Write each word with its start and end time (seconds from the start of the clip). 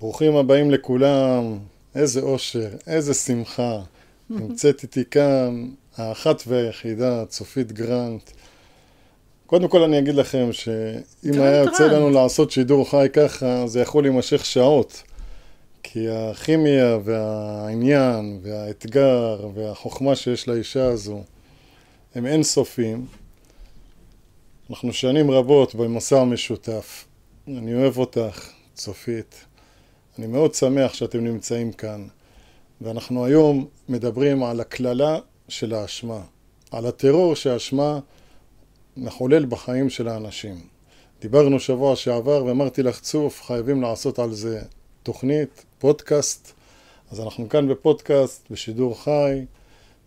ברוכים 0.00 0.36
הבאים 0.36 0.70
לכולם, 0.70 1.58
איזה 1.94 2.20
אושר, 2.20 2.68
איזה 2.86 3.14
שמחה. 3.14 3.80
נמצאת 4.30 4.82
איתי 4.82 5.04
כאן 5.10 5.68
האחת 5.96 6.42
והיחידה, 6.46 7.24
צופית 7.26 7.72
גרנט. 7.72 8.30
קודם 9.46 9.68
כל 9.68 9.82
אני 9.82 9.98
אגיד 9.98 10.14
לכם 10.14 10.52
שאם 10.52 11.32
היה 11.32 11.56
יוצא 11.56 11.86
לנו 11.86 12.10
לעשות 12.10 12.50
שידור 12.50 12.90
חי 12.90 13.06
ככה, 13.12 13.66
זה 13.66 13.80
יכול 13.80 14.04
להימשך 14.04 14.44
שעות. 14.44 15.02
כי 15.82 16.08
הכימיה 16.08 16.98
והעניין 17.04 18.38
והאתגר 18.42 19.48
והחוכמה 19.54 20.16
שיש 20.16 20.48
לאישה 20.48 20.84
הזו 20.84 21.22
הם 22.14 22.26
אינסופיים. 22.26 23.06
אנחנו 24.70 24.92
שנים 24.92 25.30
רבות 25.30 25.74
במסע 25.74 26.20
המשותף. 26.20 27.04
אני 27.48 27.74
אוהב 27.74 27.98
אותך, 27.98 28.50
צופית. 28.74 29.44
אני 30.18 30.26
מאוד 30.26 30.54
שמח 30.54 30.94
שאתם 30.94 31.24
נמצאים 31.24 31.72
כאן. 31.72 32.06
ואנחנו 32.80 33.24
היום 33.24 33.66
מדברים 33.88 34.42
על 34.42 34.60
הקללה 34.60 35.18
של 35.48 35.74
האשמה, 35.74 36.20
על 36.70 36.86
הטרור 36.86 37.36
שהאשמה 37.36 38.00
מחולל 38.96 39.44
בחיים 39.44 39.90
של 39.90 40.08
האנשים. 40.08 40.60
דיברנו 41.20 41.60
שבוע 41.60 41.96
שעבר 41.96 42.44
ואמרתי 42.44 42.82
לך, 42.82 43.00
צוף, 43.00 43.42
חייבים 43.42 43.82
לעשות 43.82 44.18
על 44.18 44.32
זה 44.32 44.62
תוכנית, 45.02 45.64
פודקאסט. 45.78 46.52
אז 47.10 47.20
אנחנו 47.20 47.48
כאן 47.48 47.68
בפודקאסט, 47.68 48.50
בשידור 48.50 49.02
חי, 49.02 49.44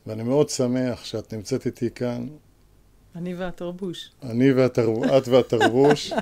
ואני 0.07 0.23
מאוד 0.23 0.49
שמח 0.49 1.05
שאת 1.05 1.33
נמצאת 1.33 1.65
איתי 1.65 1.91
כאן. 1.91 2.27
אני 3.17 3.35
והתרבוש. 3.35 4.11
אני 4.23 4.51
והתרבוש, 4.51 5.07
את 5.17 5.27
והתרבוש. 5.27 6.13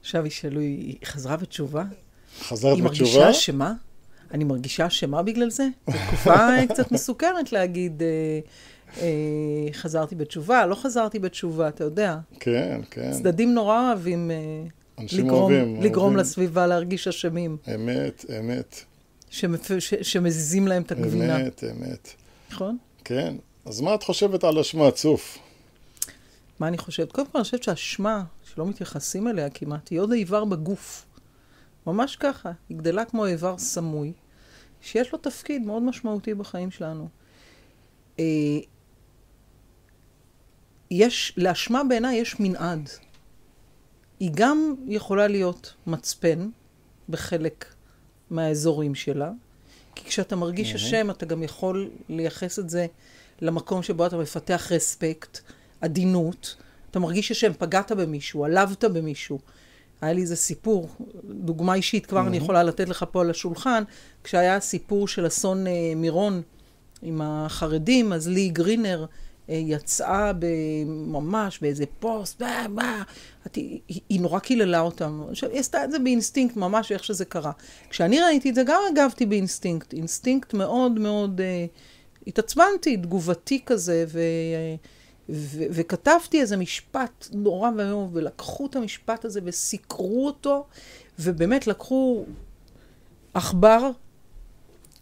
עכשיו 0.00 0.26
ישאלו, 0.26 0.60
היא 0.60 0.96
חזרה 1.04 1.36
בתשובה? 1.36 1.84
חזרת 2.40 2.76
היא 2.76 2.84
בתשובה? 2.84 3.10
מרגישה 3.10 3.30
אשמה? 3.30 3.72
אני 4.30 4.44
מרגישה 4.44 4.86
אשמה 4.86 5.22
בגלל 5.22 5.50
זה? 5.50 5.68
זו 5.90 5.96
תקופה 6.06 6.36
קצת 6.72 6.92
מסוכרת 6.92 7.52
להגיד, 7.52 8.02
אה, 8.02 8.40
אה, 9.00 9.72
חזרתי 9.72 10.14
בתשובה, 10.14 10.66
לא 10.66 10.74
חזרתי 10.74 11.18
בתשובה, 11.18 11.68
אתה 11.68 11.84
יודע. 11.84 12.18
כן, 12.40 12.80
כן. 12.90 13.12
צדדים 13.12 13.54
נורא 13.54 13.88
אוהבים 13.88 14.30
אה, 14.30 14.36
אנשים 14.98 15.24
לגרום, 15.26 15.52
אוהבים, 15.52 15.82
לגרום 15.82 16.04
אוהבים. 16.04 16.20
לסביבה 16.20 16.66
להרגיש 16.66 17.08
אשמים, 17.08 17.56
אמת, 17.74 18.24
אמת. 18.40 18.84
שמפ... 19.30 19.72
ש... 19.78 19.94
שמזיזים 19.94 20.68
להם 20.68 20.82
את 20.82 20.92
הגבינה, 20.92 21.36
אמת, 21.36 21.64
אמת. 21.70 22.08
נכון? 22.50 22.76
כן. 23.04 23.34
אז 23.68 23.80
מה 23.80 23.94
את 23.94 24.02
חושבת 24.02 24.44
על 24.44 24.58
אשמה, 24.58 24.90
צוף? 24.90 25.38
מה 26.58 26.68
אני 26.68 26.78
חושבת? 26.78 27.12
קודם 27.12 27.26
כל, 27.26 27.38
אני 27.38 27.44
חושבת 27.44 27.62
שהאשמה, 27.62 28.24
שלא 28.42 28.66
מתייחסים 28.66 29.28
אליה 29.28 29.50
כמעט, 29.50 29.88
היא 29.88 30.00
עוד 30.00 30.12
איבר 30.12 30.44
בגוף. 30.44 31.06
ממש 31.86 32.16
ככה. 32.16 32.52
היא 32.68 32.76
גדלה 32.76 33.04
כמו 33.04 33.26
איבר 33.26 33.58
סמוי, 33.58 34.12
שיש 34.80 35.12
לו 35.12 35.18
תפקיד 35.18 35.62
מאוד 35.62 35.82
משמעותי 35.82 36.34
בחיים 36.34 36.70
שלנו. 36.70 37.08
אה, 38.18 38.24
יש, 40.90 41.34
לאשמה 41.36 41.84
בעיניי 41.84 42.16
יש 42.16 42.40
מנעד. 42.40 42.90
היא 44.20 44.30
גם 44.34 44.74
יכולה 44.86 45.28
להיות 45.28 45.74
מצפן 45.86 46.48
בחלק 47.08 47.74
מהאזורים 48.30 48.94
שלה, 48.94 49.30
כי 49.94 50.04
כשאתה 50.04 50.36
מרגיש 50.36 50.74
אשם, 50.74 51.10
אתה 51.10 51.26
גם 51.26 51.42
יכול 51.42 51.90
לייחס 52.08 52.58
את 52.58 52.70
זה 52.70 52.86
למקום 53.42 53.82
שבו 53.82 54.06
אתה 54.06 54.16
מפתח 54.16 54.68
רספקט, 54.70 55.38
עדינות. 55.80 56.56
אתה 56.90 56.98
מרגיש 56.98 57.30
אשם, 57.30 57.52
פגעת 57.58 57.92
במישהו, 57.92 58.44
עלבת 58.44 58.84
במישהו. 58.84 59.38
היה 60.00 60.12
לי 60.12 60.20
איזה 60.20 60.36
סיפור, 60.36 60.88
דוגמה 61.24 61.74
אישית 61.74 62.06
כבר 62.06 62.26
אני 62.26 62.36
יכולה 62.36 62.62
לתת 62.62 62.88
לך 62.88 63.04
פה 63.12 63.20
על 63.20 63.30
השולחן, 63.30 63.82
כשהיה 64.24 64.56
הסיפור 64.56 65.08
של 65.08 65.26
אסון 65.26 65.66
אה, 65.66 65.72
מירון 65.96 66.42
עם 67.02 67.20
החרדים, 67.24 68.12
אז 68.12 68.28
לי 68.28 68.48
גרינר 68.48 69.06
אה, 69.50 69.54
יצאה 69.54 70.32
ממש 70.86 71.58
באיזה 71.62 71.84
פוסט, 72.00 72.42
מה, 72.42 72.66
מה, 72.68 73.02
את- 73.46 73.54
היא, 73.54 73.80
היא 74.08 74.20
נורא 74.20 74.38
קיללה 74.38 74.80
אותם. 74.80 75.22
עכשיו, 75.30 75.50
היא 75.50 75.60
עשתה 75.60 75.84
את 75.84 75.90
זה 75.90 75.98
באינסטינקט, 75.98 76.56
ממש 76.56 76.92
איך 76.92 77.04
שזה 77.04 77.24
קרה. 77.24 77.52
כשאני 77.90 78.20
ראיתי 78.20 78.50
את 78.50 78.54
זה, 78.54 78.62
גם 78.66 78.80
הגבתי 78.92 79.26
באינסטינקט, 79.26 79.92
אינסטינקט 79.92 80.54
מאוד 80.54 80.92
מאוד, 80.98 81.40
אה, 81.40 81.66
התעצבנתי, 82.28 82.96
תגובתי 82.96 83.60
כזה, 83.66 84.04
ו... 84.08 84.20
ו- 85.28 85.64
וכתבתי 85.70 86.40
איזה 86.40 86.56
משפט 86.56 87.28
נורא 87.32 87.70
ואיום, 87.76 88.10
ולקחו 88.12 88.66
את 88.66 88.76
המשפט 88.76 89.24
הזה 89.24 89.40
וסיקרו 89.44 90.26
אותו, 90.26 90.66
ובאמת 91.18 91.66
לקחו 91.66 92.24
עכבר, 93.34 93.90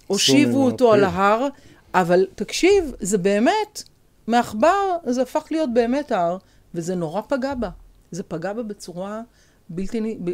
הושיבו 0.06 0.65
אותו 0.65 0.92
על 0.92 1.00
פיל. 1.00 1.09
ההר, 1.09 1.48
אבל 1.94 2.26
תקשיב, 2.34 2.92
זה 3.00 3.19
באמת, 3.19 3.82
מעכבר 4.26 4.97
זה 5.06 5.22
הפך 5.22 5.47
להיות 5.50 5.75
באמת 5.75 6.12
הר, 6.12 6.36
וזה 6.75 6.94
נורא 6.94 7.20
פגע 7.28 7.54
בה. 7.54 7.70
זה 8.10 8.22
פגע 8.22 8.53
בה 8.53 8.62
בצורה 8.62 9.22
בלתי... 9.69 10.19
ב- 10.25 10.31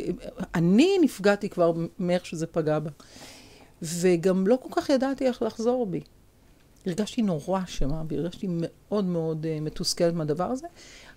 אני 0.55 0.99
נפגעתי 1.01 1.49
כבר 1.49 1.73
מאיך 1.99 2.27
שזה 2.27 2.47
פגע 2.47 2.79
בה. 2.79 2.91
וגם 3.83 4.47
לא 4.47 4.59
כל 4.63 4.69
כך 4.81 4.89
ידעתי 4.89 5.27
איך 5.27 5.43
לחזור 5.43 5.87
בי. 5.87 6.01
הרגשתי 6.87 7.23
נורא 7.23 7.63
אשמה, 7.65 8.03
והרגשתי 8.09 8.47
מאוד 8.51 9.05
מאוד 9.05 9.45
uh, 9.47 9.61
מתוסכלת 9.61 10.15
מהדבר 10.15 10.45
הזה, 10.45 10.67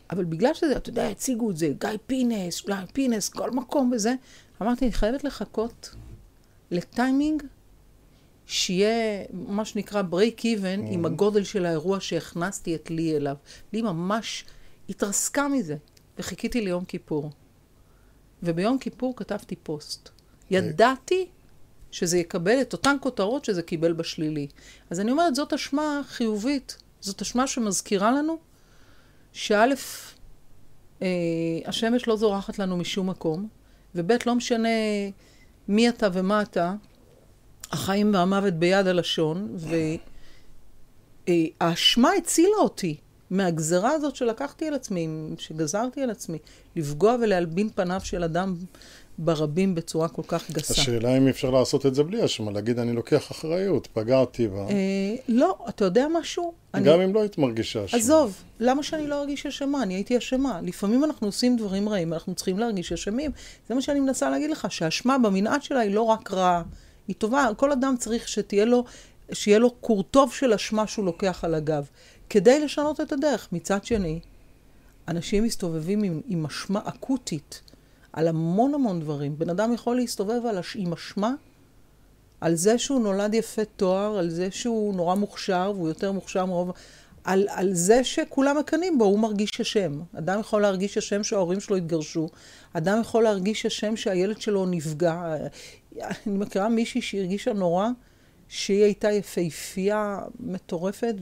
אבל 0.10 0.24
בגלל 0.26 0.54
שזה, 0.54 0.78
אתה 0.78 0.90
יודע, 0.90 1.08
הציגו 1.10 1.52
את 1.52 1.58
זה, 1.58 1.72
גיא 1.80 1.90
פינס, 2.08 2.66
גיא 2.66 2.76
פינס, 2.94 3.30
כל 3.30 3.52
מקום 3.52 3.92
וזה, 3.96 4.16
אמרתי, 4.62 4.86
אני 4.86 4.94
חייבת 4.94 5.24
לחכות 5.24 5.96
לטיימינג 6.72 7.44
שיהיה 8.46 9.24
מה 9.32 9.66
שנקרא 9.66 10.02
break 10.12 10.40
even 10.40 10.80
עם 10.92 11.06
הגודל 11.06 11.44
של 11.44 11.66
האירוע 11.66 12.00
שהכנסתי 12.00 12.76
את 12.76 12.90
לי 12.90 13.16
אליו. 13.16 13.36
לי 13.74 13.82
ממש 13.82 14.46
התרסקה 14.90 15.48
מזה, 15.48 15.76
וחיכיתי 16.20 16.62
ליום 16.62 16.86
כיפור. 16.86 17.32
וביום 18.44 18.78
כיפור 18.78 19.16
כתבתי 19.16 19.56
פוסט. 19.56 20.10
ידעתי 20.52 21.28
שזה 21.96 22.18
יקבל 22.18 22.62
את 22.62 22.74
אותן 22.74 22.96
כותרות 23.02 23.46
שזה 23.46 23.62
קיבל 23.62 23.94
בשלילי. 23.94 24.48
אז 24.90 25.00
אני 25.00 25.12
אומרת, 25.12 25.36
זאת 25.36 25.54
אשמה 25.54 26.02
חיובית. 26.08 26.78
זאת 27.02 27.22
אשמה 27.22 27.48
שמזכירה 27.48 28.12
לנו 28.12 28.38
שא', 29.34 29.74
אה, 31.02 31.08
השמש 31.66 32.08
לא 32.08 32.16
זורחת 32.16 32.60
לנו 32.60 32.78
משום 32.78 33.10
מקום, 33.10 33.48
וב', 33.96 34.12
לא 34.26 34.36
משנה 34.36 34.70
מי 35.68 35.90
אתה 35.90 36.08
ומה 36.14 36.42
אתה, 36.42 36.74
החיים 37.72 38.14
והמוות 38.14 38.54
ביד 38.54 38.88
הלשון, 38.88 39.58
והאשמה 41.28 42.10
הצילה 42.12 42.58
אותי 42.58 42.98
מהגזרה 43.30 43.92
הזאת 43.92 44.16
שלקחתי 44.16 44.68
על 44.68 44.74
עצמי, 44.74 45.08
שגזרתי 45.38 46.02
על 46.02 46.10
עצמי, 46.10 46.38
לפגוע 46.76 47.16
ולהלבין 47.22 47.70
פניו 47.70 48.02
של 48.04 48.24
אדם 48.24 48.56
ברבים 49.18 49.76
בצורה 49.76 50.08
כל 50.08 50.22
כך 50.28 50.52
גסה. 50.52 50.74
השאלה 50.82 51.18
אם 51.18 51.28
אפשר 51.28 51.50
לעשות 51.50 51.86
את 51.86 51.96
זה 51.96 52.04
בלי 52.04 52.26
אשמה, 52.26 52.52
להגיד 52.52 52.80
אני 52.80 52.94
לוקח 52.94 53.32
אחריות, 53.32 53.88
פגעתי 53.94 54.48
בה, 54.48 54.58
אה, 54.70 55.16
לא, 55.28 55.58
אתה 55.70 55.86
יודע 55.86 56.08
משהו? 56.20 56.54
אני- 56.74 56.86
גם 56.86 57.02
אם 57.02 57.14
לא 57.14 57.20
היית 57.22 57.38
מרגישה 57.38 57.86
אשמה. 57.86 58.00
עזוב, 58.00 58.36
למה 58.60 58.84
שאני 58.84 59.08
לא 59.08 59.20
ארגיש 59.22 59.46
אשמה? 59.46 59.84
אני 59.84 59.94
הייתי 59.94 60.18
אשמה. 60.18 60.60
לפעמים 60.64 61.04
אנחנו 61.04 61.28
עושים 61.28 61.58
דברים 61.58 61.90
רעים, 61.90 62.14
אנחנו 62.14 62.36
צריכים 62.36 62.60
להרגיש 62.60 62.92
אשמים. 62.94 63.32
זה 63.70 63.76
מה 63.76 63.82
שאני 63.82 64.00
מנסה 64.00 64.30
להגיד 64.30 64.50
לך, 64.50 64.68
שהאשמה 64.72 65.18
במנעד 65.18 65.64
שלה 65.64 65.80
היא 65.80 65.94
לא 65.96 66.02
רק 66.02 66.32
רעה, 66.34 66.64
היא 67.08 67.16
טובה. 67.18 67.48
כל 67.58 67.72
אדם 67.72 67.96
צריך 68.00 68.28
שתהיה 68.28 68.66
לו, 68.66 68.84
שיהיה 69.34 69.60
לו 69.60 69.82
כור 69.82 70.04
טוב 70.04 70.34
של 70.34 70.54
אשמה 70.54 70.88
שהוא 70.88 71.06
לוקח 71.06 71.44
על 71.44 71.56
הגב, 71.56 71.86
כדי 72.30 72.60
לשנות 72.60 73.02
את 73.02 73.12
הדרך. 73.12 73.48
מצד 73.52 73.86
שני, 73.86 74.20
אנשים 75.08 75.44
מסתובבים 75.44 76.04
עם, 76.04 76.22
עם 76.28 76.46
אשמה 76.46 76.80
אקוטית 76.86 77.62
על 78.16 78.28
המון 78.28 78.74
המון 78.74 79.00
דברים. 79.00 79.40
בן 79.40 79.50
אדם 79.50 79.74
יכול 79.74 79.96
להסתובב 79.96 80.46
על, 80.46 80.58
הש- 80.58 80.76
עם 80.76 80.94
אשמה 80.94 81.34
על 82.42 82.56
זה 82.56 82.78
שהוא 82.78 83.02
נולד 83.02 83.34
יפה 83.34 83.66
תואר, 83.66 84.18
על 84.18 84.30
זה 84.30 84.52
שהוא 84.52 84.96
נורא 84.96 85.16
מוכשר, 85.16 85.72
והוא 85.76 85.88
יותר 85.88 86.12
מוכשר 86.12 86.46
מרוב... 86.46 86.72
על, 87.24 87.48
על 87.50 87.74
זה 87.74 88.04
שכולם 88.04 88.58
מקנאים 88.58 88.98
בו, 88.98 89.06
הוא 89.06 89.20
מרגיש 89.20 89.62
אשם. 89.62 90.00
אדם 90.18 90.40
יכול 90.40 90.62
להרגיש 90.62 90.98
אשם 90.98 91.24
שההורים 91.24 91.60
שלו 91.60 91.76
התגרשו, 91.76 92.30
אדם 92.74 93.02
יכול 93.02 93.24
להרגיש 93.24 93.66
אשם 93.66 93.96
שהילד 93.96 94.42
שלו 94.42 94.66
נפגע. 94.66 95.36
אני 96.02 96.38
מכירה 96.38 96.70
מישהי 96.70 97.02
שהרגישה 97.02 97.54
נורא 97.54 97.90
שהיא 98.48 98.84
הייתה 98.84 99.12
יפהפייה 99.12 100.20
מטורפת, 100.40 101.16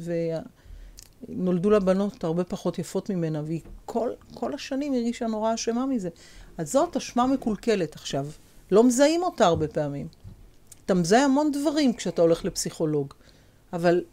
ונולדו 1.30 1.70
לה 1.70 1.80
בנות 1.80 2.24
הרבה 2.24 2.44
פחות 2.44 2.80
יפות 2.80 3.10
ממנה, 3.10 3.42
והיא 3.46 3.62
כל, 3.86 4.10
כל 4.34 4.54
השנים 4.54 4.94
הרגישה 4.94 5.28
נורא 5.28 5.54
אשמה 5.54 5.86
מזה. 5.86 6.10
אז 6.58 6.72
זאת 6.72 6.96
אשמה 6.96 7.28
מקולקלת 7.28 7.96
עכשיו. 7.96 8.28
לא 8.72 8.84
מזהים 8.84 9.24
אותה 9.24 9.46
הרבה 9.46 9.68
פעמים. 9.68 10.08
אתה 10.86 10.94
מזהה 10.94 11.25
המון 11.25 11.52
דברים 11.52 11.94
כשאתה 11.94 12.22
הולך 12.22 12.46
לפסיכולוג, 12.46 13.14
אבל 13.74 14.04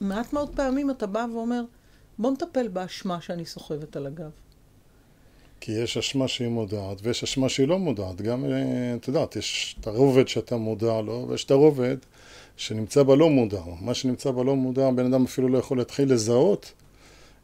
מעט 0.00 0.32
מאוד 0.32 0.56
פעמים 0.56 0.90
אתה 0.90 1.06
בא 1.06 1.26
ואומר, 1.32 1.62
בוא 2.18 2.30
נטפל 2.30 2.68
באשמה 2.68 3.20
שאני 3.20 3.46
סוחבת 3.46 3.96
על 3.96 4.06
הגב. 4.06 4.30
כי 5.60 5.72
יש 5.72 5.96
אשמה 5.96 6.28
שהיא 6.28 6.48
מודעת, 6.48 6.98
ויש 7.02 7.22
אשמה 7.22 7.48
שהיא 7.48 7.68
לא 7.68 7.78
מודעת. 7.78 8.22
גם, 8.22 8.44
אה, 8.44 8.94
את 8.96 9.08
יודעת, 9.08 9.36
יש 9.36 9.76
את 9.80 9.86
הרובד 9.86 10.28
שאתה 10.28 10.56
מודע 10.56 11.00
לו, 11.00 11.26
ויש 11.28 11.44
את 11.44 11.50
הרובד 11.50 11.96
שנמצא 12.60 13.02
בלא 13.02 13.30
מודע. 13.30 13.60
מה 13.80 13.94
שנמצא 13.94 14.30
בלא 14.30 14.56
מודע, 14.56 14.86
הבן 14.86 15.12
אדם 15.12 15.24
אפילו 15.24 15.48
לא 15.48 15.58
יכול 15.58 15.78
להתחיל 15.78 16.12
לזהות 16.12 16.72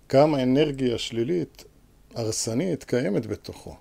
כמה 0.09 0.43
אנרגיה 0.43 0.99
שלילית, 0.99 1.65
הרסנית, 2.15 2.85
קיימת 2.85 3.27
בתוכו. 3.27 3.77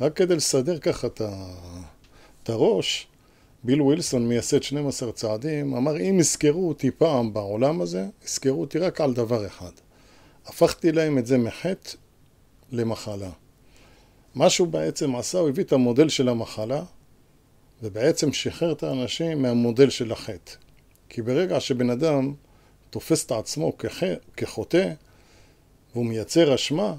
רק 0.00 0.16
כדי 0.16 0.36
לסדר 0.36 0.78
ככה 0.78 1.06
את 1.06 2.48
הראש, 2.48 3.06
ביל 3.64 3.82
ווילסון, 3.82 4.28
מייסד 4.28 4.62
12 4.62 5.12
צעדים, 5.12 5.74
אמר, 5.74 5.96
אם 5.96 6.16
יזכרו 6.20 6.68
אותי 6.68 6.90
פעם 6.90 7.32
בעולם 7.32 7.80
הזה, 7.80 8.06
יזכרו 8.24 8.60
אותי 8.60 8.78
רק 8.78 9.00
על 9.00 9.14
דבר 9.14 9.46
אחד. 9.46 9.72
הפכתי 10.46 10.92
להם 10.92 11.18
את 11.18 11.26
זה 11.26 11.38
מחטא 11.38 11.90
למחלה. 12.72 13.30
מה 14.34 14.50
שהוא 14.50 14.68
בעצם 14.68 15.16
עשה, 15.16 15.38
הוא 15.38 15.48
הביא 15.48 15.64
את 15.64 15.72
המודל 15.72 16.08
של 16.08 16.28
המחלה, 16.28 16.82
ובעצם 17.82 18.32
שחרר 18.32 18.72
את 18.72 18.82
האנשים 18.82 19.42
מהמודל 19.42 19.90
של 19.90 20.12
החטא. 20.12 20.69
כי 21.10 21.22
ברגע 21.22 21.60
שבן 21.60 21.90
אדם 21.90 22.34
תופס 22.90 23.26
את 23.26 23.32
עצמו 23.32 23.72
כחוטא, 24.36 24.92
והוא 25.92 26.06
מייצר 26.06 26.54
אשמה, 26.54 26.94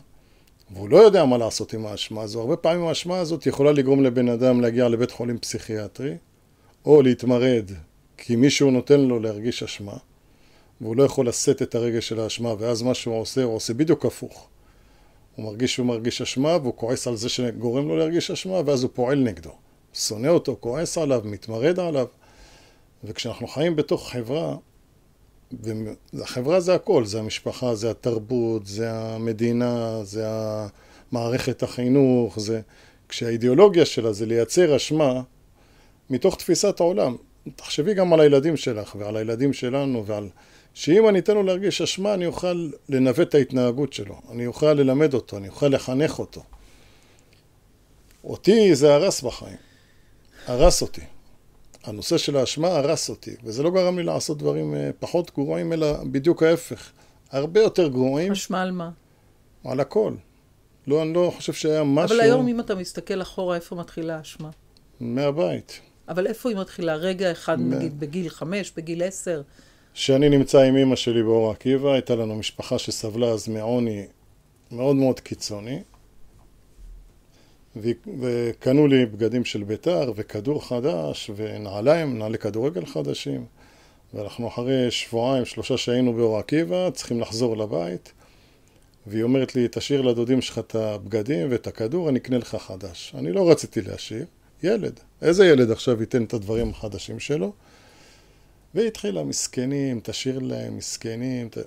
והוא 0.73 0.89
לא 0.89 0.97
יודע 0.97 1.25
מה 1.25 1.37
לעשות 1.37 1.73
עם 1.73 1.85
האשמה 1.85 2.21
הזו, 2.21 2.39
הרבה 2.39 2.55
פעמים 2.55 2.87
האשמה 2.87 3.19
הזאת 3.19 3.45
יכולה 3.45 3.71
לגרום 3.71 4.03
לבן 4.03 4.29
אדם 4.29 4.61
להגיע 4.61 4.89
לבית 4.89 5.11
חולים 5.11 5.39
פסיכיאטרי, 5.39 6.17
או 6.85 7.01
להתמרד 7.01 7.71
כי 8.17 8.35
מישהו 8.35 8.71
נותן 8.71 8.99
לו 8.99 9.19
להרגיש 9.19 9.63
אשמה, 9.63 9.97
והוא 10.81 10.95
לא 10.95 11.03
יכול 11.03 11.27
לשאת 11.27 11.61
את 11.61 11.75
הרגש 11.75 12.07
של 12.07 12.19
האשמה, 12.19 12.53
ואז 12.59 12.81
מה 12.81 12.93
שהוא 12.93 13.15
עושה, 13.15 13.43
הוא 13.43 13.55
עושה 13.55 13.73
בדיוק 13.73 14.05
הפוך. 14.05 14.47
הוא 15.35 15.45
מרגיש 15.45 15.73
שהוא 15.73 15.85
מרגיש 15.85 16.21
אשמה, 16.21 16.57
והוא 16.61 16.73
כועס 16.75 17.07
על 17.07 17.15
זה 17.15 17.29
שגורם 17.29 17.87
לו 17.87 17.97
להרגיש 17.97 18.31
אשמה, 18.31 18.61
ואז 18.65 18.83
הוא 18.83 18.91
פועל 18.93 19.19
נגדו. 19.19 19.51
שונא 19.93 20.27
אותו, 20.27 20.57
כועס 20.59 20.97
עליו, 20.97 21.21
מתמרד 21.25 21.79
עליו. 21.79 22.05
וכשאנחנו 23.03 23.47
חיים 23.47 23.75
בתוך 23.75 24.09
חברה, 24.09 24.55
והחברה 26.13 26.59
זה 26.59 26.75
הכל, 26.75 27.05
זה 27.05 27.19
המשפחה, 27.19 27.75
זה 27.75 27.91
התרבות, 27.91 28.67
זה 28.67 28.91
המדינה, 28.91 30.03
זה 30.03 30.25
מערכת 31.11 31.63
החינוך, 31.63 32.39
זה... 32.39 32.61
כשהאידיאולוגיה 33.09 33.85
שלה 33.85 34.13
זה 34.13 34.25
לייצר 34.25 34.75
אשמה 34.75 35.21
מתוך 36.09 36.35
תפיסת 36.35 36.79
העולם. 36.79 37.15
תחשבי 37.55 37.93
גם 37.93 38.13
על 38.13 38.19
הילדים 38.19 38.57
שלך 38.57 38.95
ועל 38.99 39.17
הילדים 39.17 39.53
שלנו 39.53 40.05
ועל... 40.05 40.29
שאם 40.73 41.09
אני 41.09 41.19
אתן 41.19 41.33
לו 41.33 41.43
להרגיש 41.43 41.81
אשמה, 41.81 42.13
אני 42.13 42.25
אוכל 42.25 42.69
לנווט 42.89 43.29
את 43.29 43.35
ההתנהגות 43.35 43.93
שלו, 43.93 44.15
אני 44.31 44.47
אוכל 44.47 44.73
ללמד 44.73 45.13
אותו, 45.13 45.37
אני 45.37 45.49
אוכל 45.49 45.67
לחנך 45.67 46.19
אותו. 46.19 46.43
אותי 48.23 48.75
זה 48.75 48.93
הרס 48.93 49.21
בחיים, 49.21 49.57
הרס 50.47 50.81
אותי. 50.81 51.01
הנושא 51.83 52.17
של 52.17 52.37
האשמה 52.37 52.67
הרס 52.67 53.09
אותי, 53.09 53.35
וזה 53.43 53.63
לא 53.63 53.69
גרם 53.69 53.97
לי 53.97 54.03
לעשות 54.03 54.37
דברים 54.37 54.75
אה, 54.75 54.89
פחות 54.99 55.31
גרועים, 55.35 55.73
אלא 55.73 56.03
בדיוק 56.03 56.43
ההפך. 56.43 56.91
הרבה 57.31 57.59
יותר 57.59 57.87
גרועים. 57.87 58.31
אשמה 58.31 58.61
על 58.61 58.71
מה? 58.71 58.89
על 59.63 59.79
הכל. 59.79 60.13
לא, 60.87 61.01
אני 61.01 61.13
לא 61.13 61.31
חושב 61.35 61.53
שהיה 61.53 61.83
משהו... 61.83 62.15
אבל 62.15 62.23
היום 62.23 62.47
אם 62.47 62.59
אתה 62.59 62.75
מסתכל 62.75 63.21
אחורה, 63.21 63.55
איפה 63.55 63.75
מתחילה 63.75 64.17
האשמה? 64.17 64.49
מהבית. 64.99 65.79
אבל 66.09 66.27
איפה 66.27 66.49
היא 66.49 66.57
מתחילה? 66.57 66.95
רגע 66.95 67.31
אחד, 67.31 67.59
מה... 67.59 67.75
נגיד, 67.75 67.99
בגיל 67.99 68.29
חמש, 68.29 68.71
בגיל 68.77 69.03
עשר? 69.03 69.41
כשאני 69.93 70.29
נמצא 70.29 70.61
עם 70.61 70.75
אימא 70.75 70.95
שלי 70.95 71.23
באור 71.23 71.51
עקיבא, 71.51 71.91
הייתה 71.91 72.15
לנו 72.15 72.35
משפחה 72.35 72.79
שסבלה 72.79 73.27
אז 73.27 73.47
מעוני 73.47 74.05
מאוד 74.71 74.95
מאוד 74.95 75.19
קיצוני. 75.19 75.81
וקנו 77.75 78.87
לי 78.87 79.05
בגדים 79.05 79.45
של 79.45 79.63
בית"ר 79.63 80.11
וכדור 80.15 80.67
חדש 80.67 81.31
ונעליים, 81.35 82.19
נעלי 82.19 82.37
כדורגל 82.37 82.85
חדשים 82.85 83.45
ואנחנו 84.13 84.47
אחרי 84.47 84.91
שבועיים, 84.91 85.45
שלושה 85.45 85.77
שהיינו 85.77 86.13
באור 86.13 86.37
עקיבא, 86.37 86.89
צריכים 86.89 87.19
לחזור 87.19 87.57
לבית 87.57 88.13
והיא 89.07 89.23
אומרת 89.23 89.55
לי, 89.55 89.67
תשאיר 89.71 90.01
לדודים 90.01 90.41
שלך 90.41 90.59
את 90.59 90.75
הבגדים 90.75 91.51
ואת 91.51 91.67
הכדור, 91.67 92.09
אני 92.09 92.19
אקנה 92.19 92.37
לך 92.37 92.55
חדש. 92.55 93.13
אני 93.17 93.31
לא 93.31 93.51
רציתי 93.51 93.81
להשאיר, 93.81 94.25
ילד. 94.63 94.99
איזה 95.21 95.45
ילד 95.45 95.71
עכשיו 95.71 96.01
ייתן 96.01 96.23
את 96.23 96.33
הדברים 96.33 96.69
החדשים 96.69 97.19
שלו? 97.19 97.53
והיא 98.75 98.87
התחילה, 98.87 99.23
מסכנים, 99.23 99.99
תשאיר 100.03 100.39
להם, 100.39 100.77
מסכנים. 100.77 101.49
ת... 101.49 101.57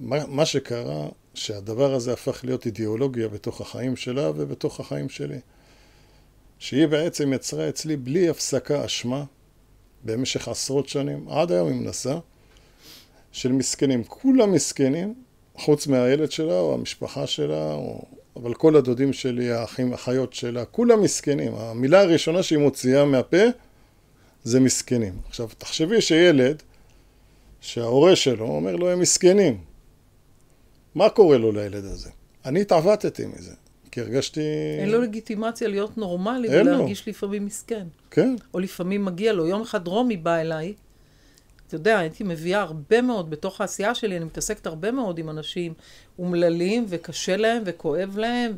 מה, 0.00 0.26
מה 0.26 0.46
שקרה, 0.46 1.08
שהדבר 1.34 1.94
הזה 1.94 2.12
הפך 2.12 2.40
להיות 2.44 2.66
אידיאולוגיה 2.66 3.28
בתוך 3.28 3.60
החיים 3.60 3.96
שלה 3.96 4.30
ובתוך 4.30 4.80
החיים 4.80 5.08
שלי. 5.08 5.38
שהיא 6.58 6.86
בעצם 6.86 7.32
יצרה 7.32 7.68
אצלי 7.68 7.96
בלי 7.96 8.28
הפסקה 8.28 8.84
אשמה 8.84 9.24
במשך 10.04 10.48
עשרות 10.48 10.88
שנים, 10.88 11.28
עד 11.28 11.52
היום 11.52 11.68
היא 11.68 11.80
מנסה, 11.80 12.18
של 13.32 13.52
מסכנים. 13.52 14.04
כולם 14.04 14.52
מסכנים, 14.52 15.14
חוץ 15.54 15.86
מהילד 15.86 16.32
שלה 16.32 16.60
או 16.60 16.74
המשפחה 16.74 17.26
שלה, 17.26 17.72
או... 17.72 18.02
אבל 18.36 18.54
כל 18.54 18.76
הדודים 18.76 19.12
שלי, 19.12 19.50
האחים, 19.50 19.92
האחיות 19.92 20.32
שלה, 20.34 20.64
כולם 20.64 21.02
מסכנים. 21.02 21.54
המילה 21.54 22.00
הראשונה 22.00 22.42
שהיא 22.42 22.58
מוציאה 22.58 23.04
מהפה 23.04 23.42
זה 24.44 24.60
מסכנים. 24.60 25.12
עכשיו, 25.28 25.48
תחשבי 25.58 26.00
שילד, 26.00 26.62
שההורה 27.60 28.16
שלו 28.16 28.46
אומר 28.46 28.76
לו, 28.76 28.90
הם 28.90 29.00
מסכנים. 29.00 29.69
מה 30.94 31.08
קורה 31.08 31.38
לו 31.38 31.52
לילד 31.52 31.84
הזה? 31.84 32.10
אני 32.44 32.60
התעוותתי 32.60 33.26
מזה, 33.26 33.54
כי 33.90 34.00
הרגשתי... 34.00 34.40
אין 34.78 34.88
לו 34.88 35.00
לגיטימציה 35.00 35.68
להיות 35.68 35.98
נורמלי 35.98 36.48
ולהרגיש 36.48 37.06
לו. 37.06 37.10
לפעמים 37.10 37.44
מסכן. 37.44 37.86
כן. 38.10 38.36
או 38.54 38.58
לפעמים 38.58 39.04
מגיע 39.04 39.32
לו. 39.32 39.46
יום 39.46 39.62
אחד 39.62 39.86
רומי 39.86 40.16
בא 40.16 40.36
אליי, 40.36 40.74
אתה 41.70 41.76
יודע, 41.76 41.98
הייתי 41.98 42.24
מביאה 42.24 42.60
הרבה 42.60 43.02
מאוד, 43.02 43.30
בתוך 43.30 43.60
העשייה 43.60 43.94
שלי, 43.94 44.16
אני 44.16 44.24
מתעסקת 44.24 44.66
הרבה 44.66 44.90
מאוד 44.90 45.18
עם 45.18 45.30
אנשים 45.30 45.74
אומללים, 46.18 46.86
וקשה 46.88 47.36
להם, 47.36 47.62
וכואב 47.66 48.18
להם, 48.18 48.52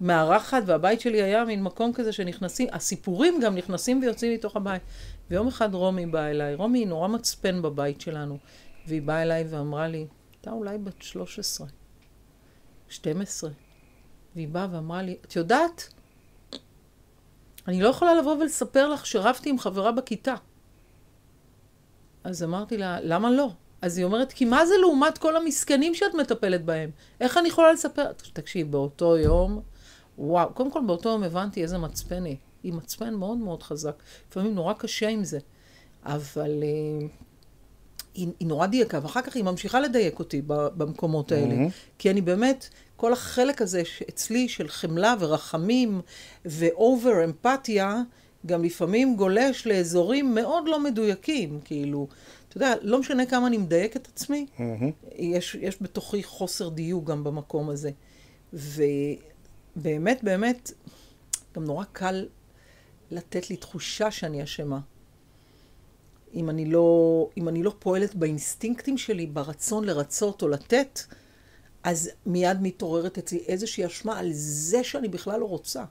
ומארחת, 0.00 0.62
והבית 0.66 1.00
שלי 1.00 1.22
היה 1.22 1.44
מין 1.44 1.62
מקום 1.62 1.92
כזה 1.92 2.12
שנכנסים, 2.12 2.68
הסיפורים 2.72 3.40
גם 3.40 3.54
נכנסים 3.54 4.00
ויוצאים 4.02 4.34
מתוך 4.34 4.56
הבית. 4.56 4.82
ויום 5.30 5.48
אחד 5.48 5.74
רומי 5.74 6.06
באה 6.06 6.30
אליי, 6.30 6.54
רומי 6.54 6.78
היא 6.78 6.86
נורא 6.86 7.08
מצפן 7.08 7.62
בבית 7.62 8.00
שלנו, 8.00 8.38
והיא 8.86 9.02
באה 9.02 9.22
אליי 9.22 9.44
ואמרה 9.48 9.88
לי, 9.88 10.06
הייתה 10.44 10.56
אולי 10.56 10.78
בת 10.78 11.02
13, 11.02 11.66
12. 12.88 13.50
והיא 14.34 14.48
באה 14.48 14.66
ואמרה 14.72 15.02
לי, 15.02 15.16
את 15.24 15.36
יודעת, 15.36 15.94
אני 17.68 17.82
לא 17.82 17.88
יכולה 17.88 18.14
לבוא 18.14 18.36
ולספר 18.36 18.88
לך 18.88 19.06
שרבתי 19.06 19.50
עם 19.50 19.58
חברה 19.58 19.92
בכיתה. 19.92 20.34
אז 22.24 22.42
אמרתי 22.42 22.76
לה, 22.76 23.00
למה 23.00 23.30
לא? 23.30 23.50
אז 23.82 23.98
היא 23.98 24.04
אומרת, 24.04 24.32
כי 24.32 24.44
מה 24.44 24.66
זה 24.66 24.74
לעומת 24.80 25.18
כל 25.18 25.36
המסכנים 25.36 25.94
שאת 25.94 26.14
מטפלת 26.14 26.64
בהם? 26.64 26.90
איך 27.20 27.38
אני 27.38 27.48
יכולה 27.48 27.72
לספר? 27.72 28.12
תקשיב, 28.32 28.70
באותו 28.70 29.16
יום, 29.16 29.60
וואו, 30.18 30.54
קודם 30.54 30.70
כל 30.70 30.80
באותו 30.86 31.08
יום 31.08 31.22
הבנתי 31.22 31.62
איזה 31.62 31.78
מצפן 31.78 32.24
היא. 32.24 32.36
היא 32.62 32.72
מצפן 32.72 33.14
מאוד 33.14 33.38
מאוד 33.38 33.62
חזק. 33.62 34.02
לפעמים 34.30 34.54
נורא 34.54 34.72
קשה 34.72 35.08
עם 35.08 35.24
זה. 35.24 35.38
אבל 36.04 36.62
uh, 36.62 37.24
היא, 38.14 38.28
היא 38.40 38.48
נורא 38.48 38.66
דייקה, 38.66 39.00
ואחר 39.02 39.22
כך 39.22 39.36
היא 39.36 39.44
ממשיכה 39.44 39.80
לדייק 39.80 40.18
אותי 40.18 40.42
במקומות 40.46 41.32
האלה. 41.32 41.54
Mm-hmm. 41.54 41.70
כי 41.98 42.10
אני 42.10 42.20
באמת, 42.20 42.68
כל 42.96 43.12
החלק 43.12 43.62
הזה 43.62 43.82
אצלי 44.08 44.48
של 44.48 44.68
חמלה 44.68 45.14
ורחמים 45.20 46.00
ואובר 46.44 47.24
אמפתיה, 47.24 48.02
גם 48.46 48.64
לפעמים 48.64 49.16
גולש 49.16 49.66
לאזורים 49.66 50.34
מאוד 50.34 50.68
לא 50.68 50.80
מדויקים, 50.80 51.60
כאילו, 51.64 52.08
אתה 52.48 52.56
יודע, 52.56 52.74
לא 52.82 52.98
משנה 52.98 53.26
כמה 53.26 53.46
אני 53.46 53.58
מדייק 53.58 53.96
את 53.96 54.08
עצמי, 54.12 54.46
mm-hmm. 54.58 54.62
יש, 55.16 55.56
יש 55.60 55.82
בתוכי 55.82 56.22
חוסר 56.22 56.68
דיוק 56.68 57.04
גם 57.04 57.24
במקום 57.24 57.70
הזה. 57.70 57.90
ובאמת, 58.52 60.24
באמת, 60.24 60.72
גם 61.54 61.64
נורא 61.64 61.84
קל 61.92 62.26
לתת 63.10 63.50
לי 63.50 63.56
תחושה 63.56 64.10
שאני 64.10 64.42
אשמה. 64.42 64.80
אם 66.34 66.50
אני 66.50 66.64
לא, 66.64 67.28
אם 67.36 67.48
אני 67.48 67.62
לא 67.62 67.74
פועלת 67.78 68.14
באינסטינקטים 68.14 68.98
שלי, 68.98 69.26
ברצון 69.26 69.84
לרצות 69.84 70.42
או 70.42 70.48
לתת, 70.48 71.00
אז 71.82 72.10
מיד 72.26 72.62
מתעוררת 72.62 73.18
אצלי 73.18 73.38
איזושהי 73.46 73.86
אשמה 73.86 74.18
על 74.18 74.30
זה 74.32 74.84
שאני 74.84 75.08
בכלל 75.08 75.40
לא 75.40 75.46
רוצה. 75.46 75.84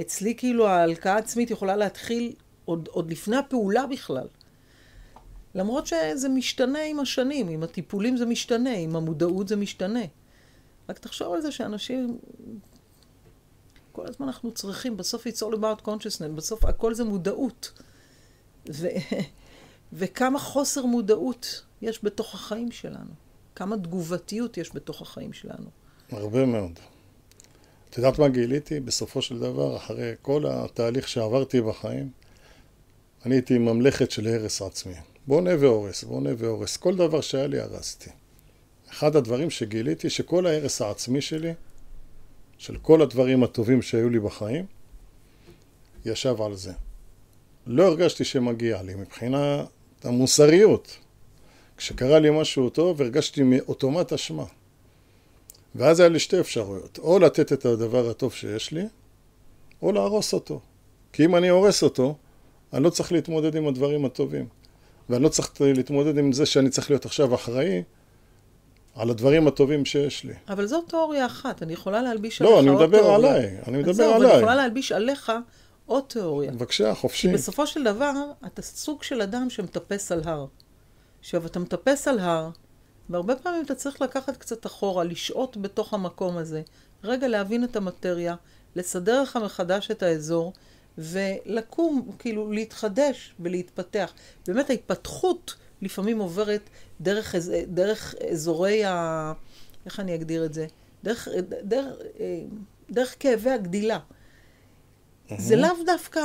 אצלי 0.00 0.34
כאילו 0.34 0.68
ההלקאה 0.68 1.14
העצמית 1.14 1.50
יכולה 1.50 1.76
להתחיל 1.76 2.34
עוד, 2.64 2.88
עוד 2.92 3.10
לפני 3.10 3.36
הפעולה 3.36 3.86
בכלל. 3.86 4.26
למרות 5.54 5.86
שזה 5.86 6.28
משתנה 6.28 6.82
עם 6.82 7.00
השנים, 7.00 7.48
עם 7.48 7.62
הטיפולים 7.62 8.16
זה 8.16 8.26
משתנה, 8.26 8.74
עם 8.76 8.96
המודעות 8.96 9.48
זה 9.48 9.56
משתנה. 9.56 10.04
רק 10.88 10.98
תחשוב 10.98 11.32
על 11.32 11.40
זה 11.40 11.52
שאנשים, 11.52 12.18
כל 13.92 14.06
הזמן 14.08 14.26
אנחנו 14.26 14.52
צריכים, 14.52 14.96
בסוף 14.96 15.26
it's 15.26 15.40
all 15.40 15.54
about 15.54 15.86
consciousness, 15.86 16.32
בסוף 16.34 16.64
הכל 16.64 16.94
זה 16.94 17.04
מודעות. 17.04 17.72
ו, 18.72 18.86
וכמה 19.92 20.38
חוסר 20.38 20.86
מודעות 20.86 21.62
יש 21.82 22.04
בתוך 22.04 22.34
החיים 22.34 22.70
שלנו. 22.70 23.10
כמה 23.54 23.76
תגובתיות 23.76 24.58
יש 24.58 24.74
בתוך 24.74 25.02
החיים 25.02 25.32
שלנו. 25.32 25.70
הרבה 26.10 26.46
מאוד. 26.46 26.78
את 27.90 27.98
יודעת 27.98 28.18
מה 28.18 28.28
גיליתי? 28.28 28.80
בסופו 28.80 29.22
של 29.22 29.38
דבר, 29.38 29.76
אחרי 29.76 30.14
כל 30.22 30.44
התהליך 30.48 31.08
שעברתי 31.08 31.60
בחיים, 31.60 32.10
אני 33.26 33.34
הייתי 33.34 33.58
ממלכת 33.58 34.10
של 34.10 34.26
הרס 34.26 34.62
עצמי. 34.62 34.94
בונה 35.26 35.50
והורס, 35.60 36.04
בונה 36.04 36.30
והורס. 36.38 36.76
כל 36.76 36.96
דבר 36.96 37.20
שהיה 37.20 37.46
לי 37.46 37.60
הרסתי. 37.60 38.10
אחד 38.90 39.16
הדברים 39.16 39.50
שגיליתי, 39.50 40.10
שכל 40.10 40.46
ההרס 40.46 40.82
העצמי 40.82 41.20
שלי, 41.20 41.54
של 42.58 42.78
כל 42.78 43.02
הדברים 43.02 43.42
הטובים 43.44 43.82
שהיו 43.82 44.10
לי 44.10 44.20
בחיים, 44.20 44.66
ישב 46.04 46.42
על 46.42 46.54
זה. 46.54 46.72
לא 47.66 47.86
הרגשתי 47.86 48.24
שמגיע 48.24 48.82
לי 48.82 48.94
מבחינת 50.00 50.14
המוסריות. 50.14 50.98
כשקרה 51.76 52.18
לי 52.18 52.30
משהו 52.30 52.70
טוב, 52.70 53.02
הרגשתי 53.02 53.42
מאוטומט 53.42 54.12
אשמה. 54.12 54.44
ואז 55.74 56.00
היה 56.00 56.08
לי 56.08 56.18
שתי 56.18 56.40
אפשרויות, 56.40 56.98
או 56.98 57.18
לתת 57.18 57.52
את 57.52 57.64
הדבר 57.64 58.10
הטוב 58.10 58.32
שיש 58.32 58.72
לי, 58.72 58.84
או 59.82 59.92
להרוס 59.92 60.32
אותו. 60.32 60.60
כי 61.12 61.24
אם 61.24 61.36
אני 61.36 61.48
הורס 61.48 61.82
אותו, 61.82 62.16
אני 62.72 62.84
לא 62.84 62.90
צריך 62.90 63.12
להתמודד 63.12 63.56
עם 63.56 63.68
הדברים 63.68 64.04
הטובים. 64.04 64.46
ואני 65.10 65.22
לא 65.22 65.28
צריך 65.28 65.60
להתמודד 65.60 66.18
עם 66.18 66.32
זה 66.32 66.46
שאני 66.46 66.70
צריך 66.70 66.90
להיות 66.90 67.04
עכשיו 67.04 67.34
אחראי 67.34 67.82
על 68.94 69.10
הדברים 69.10 69.46
הטובים 69.46 69.84
שיש 69.84 70.24
לי. 70.24 70.34
אבל 70.48 70.66
זו 70.66 70.80
תיאוריה 70.82 71.26
אחת, 71.26 71.62
אני 71.62 71.72
יכולה 71.72 72.02
להלביש 72.02 72.42
לא, 72.42 72.48
עליך 72.48 72.60
אני 72.60 72.68
עוד 72.68 72.82
מדבר 72.82 72.98
תיאוריה. 72.98 73.16
עליי, 73.16 73.56
אני 73.68 73.78
מדבר 73.78 73.90
אז 73.90 73.96
זהו, 73.96 74.14
עליי. 74.14 74.26
ואני 74.26 74.38
יכולה 74.38 74.54
להלביש 74.54 74.92
עליך 74.92 75.32
עוד 75.90 76.04
תיאוריה. 76.06 76.50
בבקשה, 76.50 76.94
חופשי. 76.94 77.28
כי 77.28 77.34
בסופו 77.34 77.66
של 77.66 77.84
דבר, 77.84 78.12
אתה 78.46 78.62
סוג 78.62 79.02
של 79.02 79.22
אדם 79.22 79.50
שמטפס 79.50 80.12
על 80.12 80.22
הר. 80.24 80.46
עכשיו, 81.20 81.46
אתה 81.46 81.58
מטפס 81.58 82.08
על 82.08 82.18
הר, 82.18 82.50
והרבה 83.10 83.36
פעמים 83.36 83.64
אתה 83.64 83.74
צריך 83.74 84.02
לקחת 84.02 84.36
קצת 84.36 84.66
אחורה, 84.66 85.04
לשהות 85.04 85.56
בתוך 85.56 85.94
המקום 85.94 86.36
הזה, 86.36 86.62
רגע 87.04 87.28
להבין 87.28 87.64
את 87.64 87.76
המטריה, 87.76 88.34
לסדר 88.76 89.22
לך 89.22 89.38
מחדש 89.44 89.90
את 89.90 90.02
האזור, 90.02 90.52
ולקום, 90.98 92.10
כאילו, 92.18 92.52
להתחדש 92.52 93.34
ולהתפתח. 93.40 94.12
באמת, 94.46 94.70
ההתפתחות 94.70 95.54
לפעמים 95.82 96.18
עוברת 96.18 96.70
דרך, 97.00 97.34
דרך 97.68 98.14
אזורי 98.30 98.84
ה... 98.84 99.32
איך 99.86 100.00
אני 100.00 100.14
אגדיר 100.14 100.44
את 100.44 100.54
זה? 100.54 100.66
דרך, 101.04 101.28
דרך, 101.62 101.86
אה, 102.20 102.40
דרך 102.90 103.14
כאבי 103.20 103.50
הגדילה. 103.50 103.98
זה 105.38 105.56
לאו 105.56 105.84
דווקא, 105.86 106.20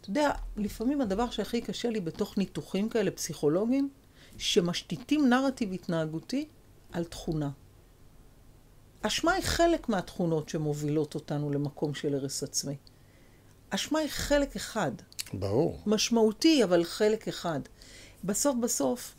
אתה 0.00 0.10
יודע, 0.10 0.30
לפעמים 0.56 1.00
הדבר 1.00 1.30
שהכי 1.30 1.60
קשה 1.60 1.90
לי 1.90 2.00
בתוך 2.00 2.38
ניתוחים 2.38 2.88
כאלה 2.88 3.10
פסיכולוגיים, 3.10 3.90
שמשתיתים 4.38 5.28
נרטיב 5.28 5.72
התנהגותי 5.72 6.48
על 6.92 7.04
תכונה. 7.04 7.50
אשמה 9.02 9.32
היא 9.32 9.42
חלק 9.44 9.88
מהתכונות 9.88 10.48
שמובילות 10.48 11.14
אותנו 11.14 11.50
למקום 11.50 11.94
של 11.94 12.14
הרס 12.14 12.42
עצמי. 12.42 12.76
אשמה 13.70 13.98
היא 13.98 14.08
חלק 14.08 14.56
אחד, 14.56 14.92
ברור. 15.32 15.80
משמעותי, 15.86 16.64
אבל 16.64 16.84
חלק 16.84 17.28
אחד. 17.28 17.60
בסוף 18.24 18.56
בסוף, 18.60 19.14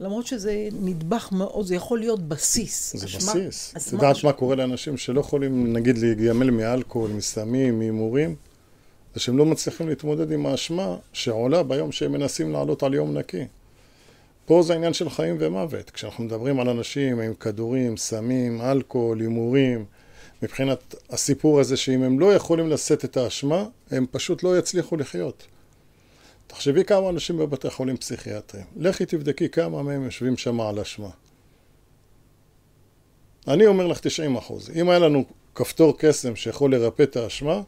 למרות 0.00 0.26
שזה 0.26 0.68
נדבך 0.72 1.28
מאוד, 1.32 1.66
זה 1.66 1.74
יכול 1.74 1.98
להיות 1.98 2.28
בסיס. 2.28 2.96
זה 2.96 3.06
אשמה- 3.06 3.32
בסיס. 3.34 3.74
את 3.76 3.92
יודעת 3.92 4.24
מה 4.24 4.32
קורה 4.32 4.56
לאנשים 4.56 4.96
שלא 4.96 5.20
יכולים, 5.20 5.72
נגיד, 5.72 5.98
להיגמל 5.98 6.50
מאלכוהול, 6.50 7.10
מסמים, 7.10 7.78
מהימורים? 7.78 8.34
זה 9.14 9.20
שהם 9.20 9.38
לא 9.38 9.44
מצליחים 9.46 9.88
להתמודד 9.88 10.32
עם 10.32 10.46
האשמה 10.46 10.96
שעולה 11.12 11.62
ביום 11.62 11.92
שהם 11.92 12.12
מנסים 12.12 12.52
לעלות 12.52 12.82
על 12.82 12.94
יום 12.94 13.18
נקי. 13.18 13.44
פה 14.46 14.62
זה 14.62 14.74
עניין 14.74 14.92
של 14.92 15.10
חיים 15.10 15.36
ומוות. 15.40 15.90
כשאנחנו 15.90 16.24
מדברים 16.24 16.60
על 16.60 16.68
אנשים 16.68 17.20
עם 17.20 17.34
כדורים, 17.34 17.96
סמים, 17.96 18.60
אלכוהול, 18.60 19.20
הימורים, 19.20 19.84
מבחינת 20.42 20.94
הסיפור 21.10 21.60
הזה 21.60 21.76
שאם 21.76 22.02
הם 22.02 22.20
לא 22.20 22.34
יכולים 22.34 22.70
לשאת 22.70 23.04
את 23.04 23.16
האשמה, 23.16 23.64
הם 23.90 24.06
פשוט 24.10 24.42
לא 24.42 24.58
יצליחו 24.58 24.96
לחיות. 24.96 25.46
תחשבי 26.46 26.84
כמה 26.84 27.08
אנשים 27.08 27.38
בבתי 27.38 27.70
חולים 27.70 27.96
פסיכיאטריים. 27.96 28.66
לכי 28.76 29.06
תבדקי 29.06 29.48
כמה 29.48 29.82
מהם 29.82 30.04
יושבים 30.04 30.36
שם 30.36 30.60
על 30.60 30.78
אשמה. 30.78 31.10
אני 33.48 33.66
אומר 33.66 33.86
לך 33.86 34.00
90 34.00 34.36
אחוז. 34.36 34.70
אם 34.74 34.88
היה 34.88 34.98
לנו 34.98 35.24
כפתור 35.54 35.94
קסם 35.98 36.36
שיכול 36.36 36.74
לרפא 36.74 37.02
את 37.02 37.16
האשמה, 37.16 37.62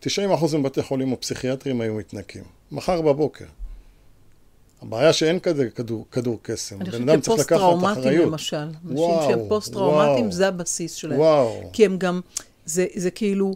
90 0.00 0.32
אחוז 0.32 0.54
מבתי 0.54 0.82
חולים 0.82 1.12
הפסיכיאטריים 1.12 1.80
היו 1.80 1.94
מתנקים. 1.94 2.44
מחר 2.72 3.02
בבוקר. 3.02 3.44
הבעיה 4.82 5.12
שאין 5.12 5.40
כזה 5.40 5.70
כדור, 5.70 6.06
כדור 6.10 6.38
קסם. 6.42 6.76
אני 6.80 6.84
גם 6.84 6.90
חושבת 6.90 7.08
אדם 7.08 7.20
צריך 7.20 7.40
לקחת 7.40 7.60
אחריות. 7.92 8.26
למשל, 8.26 8.56
אנשים 8.90 9.16
שהם 9.28 9.38
פוסט-טראומטיים 9.48 10.24
וואו. 10.24 10.32
זה 10.32 10.48
הבסיס 10.48 10.94
שלהם. 10.94 11.18
וואו. 11.18 11.70
כי 11.72 11.86
הם 11.86 11.98
גם, 11.98 12.20
זה, 12.64 12.86
זה 12.94 13.10
כאילו, 13.10 13.54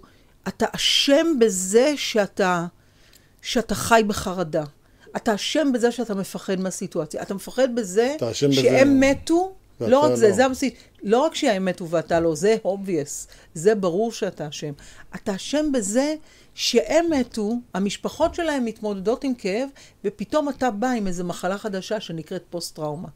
אתה 0.48 0.66
אשם 0.74 1.26
בזה 1.40 1.92
שאתה, 1.96 2.66
שאתה 3.44 3.74
חי 3.74 4.02
בחרדה. 4.06 4.64
אתה 5.16 5.34
אשם 5.34 5.72
בזה 5.74 5.92
שאתה 5.92 6.14
מפחד 6.14 6.60
מהסיטואציה. 6.60 7.22
אתה 7.22 7.34
מפחד 7.34 7.74
בזה 7.74 8.12
אתה 8.16 8.30
אשם 8.30 8.50
בזה. 8.50 8.60
שהם 8.60 9.00
מתו, 9.00 9.54
לא 9.80 10.00
רק 10.00 10.14
זה, 10.14 10.28
לא. 10.28 10.34
זה 10.34 10.46
הבסיס. 10.46 10.72
לא 11.02 11.18
רק 11.18 11.34
שהם 11.34 11.64
מתו 11.64 11.88
ואתה 11.88 12.20
לא, 12.20 12.34
זה 12.34 12.56
obvious. 12.64 13.28
זה 13.54 13.74
ברור 13.74 14.12
שאתה 14.12 14.48
אשם. 14.48 14.72
אתה 15.14 15.34
אשם 15.34 15.72
בזה 15.72 16.14
שהם 16.54 17.04
מתו, 17.10 17.52
המשפחות 17.74 18.34
שלהם 18.34 18.64
מתמודדות 18.64 19.24
עם 19.24 19.34
כאב, 19.34 19.68
ופתאום 20.04 20.48
אתה 20.48 20.70
בא 20.70 20.90
עם 20.90 21.06
איזו 21.06 21.24
מחלה 21.24 21.58
חדשה 21.58 22.00
שנקראת 22.00 22.44
פוסט-טראומה. 22.50 23.08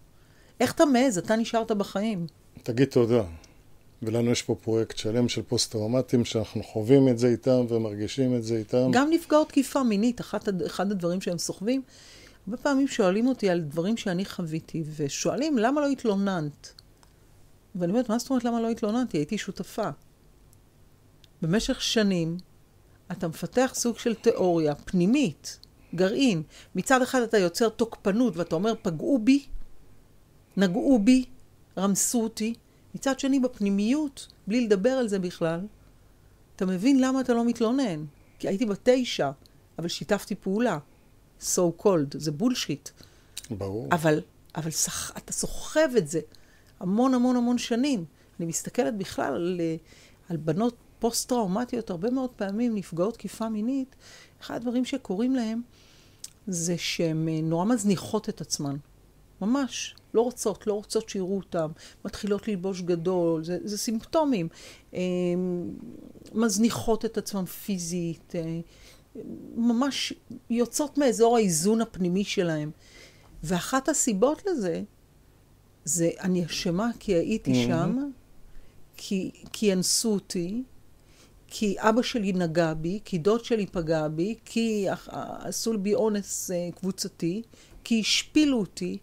איך 0.61 0.73
אתה 0.73 0.85
מעז? 0.85 1.18
אתה 1.18 1.37
נשארת 1.37 1.73
בחיים. 1.73 2.26
תגיד 2.62 2.88
תודה. 2.88 3.23
ולנו 4.02 4.31
יש 4.31 4.43
פה 4.43 4.55
פרויקט 4.55 4.97
שלם 4.97 5.28
של 5.28 5.43
פוסט-טראומטים 5.43 6.25
שאנחנו 6.25 6.62
חווים 6.62 7.09
את 7.09 7.19
זה 7.19 7.28
איתם 7.28 7.64
ומרגישים 7.69 8.37
את 8.37 8.45
זה 8.45 8.57
איתם. 8.57 8.90
גם 8.93 9.11
נפגעות 9.11 9.49
תקיפה 9.49 9.83
מינית, 9.83 10.21
אחת, 10.21 10.49
אחד 10.67 10.90
הדברים 10.93 11.21
שהם 11.21 11.38
סוחבים, 11.38 11.83
הרבה 12.47 12.57
פעמים 12.57 12.88
שואלים 12.88 13.26
אותי 13.26 13.50
על 13.50 13.61
דברים 13.61 13.97
שאני 13.97 14.25
חוויתי, 14.25 14.83
ושואלים, 14.97 15.59
למה 15.59 15.81
לא 15.81 15.88
התלוננת? 15.88 16.73
ואני 17.75 17.93
אומרת, 17.93 18.09
מה 18.09 18.19
זאת 18.19 18.31
אומרת 18.31 18.45
למה 18.45 18.61
לא 18.61 18.71
התלוננתי? 18.71 19.17
הייתי 19.17 19.38
שותפה. 19.38 19.88
במשך 21.43 21.83
שנים, 21.83 22.37
אתה 23.12 23.28
מפתח 23.28 23.73
סוג 23.75 23.99
של 23.99 24.14
תיאוריה 24.14 24.75
פנימית, 24.75 25.59
גרעין. 25.95 26.43
מצד 26.75 27.02
אחד 27.02 27.23
אתה 27.23 27.38
יוצר 27.38 27.69
תוקפנות, 27.69 28.37
ואתה 28.37 28.55
אומר, 28.55 28.73
פגעו 28.83 29.19
בי, 29.19 29.45
נגעו 30.57 30.99
בי, 30.99 31.25
רמסו 31.78 32.23
אותי. 32.23 32.55
מצד 32.95 33.21
שני, 33.21 33.40
בפנימיות, 33.40 34.28
בלי 34.47 34.61
לדבר 34.61 34.90
על 34.90 35.09
זה 35.09 35.18
בכלל, 35.18 35.61
אתה 36.57 36.66
מבין 36.66 37.00
למה 37.00 37.21
אתה 37.21 37.35
לא 37.35 37.45
מתלונן. 37.45 38.04
כי 38.38 38.49
הייתי 38.49 38.66
בת 38.66 38.78
תשע, 38.83 39.30
אבל 39.78 39.88
שיתפתי 39.88 40.35
פעולה. 40.35 40.78
so 41.40 41.83
called, 41.83 42.18
זה 42.18 42.33
בולשיט. 42.33 42.88
ברור. 43.50 43.88
אבל, 43.92 44.21
אבל 44.54 44.71
סח, 44.71 45.16
אתה 45.16 45.33
סוחב 45.33 45.88
את 45.99 46.09
זה 46.09 46.21
המון 46.80 47.14
המון 47.14 47.37
המון 47.37 47.59
שנים. 47.59 48.04
אני 48.40 48.47
מסתכלת 48.47 48.97
בכלל 48.97 49.35
על, 49.35 49.61
על 50.28 50.37
בנות 50.37 50.76
פוסט-טראומטיות, 50.99 51.90
הרבה 51.90 52.11
מאוד 52.11 52.30
פעמים 52.30 52.75
נפגעות 52.75 53.14
תקיפה 53.14 53.49
מינית. 53.49 53.97
אחד 54.40 54.54
הדברים 54.57 54.85
שקורים 54.85 55.35
להם 55.35 55.62
זה 56.47 56.78
שהן 56.78 57.28
אה, 57.28 57.40
נורא 57.42 57.64
מזניחות 57.64 58.28
את 58.28 58.40
עצמן. 58.40 58.76
ממש. 59.40 59.95
לא 60.14 60.20
רוצות, 60.20 60.66
לא 60.66 60.72
רוצות 60.72 61.08
שיראו 61.08 61.36
אותן, 61.36 61.66
מתחילות 62.04 62.48
ללבוש 62.48 62.80
גדול, 62.82 63.44
זה, 63.44 63.58
זה 63.64 63.78
סימפטומים. 63.78 64.48
אה, 64.94 65.00
מזניחות 66.34 67.04
את 67.04 67.18
עצמן 67.18 67.44
פיזית, 67.44 68.34
אה, 68.34 68.60
ממש 69.56 70.12
יוצאות 70.50 70.98
מאזור 70.98 71.36
האיזון 71.36 71.80
הפנימי 71.80 72.24
שלהם. 72.24 72.70
ואחת 73.42 73.88
הסיבות 73.88 74.42
לזה, 74.46 74.82
זה 75.84 76.10
אני 76.20 76.46
אשמה 76.46 76.90
כי 76.98 77.14
הייתי 77.14 77.52
Mhm. 77.52 77.66
שם, 77.68 78.10
כי, 78.96 79.30
כי 79.52 79.72
אנסו 79.72 80.12
אותי, 80.14 80.62
כי 81.46 81.74
אבא 81.78 82.02
שלי 82.02 82.32
נגע 82.32 82.74
בי, 82.74 83.00
כי 83.04 83.18
דוד 83.18 83.44
שלי 83.44 83.66
פגע 83.66 84.08
בי, 84.08 84.34
כי 84.44 84.92
אח- 84.92 85.08
עשו 85.40 85.78
בי 85.78 85.94
אונס 85.94 86.50
אה, 86.50 86.68
קבוצתי, 86.80 87.42
כי 87.84 88.00
השפילו 88.00 88.58
אותי, 88.58 88.98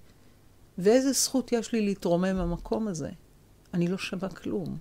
ואיזה 0.78 1.12
זכות 1.12 1.52
יש 1.52 1.72
לי 1.72 1.82
להתרומם 1.82 2.36
מהמקום 2.36 2.88
הזה? 2.88 3.10
אני 3.74 3.88
לא 3.88 3.98
שווה 3.98 4.30
כלום. 4.30 4.78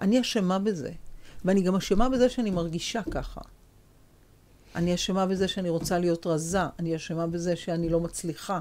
אני 0.00 0.20
אשמה 0.20 0.58
בזה. 0.58 0.90
ואני 1.44 1.62
גם 1.62 1.76
אשמה 1.76 2.08
בזה 2.08 2.28
שאני 2.28 2.50
מרגישה 2.50 3.00
ככה. 3.10 3.40
אני 4.74 4.94
אשמה 4.94 5.26
בזה 5.26 5.48
שאני 5.48 5.68
רוצה 5.68 5.98
להיות 5.98 6.26
רזה, 6.26 6.60
אני 6.78 6.96
אשמה 6.96 7.26
בזה 7.26 7.56
שאני 7.56 7.88
לא 7.88 8.00
מצליחה. 8.00 8.60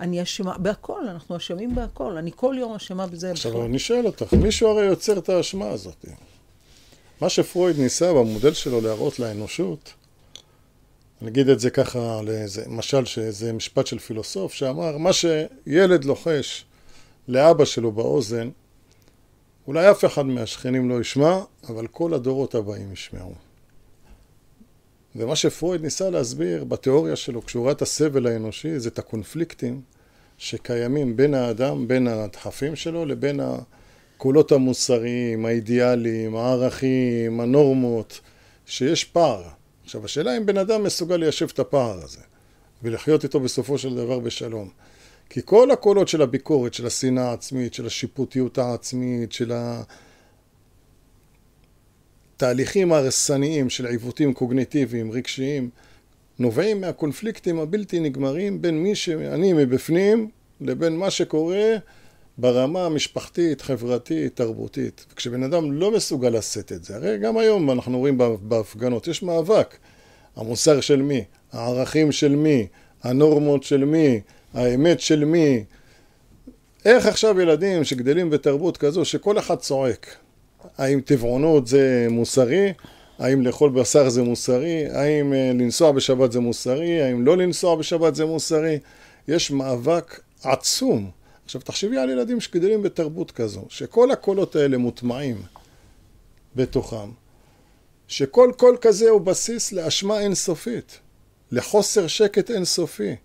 אני 0.00 0.22
אשמה, 0.22 0.58
בהכל, 0.58 1.08
אנחנו 1.08 1.36
אשמים 1.36 1.74
בהכל. 1.74 2.16
אני 2.16 2.30
כל 2.36 2.56
יום 2.58 2.74
אשמה 2.74 3.06
בזה. 3.06 3.30
עכשיו 3.30 3.52
בכל- 3.52 3.60
אני 3.62 3.78
שואל 3.78 4.06
אותך, 4.06 4.32
מישהו 4.34 4.68
הרי 4.68 4.84
יוצר 4.84 5.18
את 5.18 5.28
האשמה 5.28 5.68
הזאת. 5.68 6.04
מה 7.20 7.28
שפרויד 7.28 7.78
ניסה 7.78 8.12
במודל 8.12 8.52
שלו 8.52 8.80
להראות 8.80 9.18
לאנושות, 9.18 9.92
אני 11.22 11.30
אגיד 11.30 11.48
את 11.48 11.60
זה 11.60 11.70
ככה, 11.70 12.20
לאיזה 12.22 12.64
משל, 12.68 13.04
שזה 13.04 13.52
משפט 13.52 13.86
של 13.86 13.98
פילוסוף, 13.98 14.52
שאמר, 14.52 14.98
מה 14.98 15.12
שילד 15.12 16.04
לוחש 16.04 16.64
לאבא 17.28 17.64
שלו 17.64 17.92
באוזן, 17.92 18.48
אולי 19.66 19.90
אף 19.90 20.04
אחד 20.04 20.26
מהשכנים 20.26 20.88
לא 20.88 21.00
ישמע, 21.00 21.40
אבל 21.68 21.86
כל 21.86 22.14
הדורות 22.14 22.54
הבאים 22.54 22.92
ישמעו. 22.92 23.34
ומה 25.16 25.36
שפרויד 25.36 25.82
ניסה 25.82 26.10
להסביר 26.10 26.64
בתיאוריה 26.64 27.16
שלו, 27.16 27.46
כשהוא 27.46 27.64
ראה 27.64 27.72
את 27.72 27.82
הסבל 27.82 28.26
האנושי, 28.26 28.78
זה 28.78 28.88
את 28.88 28.98
הקונפליקטים 28.98 29.80
שקיימים 30.38 31.16
בין 31.16 31.34
האדם, 31.34 31.88
בין 31.88 32.08
הדחפים 32.08 32.76
שלו, 32.76 33.04
לבין 33.04 33.40
הקולות 33.40 34.52
המוסריים, 34.52 35.46
האידיאליים, 35.46 36.36
הערכים, 36.36 37.40
הנורמות, 37.40 38.20
שיש 38.66 39.04
פער. 39.04 39.42
עכשיו, 39.86 40.04
השאלה 40.04 40.36
אם 40.36 40.46
בן 40.46 40.58
אדם 40.58 40.82
מסוגל 40.82 41.16
ליישב 41.16 41.48
את 41.52 41.58
הפער 41.58 42.02
הזה, 42.02 42.20
ולחיות 42.82 43.24
איתו 43.24 43.40
בסופו 43.40 43.78
של 43.78 43.94
דבר 43.94 44.18
בשלום. 44.18 44.70
כי 45.30 45.40
כל 45.44 45.70
הקולות 45.70 46.08
של 46.08 46.22
הביקורת, 46.22 46.74
של 46.74 46.86
השנאה 46.86 47.30
העצמית, 47.30 47.74
של 47.74 47.86
השיפוטיות 47.86 48.58
העצמית, 48.58 49.32
של 49.32 49.52
התהליכים 52.36 52.92
ההרסניים 52.92 53.70
של 53.70 53.86
עיוותים 53.86 54.34
קוגניטיביים, 54.34 55.12
רגשיים, 55.12 55.70
נובעים 56.38 56.80
מהקונפליקטים 56.80 57.58
הבלתי 57.58 58.00
נגמרים 58.00 58.62
בין 58.62 58.82
מי 58.82 58.94
שאני 58.94 59.52
מבפנים 59.52 60.30
לבין 60.60 60.96
מה 60.96 61.10
שקורה 61.10 61.76
ברמה 62.38 62.84
המשפחתית, 62.84 63.60
חברתית, 63.60 64.36
תרבותית. 64.36 65.06
וכשבן 65.12 65.42
אדם 65.42 65.72
לא 65.72 65.90
מסוגל 65.90 66.28
לשאת 66.28 66.72
את 66.72 66.84
זה, 66.84 66.96
הרי 66.96 67.18
גם 67.18 67.38
היום 67.38 67.70
אנחנו 67.70 67.98
רואים 67.98 68.18
בהפגנות, 68.42 69.08
יש 69.08 69.22
מאבק. 69.22 69.76
המוסר 70.36 70.80
של 70.80 71.02
מי? 71.02 71.24
הערכים 71.52 72.12
של 72.12 72.36
מי? 72.36 72.66
הנורמות 73.02 73.62
של 73.62 73.84
מי? 73.84 74.20
האמת 74.54 75.00
של 75.00 75.24
מי? 75.24 75.64
איך 76.84 77.06
עכשיו 77.06 77.40
ילדים 77.40 77.84
שגדלים 77.84 78.30
בתרבות 78.30 78.76
כזו 78.76 79.04
שכל 79.04 79.38
אחד 79.38 79.56
צועק? 79.56 80.16
האם 80.78 81.00
טבעונות 81.00 81.66
זה 81.66 82.06
מוסרי? 82.10 82.72
האם 83.18 83.42
לאכול 83.42 83.70
בשר 83.70 84.08
זה 84.08 84.22
מוסרי? 84.22 84.86
האם 84.92 85.32
אה, 85.32 85.50
לנסוע 85.54 85.92
בשבת 85.92 86.32
זה 86.32 86.40
מוסרי? 86.40 87.02
האם 87.02 87.26
לא 87.26 87.36
לנסוע 87.36 87.76
בשבת 87.76 88.14
זה 88.14 88.24
מוסרי? 88.26 88.78
יש 89.28 89.50
מאבק 89.50 90.20
עצום. 90.42 91.10
עכשיו 91.46 91.60
תחשבי 91.60 91.98
על 91.98 92.10
ילדים 92.10 92.40
שגדלים 92.40 92.82
בתרבות 92.82 93.30
כזו, 93.30 93.64
שכל 93.68 94.10
הקולות 94.10 94.56
האלה 94.56 94.78
מוטמעים 94.78 95.42
בתוכם, 96.56 97.10
שכל 98.08 98.52
קול 98.56 98.76
כזה 98.80 99.10
הוא 99.10 99.20
בסיס 99.20 99.72
לאשמה 99.72 100.20
אינסופית, 100.20 101.00
לחוסר 101.50 102.06
שקט 102.06 102.50
אינסופי, 102.50 103.16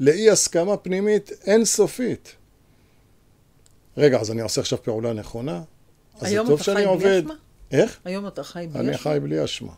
לאי 0.00 0.30
הסכמה 0.30 0.76
פנימית 0.76 1.30
אינסופית. 1.46 2.36
רגע, 3.96 4.20
אז 4.20 4.30
אני 4.30 4.40
עושה 4.40 4.60
עכשיו 4.60 4.82
פעולה 4.82 5.12
נכונה? 5.12 5.62
אז 6.14 6.28
זה 6.28 6.36
טוב 6.46 6.62
שאני 6.62 6.84
עובד... 6.84 7.22
היום 7.24 7.26
אתה 7.26 7.34
חי 7.34 7.36
בלי 7.36 7.44
אשמה? 7.44 7.80
איך? 7.82 8.00
היום 8.04 8.26
אתה 8.26 8.44
חי 8.44 8.66
בלי 8.66 8.80
אשמה? 8.80 8.88
אני 8.88 8.98
חי 8.98 9.18
בלי 9.22 9.44
אשמה. 9.44 9.72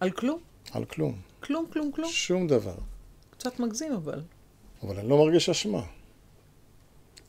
על 0.00 0.10
כלום? 0.10 0.40
על 0.72 0.84
כלום. 0.84 1.18
כלום, 1.40 1.66
כלום, 1.72 1.92
כלום? 1.92 2.10
שום 2.10 2.46
דבר. 2.46 2.74
קצת 3.30 3.60
מגזים 3.60 3.92
אבל. 3.92 4.22
אבל 4.82 4.98
אני 4.98 5.08
לא 5.08 5.18
מרגיש 5.18 5.48
אשמה. 5.48 5.82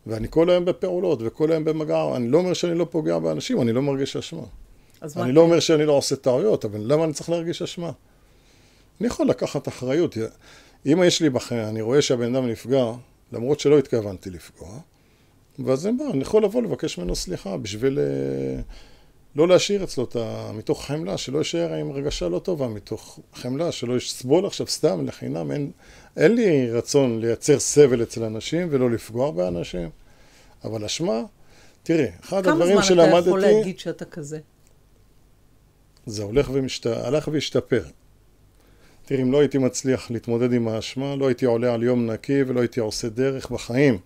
ואני 0.08 0.28
כל 0.30 0.50
היום 0.50 0.66
בפעולות 0.66 1.20
וכל 1.22 1.52
היום 1.52 1.64
במגע, 1.64 2.16
אני 2.16 2.28
לא 2.28 2.38
אומר 2.38 2.54
שאני 2.54 2.78
לא 2.78 2.88
פוגע 2.90 3.20
באנשים, 3.20 3.62
אני 3.62 3.74
לא 3.74 3.82
מרגיש 3.82 4.16
אשמה. 4.16 4.44
אני 5.18 5.32
לא 5.32 5.42
אומר 5.42 5.60
שאני 5.60 5.86
לא 5.86 5.92
עושה 5.92 6.16
טעויות, 6.16 6.66
אבל 6.66 6.80
למה 6.84 7.04
אני 7.04 7.14
צריך 7.14 7.30
להרגיש 7.30 7.62
אשמה? 7.62 7.92
אני 9.00 9.08
יכול 9.08 9.28
לקחת 9.28 9.68
אחריות. 9.68 10.18
אם 10.86 11.04
יש 11.06 11.22
לי 11.22 11.30
בחיים, 11.30 11.68
אני 11.68 11.82
רואה 11.82 12.02
שהבן 12.02 12.36
אדם 12.36 12.48
נפגע, 12.48 12.92
למרות 13.32 13.60
שלא 13.60 13.80
התכוונתי 13.80 14.30
לפגוע, 14.30 14.80
ואז 15.60 15.88
אין 15.88 15.98
בעיה, 15.98 16.10
אני 16.10 16.22
יכול 16.22 16.44
לבוא 16.44 16.62
לבקש 16.62 16.98
ממנו 16.98 17.16
סליחה 17.16 17.58
בשביל 17.58 18.00
אה, 18.00 18.62
לא 19.36 19.48
להשאיר 19.48 19.84
אצלו 19.84 20.04
את 20.04 20.16
ה... 20.16 20.52
מתוך 20.54 20.86
חמלה, 20.86 21.18
שלא 21.18 21.38
יישאר 21.38 21.74
עם 21.74 21.92
רגשה 21.92 22.30
לא 22.30 22.40
טובה, 22.40 22.68
מתוך 22.68 23.20
חמלה, 23.34 23.72
שלא 23.72 23.98
יסבול 23.98 24.46
עכשיו 24.46 24.68
סתם 24.68 25.06
לחינם, 25.06 25.52
אין, 25.52 25.72
אין 26.18 26.36
לי 26.36 26.72
רצון 26.72 27.20
לייצר 27.20 27.60
סבל 27.60 28.04
אצל 28.04 28.24
אנשים 28.24 28.68
ולא 28.72 28.92
לפגוע 28.92 29.32
באנשים, 29.32 29.90
אבל 30.64 30.86
אשמה, 30.86 31.22
תראי, 31.84 32.08
אחד 32.24 32.48
הדברים 32.48 32.82
שלמדתי... 32.82 33.12
כמה 33.12 33.22
זמן 33.22 33.22
אתה 33.22 33.30
יכול 33.30 33.42
להגיד 33.42 33.80
שאתה 33.80 34.06
כזה? 34.06 34.40
זה 36.06 36.24
הולך 36.24 36.50
ומשת... 36.54 36.86
הלך 36.86 37.30
והשתפר. 37.32 37.84
תראי, 39.06 39.22
אם 39.22 39.32
לא 39.32 39.40
הייתי 39.40 39.58
מצליח 39.58 40.12
להתמודד 40.12 40.54
עם 40.54 40.68
האשמה, 40.68 41.16
לא 41.16 41.28
הייתי 41.28 41.46
עולה 41.46 41.74
על 41.74 41.84
יום 41.84 42.12
נקי 42.12 42.44
ולא 42.44 42.60
הייתי 42.60 42.80
עושה 42.80 43.10
דרך 43.10 43.52
בחיים. 43.52 43.98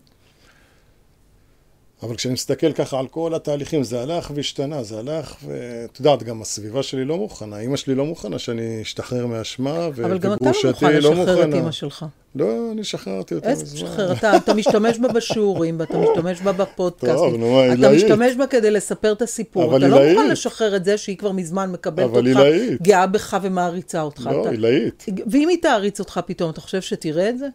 אבל 2.03 2.15
כשאני 2.15 2.33
מסתכל 2.33 2.73
ככה 2.73 2.99
על 2.99 3.07
כל 3.07 3.33
התהליכים, 3.35 3.83
זה 3.83 4.01
הלך 4.01 4.31
והשתנה, 4.35 4.83
זה 4.83 4.99
הלך, 4.99 5.35
ואת 5.45 5.99
יודעת, 5.99 6.23
גם 6.23 6.41
הסביבה 6.41 6.83
שלי 6.83 7.05
לא 7.05 7.17
מוכנה, 7.17 7.59
אימא 7.59 7.77
שלי 7.77 7.95
לא 7.95 8.05
מוכנה 8.05 8.39
שאני 8.39 8.81
אשתחרר 8.81 9.25
מאשמה, 9.27 9.89
וגרושתי 9.95 10.03
לא 10.05 10.09
מוכנה. 10.09 10.09
אבל 10.09 10.17
גם 10.17 10.33
אתה 10.33 10.99
לא 10.99 11.11
מוכן 11.11 11.25
לשחרר 11.25 11.49
את 11.49 11.53
אימא 11.53 11.71
שלך. 11.71 12.05
לא, 12.35 12.71
אני 12.71 12.83
שחררתי 12.83 13.35
אותה 13.35 13.49
מזמן. 13.49 13.61
איזה 13.61 13.75
תשחרר? 13.75 14.11
אתה, 14.11 14.37
אתה 14.37 14.53
משתמש 14.53 14.99
בה 14.99 15.07
בשיעורים, 15.07 15.79
ואתה 15.79 15.97
משתמש 15.97 16.41
בה 16.41 16.51
בפודקאסט. 16.51 17.13
טוב, 17.13 17.35
נו 17.35 17.55
מה, 17.55 17.61
עילאית. 17.61 17.79
אתה 17.79 17.91
משתמש 17.95 18.35
בה 18.35 18.47
כדי 18.47 18.71
לספר 18.71 19.11
את 19.11 19.21
הסיפור. 19.21 19.77
אתה 19.77 19.87
לא 19.87 20.09
מוכן 20.09 20.29
לשחרר 20.29 20.75
את 20.75 20.85
זה 20.85 20.97
שהיא 20.97 21.17
כבר 21.17 21.31
מזמן 21.31 21.71
מקבלת 21.71 22.09
אותך, 22.15 22.39
גאה 22.81 23.07
בך 23.07 23.37
ומעריצה 23.41 24.01
אותך. 24.01 24.29
לא, 24.31 24.49
עילאית. 24.49 25.05
ואם 25.31 25.49
היא 25.49 25.57
תעריץ 25.61 25.99
אותך 25.99 26.19
פתאום, 26.25 26.49
אתה 26.49 26.61
חושב 26.61 26.81
שתראה 26.81 27.29
את 27.29 27.39
זה? 27.39 27.47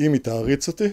אם 0.00 0.12
היא 0.12 0.20
תעריץ 0.20 0.68
אותי? 0.68 0.88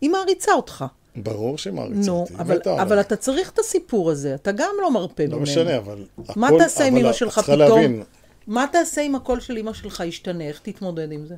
היא 0.00 0.10
מעריצה 0.10 0.52
אותך. 0.52 0.84
ברור 1.22 1.58
שהיא 1.58 1.72
מעריצה 1.72 2.10
אותי. 2.10 2.32
נו, 2.32 2.38
אבל, 2.40 2.58
אבל 2.66 3.00
אתה 3.00 3.16
צריך 3.16 3.50
את 3.50 3.58
הסיפור 3.58 4.10
הזה, 4.10 4.34
אתה 4.34 4.52
גם 4.52 4.70
לא 4.82 4.90
מרפה 4.90 5.22
ממנו. 5.22 5.36
לא 5.36 5.42
משנה, 5.42 5.76
אבל 5.76 6.04
הכל... 6.18 6.40
מה 6.40 6.48
תעשה 6.58 6.84
עם 6.84 6.96
אמא 6.96 7.12
שלך 7.12 7.38
פתאום? 7.38 7.58
להבין. 7.58 8.02
מה 8.46 8.66
תעשה 8.72 9.00
אם 9.00 9.14
הקול 9.14 9.40
של 9.40 9.58
אמא 9.58 9.72
שלך 9.72 10.02
ישתנה? 10.06 10.44
איך 10.44 10.60
תתמודד 10.62 11.12
עם 11.12 11.26
זה? 11.26 11.34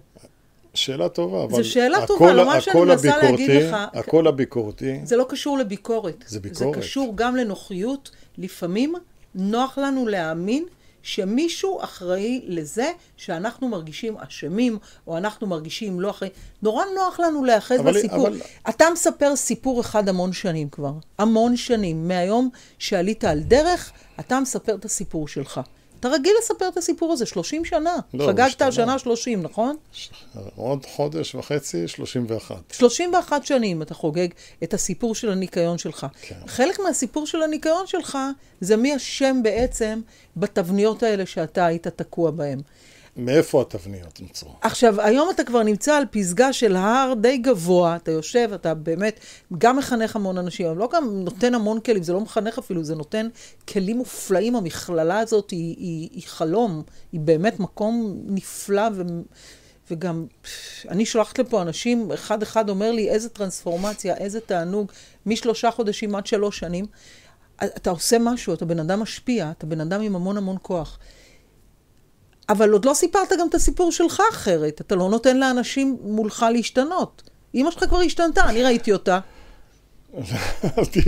שאלה 0.74 1.08
טובה, 1.08 1.44
אבל... 1.44 1.62
זו 1.62 1.70
שאלה 1.70 2.06
טובה, 2.06 2.32
לא 2.32 2.46
מה 2.46 2.60
שאני 2.60 2.80
מנסה 2.80 3.22
להגיד 3.22 3.50
לך... 3.50 3.76
הקול 3.94 4.28
הביקורתי... 4.28 5.00
זה 5.04 5.16
לא 5.16 5.26
קשור 5.28 5.58
לביקורת. 5.58 6.24
זה 6.26 6.40
ביקורת. 6.40 6.74
זה 6.74 6.80
קשור 6.80 7.12
גם 7.14 7.36
לנוחיות. 7.36 8.10
לפעמים 8.38 8.94
נוח 9.34 9.78
לנו 9.78 10.06
להאמין 10.06 10.64
שמישהו 11.02 11.78
אחראי 11.82 12.40
לזה 12.46 12.90
שאנחנו 13.16 13.68
מרגישים 13.68 14.16
אשמים, 14.18 14.78
או 15.06 15.16
אנחנו 15.16 15.46
מרגישים 15.46 16.00
לא 16.00 16.10
אחראי. 16.10 16.30
נורא 16.62 16.84
נוח 16.96 17.20
לנו 17.20 17.44
להיאחז 17.44 17.80
בסיפור. 17.80 18.28
אבל... 18.28 18.40
אתה 18.68 18.84
מספר 18.92 19.36
סיפור 19.36 19.80
אחד 19.80 20.08
המון 20.08 20.32
שנים 20.32 20.68
כבר. 20.68 20.92
המון 21.18 21.56
שנים. 21.56 22.08
מהיום 22.08 22.50
שעלית 22.78 23.24
על 23.24 23.40
דרך, 23.40 23.92
אתה 24.20 24.40
מספר 24.40 24.74
את 24.74 24.84
הסיפור 24.84 25.28
שלך. 25.28 25.60
אתה 26.00 26.08
רגיל 26.08 26.32
לספר 26.38 26.68
את 26.68 26.76
הסיפור 26.76 27.12
הזה 27.12 27.26
30 27.26 27.64
שנה. 27.64 27.96
לא, 28.14 28.26
חגגת 28.26 28.62
השנה 28.62 28.98
30, 28.98 29.42
נכון? 29.42 29.76
עוד 30.56 30.86
חודש 30.86 31.34
וחצי, 31.34 31.88
31. 31.88 32.56
31 32.72 33.46
שנים 33.46 33.82
אתה 33.82 33.94
חוגג 33.94 34.28
את 34.62 34.74
הסיפור 34.74 35.14
של 35.14 35.30
הניקיון 35.30 35.78
שלך. 35.78 36.06
כן. 36.22 36.34
חלק 36.46 36.80
מהסיפור 36.80 37.26
של 37.26 37.42
הניקיון 37.42 37.86
שלך 37.86 38.18
זה 38.60 38.76
מי 38.76 38.96
אשם 38.96 39.40
בעצם 39.42 40.00
בתבניות 40.36 41.02
האלה 41.02 41.26
שאתה 41.26 41.66
היית 41.66 41.86
תקוע 41.86 42.30
בהן. 42.30 42.60
מאיפה 43.16 43.62
התבניות 43.62 44.20
נוצרו? 44.20 44.50
עכשיו, 44.60 45.00
היום 45.00 45.30
אתה 45.30 45.44
כבר 45.44 45.62
נמצא 45.62 45.94
על 45.94 46.04
פסגה 46.10 46.52
של 46.52 46.76
הר 46.76 47.14
די 47.20 47.38
גבוה, 47.38 47.96
אתה 47.96 48.10
יושב, 48.10 48.50
אתה 48.54 48.74
באמת 48.74 49.20
גם 49.58 49.76
מחנך 49.76 50.16
המון 50.16 50.38
אנשים, 50.38 50.66
אבל 50.66 50.76
לא 50.76 50.88
גם 50.92 51.10
נותן 51.10 51.54
המון 51.54 51.80
כלים, 51.80 52.02
זה 52.02 52.12
לא 52.12 52.20
מחנך 52.20 52.58
אפילו, 52.58 52.84
זה 52.84 52.94
נותן 52.94 53.28
כלים 53.68 53.96
מופלאים, 53.96 54.56
המכללה 54.56 55.18
הזאת 55.18 55.50
היא, 55.50 55.76
היא, 55.78 56.08
היא 56.12 56.22
חלום, 56.26 56.82
היא 57.12 57.20
באמת 57.20 57.60
מקום 57.60 58.20
נפלא 58.26 58.88
ו... 58.94 59.02
וגם, 59.90 60.26
אני 60.88 61.06
שולחת 61.06 61.38
לפה 61.38 61.62
אנשים, 61.62 62.12
אחד 62.12 62.42
אחד 62.42 62.68
אומר 62.68 62.92
לי, 62.92 63.10
איזה 63.10 63.28
טרנספורמציה, 63.28 64.16
איזה 64.16 64.40
תענוג, 64.40 64.92
משלושה 65.26 65.70
חודשים 65.70 66.14
עד 66.14 66.26
שלוש 66.26 66.58
שנים. 66.58 66.86
אתה 67.64 67.90
עושה 67.90 68.16
משהו, 68.20 68.54
אתה 68.54 68.64
בן 68.64 68.78
אדם 68.78 69.00
משפיע, 69.00 69.50
אתה 69.50 69.66
בן 69.66 69.80
אדם 69.80 70.00
עם 70.00 70.16
המון 70.16 70.36
המון 70.36 70.56
כוח. 70.62 70.98
אבל 72.50 72.70
עוד 72.70 72.84
לא 72.84 72.94
סיפרת 72.94 73.32
גם 73.38 73.48
את 73.48 73.54
הסיפור 73.54 73.92
שלך 73.92 74.22
אחרת. 74.30 74.80
אתה 74.80 74.94
לא 74.94 75.10
נותן 75.10 75.36
לאנשים 75.36 75.98
מולך 76.02 76.46
להשתנות. 76.52 77.30
אמא 77.54 77.70
שלך 77.70 77.84
כבר 77.84 78.00
השתנתה, 78.00 78.44
אני 78.48 78.62
ראיתי 78.62 78.92
אותה. 78.92 79.18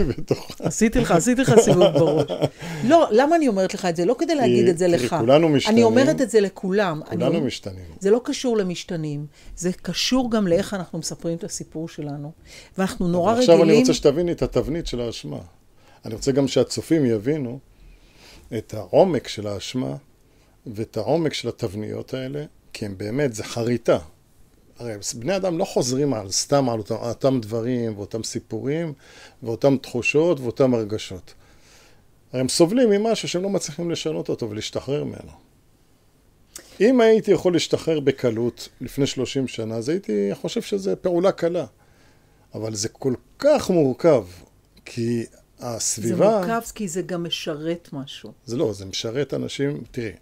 בתוכה. 0.09 0.55
עשיתי 0.59 1.01
לך, 1.01 1.11
עשיתי 1.11 1.43
לך 1.43 1.55
סיבוב 1.61 1.87
בראש. 1.87 2.31
לא, 2.85 3.09
למה 3.11 3.37
אני 3.37 3.49
אומרת 3.49 3.75
לך 3.75 3.85
את 3.85 3.97
זה? 3.97 4.05
לא 4.05 4.17
כדי 4.19 4.35
להגיד 4.35 4.69
את 4.69 4.79
זה 4.79 4.89
לך. 4.89 5.01
כי 5.01 5.09
כולנו 5.09 5.49
משתנים. 5.49 5.77
אני 5.77 5.85
אומרת 5.85 6.21
את 6.21 6.31
זה 6.31 6.41
לכולם. 6.41 7.01
כולנו 7.11 7.41
משתנים. 7.41 7.85
זה 8.01 8.11
לא 8.11 8.21
קשור 8.25 8.57
למשתנים, 8.57 9.27
זה 9.57 9.73
קשור 9.73 10.31
גם 10.31 10.47
לאיך 10.47 10.75
אנחנו 10.75 10.99
מספרים 10.99 11.37
את 11.37 11.45
הסיפור 11.45 11.89
שלנו. 11.89 12.33
ואנחנו 12.79 13.09
נורא 13.09 13.33
רגילים... 13.33 13.51
עכשיו 13.51 13.65
אני 13.65 13.79
רוצה 13.81 13.95
שתביני 13.95 14.33
את 14.33 14.43
התבנית 14.43 14.87
של 14.87 15.01
האשמה. 15.01 15.41
אני 16.05 16.15
רוצה 16.15 16.33
גם 16.33 16.49
שהצופים 16.49 17.05
יבינו 17.05 17.59
את 18.59 18.75
העומק 18.75 19.29
של 19.29 19.47
האשמה 19.47 19.97
ואת 20.67 20.97
העומק 20.97 21.35
של 21.35 21.49
התבניות 21.49 22.15
האלה, 22.15 22.45
כי 22.73 22.87
הם 22.87 22.99
באמת, 22.99 23.35
זה 23.35 23.45
חריטה. 23.45 23.99
הרי 24.79 24.95
בני 25.15 25.37
אדם 25.37 25.59
לא 25.59 25.65
חוזרים 25.65 26.15
על 26.15 26.31
סתם 26.31 26.69
על 26.69 26.79
אותם, 26.79 26.95
אותם 26.95 27.41
דברים 27.41 27.99
ואותם 27.99 28.23
סיפורים 28.23 28.93
ואותם 29.43 29.77
תחושות 29.77 30.41
ואותם 30.41 30.75
הרגשות. 30.75 31.35
הרי 32.33 32.41
הם 32.41 32.49
סובלים 32.49 32.91
ממשהו 32.91 33.29
שהם 33.29 33.43
לא 33.43 33.51
מצליחים 33.51 33.91
לשנות 33.91 34.29
אותו 34.29 34.51
ולהשתחרר 34.51 35.05
ממנו. 35.05 35.33
אם 36.81 37.01
הייתי 37.01 37.31
יכול 37.31 37.53
להשתחרר 37.53 38.01
בקלות 38.01 38.69
לפני 38.81 39.07
30 39.07 39.49
שנה, 39.49 39.75
אז 39.75 39.89
הייתי 39.89 40.31
חושב 40.33 40.63
שזו 40.63 40.91
פעולה 41.01 41.33
קלה. 41.33 41.67
אבל 42.55 42.75
זה 42.75 42.89
כל 42.89 43.15
כך 43.39 43.71
מורכב, 43.71 44.25
כי 44.85 45.25
הסביבה... 45.61 46.17
זה 46.17 46.47
מורכב 46.47 46.61
כי 46.75 46.89
זה 46.89 47.03
גם 47.03 47.25
משרת 47.25 47.89
משהו. 47.93 48.33
זה 48.47 48.57
לא, 48.57 48.73
זה 48.73 48.87
משרת 48.87 49.35
אנשים... 49.35 49.83
תראי, 49.91 50.13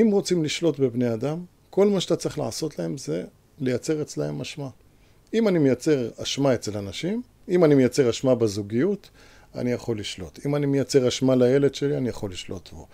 אם 0.00 0.10
רוצים 0.12 0.44
לשלוט 0.44 0.78
בבני 0.78 1.14
אדם, 1.14 1.44
כל 1.70 1.86
מה 1.86 2.00
שאתה 2.00 2.16
צריך 2.16 2.38
לעשות 2.38 2.78
להם 2.78 2.98
זה 2.98 3.24
לייצר 3.58 4.02
אצלהם 4.02 4.40
אשמה. 4.40 4.68
אם 5.34 5.48
אני 5.48 5.58
מייצר 5.58 6.08
אשמה 6.22 6.54
אצל 6.54 6.78
אנשים, 6.78 7.22
אם 7.48 7.64
אני 7.64 7.74
מייצר 7.74 8.10
אשמה 8.10 8.34
בזוגיות, 8.34 9.10
אני 9.54 9.72
יכול 9.72 9.98
לשלוט. 10.00 10.46
אם 10.46 10.56
אני 10.56 10.66
מייצר 10.66 11.08
אשמה 11.08 11.36
לילד 11.36 11.74
שלי, 11.74 11.96
אני 11.96 12.08
יכול 12.08 12.30
לשלוט 12.30 12.72
בו. 12.72 12.86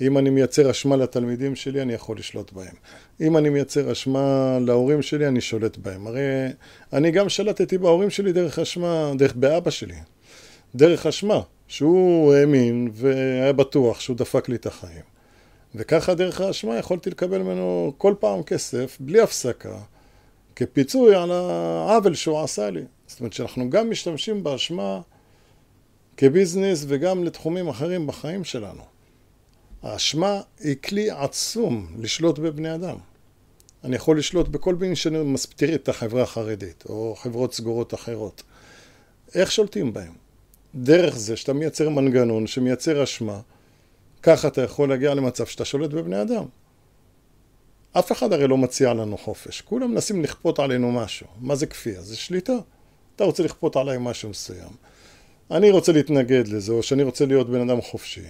אם 0.00 0.18
אני 0.18 0.30
מייצר 0.30 0.70
אשמה 0.70 0.96
לתלמידים 0.96 1.56
שלי, 1.56 1.82
אני 1.82 1.92
יכול 1.92 2.18
לשלוט 2.18 2.52
בהם. 2.52 2.74
אם 3.20 3.36
אני 3.36 3.48
מייצר 3.48 3.92
אשמה 3.92 4.58
להורים 4.60 5.02
שלי, 5.02 5.28
אני 5.28 5.40
שולט 5.40 5.76
בהם. 5.76 6.06
הרי 6.06 6.20
אני 6.92 7.10
גם 7.10 7.28
שלטתי 7.28 7.78
בהורים 7.78 8.10
שלי 8.10 8.32
דרך 8.32 8.58
אשמה, 8.58 9.12
דרך 9.18 9.34
באבא 9.34 9.70
שלי. 9.70 9.94
דרך 10.74 11.06
אשמה, 11.06 11.40
שהוא 11.68 12.34
האמין 12.34 12.90
והיה 12.92 13.52
בטוח 13.52 14.00
שהוא 14.00 14.16
דפק 14.16 14.48
לי 14.48 14.56
את 14.56 14.66
החיים. 14.66 15.17
וככה 15.74 16.14
דרך 16.14 16.40
האשמה 16.40 16.78
יכולתי 16.78 17.10
לקבל 17.10 17.38
ממנו 17.38 17.92
כל 17.98 18.14
פעם 18.20 18.42
כסף, 18.42 18.96
בלי 19.00 19.20
הפסקה, 19.20 19.78
כפיצוי 20.56 21.14
על 21.14 21.30
העוול 21.30 22.14
שהוא 22.14 22.40
עשה 22.40 22.70
לי. 22.70 22.84
זאת 23.06 23.20
אומרת 23.20 23.32
שאנחנו 23.32 23.70
גם 23.70 23.90
משתמשים 23.90 24.44
באשמה 24.44 25.00
כביזנס 26.16 26.84
וגם 26.88 27.24
לתחומים 27.24 27.68
אחרים 27.68 28.06
בחיים 28.06 28.44
שלנו. 28.44 28.82
האשמה 29.82 30.40
היא 30.60 30.76
כלי 30.84 31.10
עצום 31.10 31.86
לשלוט 31.98 32.38
בבני 32.38 32.74
אדם. 32.74 32.96
אני 33.84 33.96
יכול 33.96 34.18
לשלוט 34.18 34.48
בכל 34.48 34.74
מיני 34.74 34.96
שנים 34.96 35.32
מספירי 35.32 35.74
את 35.74 35.88
החברה 35.88 36.22
החרדית, 36.22 36.84
או 36.88 37.14
חברות 37.18 37.54
סגורות 37.54 37.94
אחרות. 37.94 38.42
איך 39.34 39.52
שולטים 39.52 39.92
בהם? 39.92 40.12
דרך 40.74 41.16
זה 41.16 41.36
שאתה 41.36 41.52
מייצר 41.52 41.88
מנגנון 41.88 42.46
שמייצר 42.46 43.02
אשמה, 43.02 43.40
ככה 44.22 44.48
אתה 44.48 44.62
יכול 44.62 44.88
להגיע 44.88 45.14
למצב 45.14 45.46
שאתה 45.46 45.64
שולט 45.64 45.90
בבני 45.90 46.22
אדם. 46.22 46.44
אף 47.92 48.12
אחד 48.12 48.32
הרי 48.32 48.48
לא 48.48 48.56
מציע 48.56 48.94
לנו 48.94 49.18
חופש, 49.18 49.60
כולם 49.60 49.90
מנסים 49.90 50.22
לכפות 50.22 50.58
עלינו 50.58 50.92
משהו. 50.92 51.26
מה 51.40 51.54
זה 51.54 51.66
כפייה? 51.66 52.02
זה 52.02 52.16
שליטה. 52.16 52.56
אתה 53.16 53.24
רוצה 53.24 53.42
לכפות 53.42 53.76
עליי 53.76 53.96
משהו 54.00 54.30
מסוים. 54.30 54.70
אני 55.50 55.70
רוצה 55.70 55.92
להתנגד 55.92 56.48
לזה, 56.48 56.72
או 56.72 56.82
שאני 56.82 57.02
רוצה 57.02 57.26
להיות 57.26 57.50
בן 57.50 57.68
אדם 57.70 57.80
חופשי. 57.80 58.26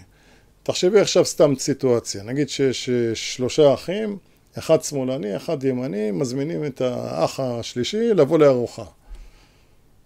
תחשבי 0.63 1.01
עכשיו 1.01 1.25
סתם 1.25 1.55
סיטואציה, 1.59 2.23
נגיד 2.23 2.49
שיש 2.49 2.91
שלושה 3.15 3.75
אחים, 3.75 4.19
אחד 4.59 4.83
שמאלני, 4.83 5.37
אחד 5.37 5.65
ימני, 5.65 6.11
מזמינים 6.11 6.65
את 6.65 6.81
האח 6.81 7.41
השלישי 7.41 8.15
לבוא 8.15 8.39
לארוחה. 8.39 8.85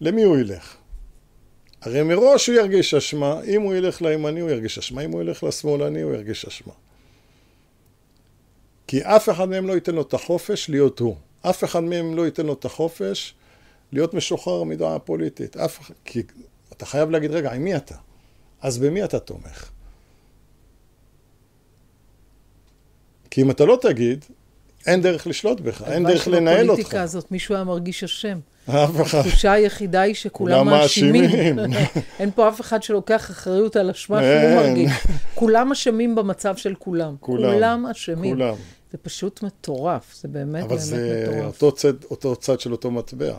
למי 0.01 0.23
הוא 0.23 0.39
ילך? 0.39 0.77
הרי 1.83 2.03
מראש 2.03 2.47
הוא 2.47 2.57
ירגיש 2.57 2.95
אשמה, 2.95 3.41
אם 3.43 3.63
הוא 3.63 3.75
ילך 3.75 4.03
לימני 4.03 4.41
הוא 4.41 4.51
ירגיש 4.51 4.79
אשמה, 4.79 5.03
אם 5.03 5.11
הוא 5.11 5.23
ילך 5.23 5.45
לשמאלני 5.45 6.03
הוא 6.03 6.13
ירגיש 6.13 6.45
אשמה. 6.45 6.73
כי 8.87 9.03
אף 9.03 9.29
אחד 9.29 9.49
מהם 9.49 9.67
לא 9.67 9.73
ייתן 9.73 9.95
לו 9.95 10.03
את 10.03 10.15
החופש 10.15 10.71
להיות 10.71 10.99
הוא. 10.99 11.17
אף 11.43 11.65
אחד 11.65 11.83
מהם 11.83 12.15
לא 12.15 12.27
ייתן 12.27 12.47
לו 12.47 12.53
את 12.53 12.65
החופש 12.65 13.35
להיות 13.93 14.15
משוחרר 14.15 14.63
מדעה 14.63 14.99
פוליטית. 14.99 15.57
אף... 15.57 15.91
כי 16.05 16.23
אתה 16.73 16.87
חייב 16.87 17.11
להגיד, 17.11 17.31
רגע, 17.31 17.53
עם 17.53 17.65
מי 17.65 17.77
אתה? 17.77 17.95
אז 18.61 18.79
במי 18.79 19.05
אתה 19.05 19.19
תומך? 19.19 19.71
כי 23.31 23.43
אם 23.43 23.51
אתה 23.51 23.65
לא 23.65 23.79
תגיד, 23.83 24.25
אין 24.87 25.03
דרך 25.03 25.27
לשלוט 25.27 25.61
בך, 25.61 25.83
אין 25.83 26.07
דרך 26.07 26.29
לנהל 26.29 26.71
אותך. 26.71 26.81
בפוליטיקה 26.81 27.03
הזאת 27.03 27.31
מישהו 27.31 27.55
היה 27.55 27.65
מרגיש 27.65 28.05
אשם. 28.05 28.39
אף 28.71 29.01
אחד. 29.03 29.19
התחושה 29.19 29.53
היחידה 29.53 30.01
היא 30.01 30.15
שכולם 30.15 30.67
מאשימים. 30.67 31.31
אין 32.21 32.31
פה 32.35 32.49
אף 32.49 32.61
אחד 32.61 32.83
שלוקח 32.83 33.31
אחריות 33.31 33.77
על 33.77 33.91
אשמה 33.91 34.21
שהוא 34.23 34.55
מרגיש. 34.57 34.91
כולם 35.35 35.73
אשמים 35.73 36.15
במצב 36.15 36.57
של 36.57 36.75
כולם. 36.79 37.15
כולם 37.21 37.87
אשמים. 37.87 38.35
כולם. 38.35 38.55
זה 38.93 38.99
פשוט 38.99 39.43
מטורף, 39.43 40.15
זה 40.15 40.29
באמת 40.29 40.65
באמת 40.69 40.81
מטורף. 40.83 41.63
אבל 41.63 41.71
זה 41.77 41.91
אותו 42.11 42.37
צד 42.37 42.61
של 42.61 42.73
אותו 42.73 42.91
מטבע. 42.91 43.35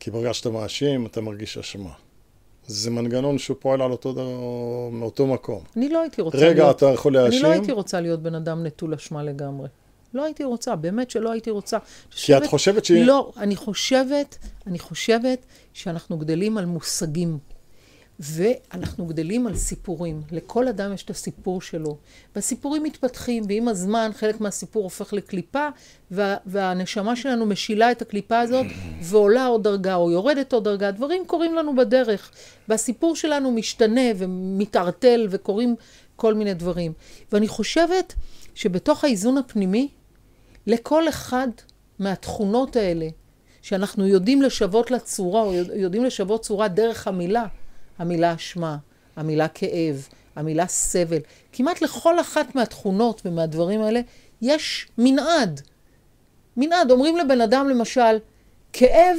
כי 0.00 0.10
ברגע 0.10 0.34
שאתה 0.34 0.50
מאשים, 0.50 1.06
אתה 1.06 1.20
מרגיש 1.20 1.58
אשמה. 1.58 1.90
זה 2.66 2.90
מנגנון 2.90 3.38
שהוא 3.38 3.56
פועל 3.60 3.82
על 3.82 3.90
אותו, 3.90 4.14
מאותו 4.92 5.26
מקום. 5.26 5.62
אני 5.76 5.88
לא 5.88 6.00
הייתי 6.00 6.22
רוצה 6.22 6.38
רגע, 6.38 6.46
להיות... 6.46 6.58
רגע, 6.58 6.70
אתה 6.70 6.86
יכול 6.86 7.12
להאשים. 7.12 7.44
אני 7.44 7.48
לא 7.48 7.48
הייתי 7.48 7.72
רוצה 7.72 8.00
להיות 8.00 8.22
בן 8.22 8.34
אדם 8.34 8.66
נטול 8.66 8.94
אשמה 8.94 9.22
לגמרי. 9.22 9.68
לא 10.16 10.24
הייתי 10.24 10.44
רוצה, 10.44 10.76
באמת 10.76 11.10
שלא 11.10 11.32
הייתי 11.32 11.50
רוצה. 11.50 11.78
כי 12.10 12.36
את 12.36 12.46
חושבת 12.46 12.84
שהיא... 12.84 13.04
לא, 13.04 13.32
אני 13.36 13.56
חושבת, 13.56 14.38
אני 14.66 14.78
חושבת 14.78 15.46
שאנחנו 15.72 16.18
גדלים 16.18 16.58
על 16.58 16.66
מושגים. 16.66 17.38
ואנחנו 18.20 19.06
גדלים 19.06 19.46
על 19.46 19.56
סיפורים. 19.56 20.22
לכל 20.32 20.68
אדם 20.68 20.92
יש 20.92 21.02
את 21.02 21.10
הסיפור 21.10 21.62
שלו. 21.62 21.96
והסיפורים 22.34 22.82
מתפתחים, 22.82 23.44
ועם 23.48 23.68
הזמן 23.68 24.10
חלק 24.14 24.40
מהסיפור 24.40 24.82
הופך 24.82 25.12
לקליפה, 25.12 25.68
וה, 26.10 26.36
והנשמה 26.46 27.16
שלנו 27.16 27.46
משילה 27.46 27.90
את 27.90 28.02
הקליפה 28.02 28.40
הזאת, 28.40 28.66
ועולה 29.08 29.46
עוד 29.46 29.64
דרגה, 29.64 29.94
או 29.94 30.10
יורדת 30.10 30.52
עוד 30.52 30.64
דרגה. 30.64 30.90
דברים 30.90 31.22
קורים 31.26 31.54
לנו 31.54 31.76
בדרך, 31.76 32.30
והסיפור 32.68 33.16
שלנו 33.16 33.52
משתנה 33.52 34.10
ומתערטל, 34.16 35.26
וקורים 35.30 35.74
כל 36.16 36.34
מיני 36.34 36.54
דברים. 36.54 36.92
ואני 37.32 37.48
חושבת 37.48 38.14
שבתוך 38.54 39.04
האיזון 39.04 39.38
הפנימי, 39.38 39.88
לכל 40.66 41.08
אחד 41.08 41.48
מהתכונות 41.98 42.76
האלה, 42.76 43.08
שאנחנו 43.62 44.06
יודעים 44.06 44.42
לשוות 44.42 44.90
לה 44.90 44.98
צורה, 44.98 45.42
או 45.42 45.52
יודעים 45.54 46.04
לשוות 46.04 46.42
צורה 46.42 46.68
דרך 46.68 47.06
המילה, 47.06 47.46
המילה 47.98 48.34
אשמה, 48.34 48.76
המילה 49.16 49.48
כאב, 49.48 50.08
המילה 50.36 50.66
סבל. 50.66 51.18
כמעט 51.52 51.82
לכל 51.82 52.20
אחת 52.20 52.54
מהתכונות 52.54 53.22
ומהדברים 53.24 53.80
האלה 53.80 54.00
יש 54.42 54.88
מנעד. 54.98 55.60
מנעד, 56.56 56.90
אומרים 56.90 57.16
לבן 57.16 57.40
אדם 57.40 57.68
למשל, 57.68 58.18
כאב 58.72 59.18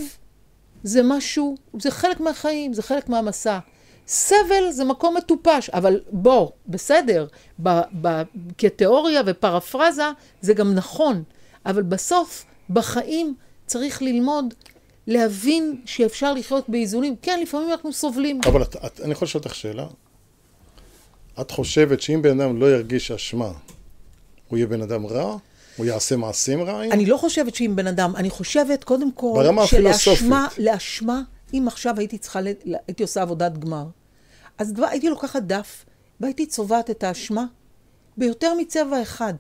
זה 0.84 1.02
משהו, 1.04 1.56
זה 1.80 1.92
חלק 1.92 2.20
מהחיים, 2.20 2.74
זה 2.74 2.84
חלק 2.84 3.10
מהמסע. 3.10 3.60
סבל 4.08 4.72
זה 4.72 4.84
מקום 4.84 5.18
מטופש, 5.18 5.70
אבל 5.70 6.02
בוא, 6.12 6.50
בסדר, 6.68 7.28
ב, 7.64 7.70
ב, 8.02 8.22
כתיאוריה 8.58 9.22
ופרפרזה 9.26 10.12
זה 10.42 10.54
גם 10.54 10.74
נכון, 10.74 11.24
אבל 11.68 11.82
בסוף, 11.82 12.46
בחיים 12.70 13.36
צריך 13.66 14.02
ללמוד 14.02 14.54
להבין 15.08 15.82
שאפשר 15.86 16.34
לחיות 16.34 16.70
באיזונים. 16.70 17.16
כן, 17.22 17.40
לפעמים 17.42 17.72
אנחנו 17.72 17.94
סובלים. 17.94 18.42
אבל 18.46 18.62
את, 18.62 18.76
את, 18.86 19.02
אני 19.02 19.12
יכול 19.12 19.26
לשאול 19.26 19.44
אותך 19.44 19.56
שאלה. 19.56 19.88
את 21.42 21.52
חושבת 21.52 22.02
שאם 22.02 22.22
בן 22.22 22.42
אדם 22.42 22.62
לא 22.62 22.72
ירגיש 22.72 23.12
אשמה, 23.12 23.52
הוא 24.48 24.58
יהיה 24.58 24.68
בן 24.68 24.82
אדם 24.82 25.06
רע? 25.06 25.38
הוא 25.78 25.86
יעשה 25.86 26.16
מעשים 26.16 26.62
רעים? 26.62 26.92
אני 26.92 27.06
לא 27.06 27.18
חושבת 27.18 27.56
שאם 27.56 27.74
בן 27.76 27.88
אדם, 27.88 28.16
אני 28.16 28.30
חושבת 28.30 28.84
קודם 28.84 29.12
כל, 29.12 29.34
ברמה 29.36 29.64
הפילוסופית. 29.64 30.28
לאשמה, 30.58 31.22
אם 31.54 31.64
עכשיו 31.68 32.00
הייתי 32.00 32.18
צריכה, 32.18 32.40
הייתי 32.88 33.04
עושה 33.04 33.22
עבודת 33.22 33.58
גמר, 33.58 33.86
אז 34.58 34.74
דבר, 34.74 34.86
הייתי 34.86 35.10
לוקחת 35.10 35.44
דף, 35.44 35.86
והייתי 36.20 36.46
צובעת 36.46 36.90
את 36.90 37.04
האשמה 37.04 37.46
ביותר 38.18 38.54
מצבע 38.54 39.02
אחד. 39.02 39.34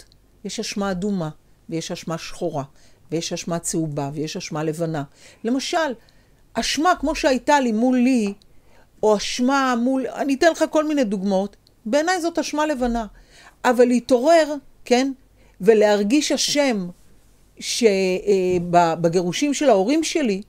יש 0.45 0.59
אשמה 0.59 0.91
אדומה, 0.91 1.29
ויש 1.69 1.91
אשמה 1.91 2.17
שחורה, 2.17 2.63
ויש 3.12 3.34
אשמה 3.34 3.60
צהובה, 3.60 4.10
ויש 4.13 4.38
אשמה 4.38 4.63
לבנה. 4.63 5.03
למשל, 5.43 5.93
אשמה 6.53 6.93
כמו 6.99 7.15
שהייתה 7.15 7.60
לי 7.60 7.71
מול 7.71 7.97
לי, 7.97 8.34
או 9.03 9.17
אשמה 9.17 9.75
מול... 9.82 10.08
אני 10.08 10.34
אתן 10.34 10.51
לך 10.51 10.65
כל 10.69 10.88
מיני 10.88 11.03
דוגמאות. 11.03 11.56
בעיניי 11.86 12.21
זאת 12.21 12.39
אשמה 12.39 12.65
לבנה. 12.65 13.06
אבל 13.65 13.86
להתעורר, 13.86 14.53
כן, 14.86 15.12
ולהרגיש 15.62 16.32
אשם 16.32 16.88
שבגירושים 17.60 19.53
של 19.53 19.69
ההורים 19.69 20.03
שלי, 20.03 20.41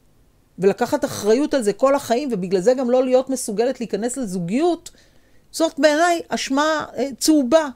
ולקחת 0.58 1.04
אחריות 1.04 1.54
על 1.54 1.62
זה 1.62 1.72
כל 1.72 1.94
החיים, 1.94 2.28
ובגלל 2.32 2.60
זה 2.60 2.74
גם 2.74 2.90
לא 2.90 3.04
להיות 3.04 3.30
מסוגלת 3.30 3.80
להיכנס 3.80 4.16
לזוגיות, 4.16 4.90
זאת 5.50 5.78
בעיניי 5.78 6.20
אשמה 6.28 6.84
אה, 6.96 7.08
צהובה. 7.18 7.68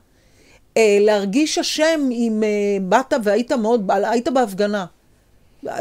אה, 0.76 0.98
להרגיש 1.00 1.58
אשם 1.58 2.08
אם 2.12 2.42
אה, 2.44 2.48
באת 2.88 3.12
והיית 3.22 3.52
מאוד, 3.52 3.90
היית 3.90 4.28
בהפגנה. 4.28 4.87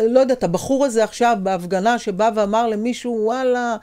לא 0.02 0.20
יודעת, 0.20 0.44
הבחור 0.44 0.86
הזה 0.86 1.04
עכשיו 1.04 1.38
בהפגנה 1.44 2.00
שבא 2.00 2.30
ואמר 2.36 2.68
למישהו, 2.68 3.20
וואלה, 3.24 3.76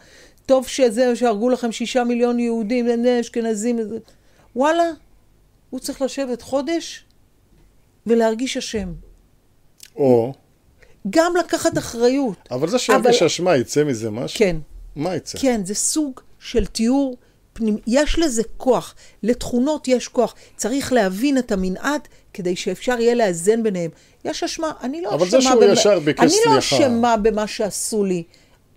טוב 0.46 0.66
שזה, 0.68 1.16
שהרגו 1.16 1.48
לכם 1.50 1.72
שישה 1.72 2.04
מיליון 2.04 2.38
יהודים, 2.38 2.86
אשכנזים, 3.20 3.78
וואלה, 4.56 4.90
הוא 5.70 5.80
צריך 5.80 6.02
לשבת 6.02 6.42
חודש 6.42 7.04
ולהרגיש 8.06 8.56
אשם. 8.56 8.92
או, 9.96 10.32
גם 11.10 11.32
לקחת 11.38 11.78
אחריות. 11.78 12.48
אבל 12.50 12.68
זה 12.68 12.78
שירגיש 12.78 13.16
אבל- 13.16 13.26
אשמה, 13.26 13.56
יצא 13.56 13.84
מזה 13.84 14.10
משהו? 14.10 14.38
כן. 14.38 14.56
מה 14.96 15.16
יצא? 15.16 15.38
כן, 15.38 15.64
זה 15.64 15.74
סוג 15.74 16.20
של 16.38 16.66
תיאור 16.66 17.16
פנימי. 17.58 17.78
יש 17.86 18.18
לזה 18.18 18.42
כוח. 18.56 18.94
לתכונות 19.22 19.88
יש 19.88 20.08
כוח. 20.08 20.34
צריך 20.56 20.92
להבין 20.92 21.38
את 21.38 21.52
המנעד 21.52 22.00
כדי 22.34 22.56
שאפשר 22.56 23.00
יהיה 23.00 23.14
לאזן 23.14 23.62
ביניהם. 23.62 23.90
יש 24.24 24.42
אשמה, 24.44 24.72
אני 24.82 25.00
לא 25.02 25.08
אשמה... 25.38 25.38
במה- 25.56 25.72
אני 26.24 26.52
לא. 26.52 26.58
אשמה 26.58 27.16
במה 27.16 27.46
שעשו 27.46 28.04
לי, 28.04 28.22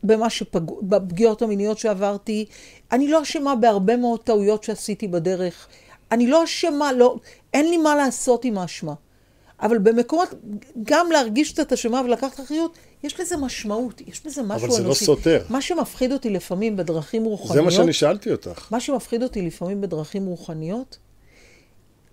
במה 0.04 0.30
שפגעו, 0.30 0.80
בפגיעות 0.84 1.41
המיניות 1.41 1.78
שעברתי. 1.78 2.46
אני 2.91 3.08
לא 3.08 3.22
אשמה 3.22 3.56
בהרבה 3.56 3.96
מאוד 3.98 4.20
טעויות 4.20 4.63
שעשיתי 4.63 5.08
בדרך. 5.08 5.67
אני 6.12 6.28
לא 6.28 6.44
אשמה, 6.44 6.94
לא, 6.94 7.15
אין 7.54 7.70
לי 7.70 7.78
מה 7.78 7.96
לעשות 7.96 8.46
עם 8.46 8.58
האשמה. 8.58 8.94
אבל 9.62 9.78
במקומות, 9.78 10.30
גם 10.84 11.12
להרגיש 11.12 11.52
קצת 11.52 11.74
אשמה 11.74 12.02
ולקחת 12.06 12.39
אחריות, 12.39 12.78
יש 13.04 13.19
לזה 13.19 13.38
משמעות, 13.38 14.02
יש 14.08 14.26
בזה 14.26 14.41
משהו 14.43 14.71
זה 14.71 14.84
לא 14.84 14.93
סותר. 14.93 15.43
מה 15.50 15.62
שמפחיד 15.62 16.12
אותי 16.12 16.30
לפעמים 16.30 16.78
בדרכים 16.78 17.24
רוחניות, 17.24 17.56
זה 17.56 17.62
מה 17.62 17.71
שאני 17.71 17.93
שאלתי 17.93 18.32
אותך. 18.32 18.67
מה 18.71 18.80
שמפחיד 18.80 19.24
אותי 19.24 19.41
לפעמים 19.41 19.82
בדרכים 19.82 20.26
רוחניות, 20.26 20.97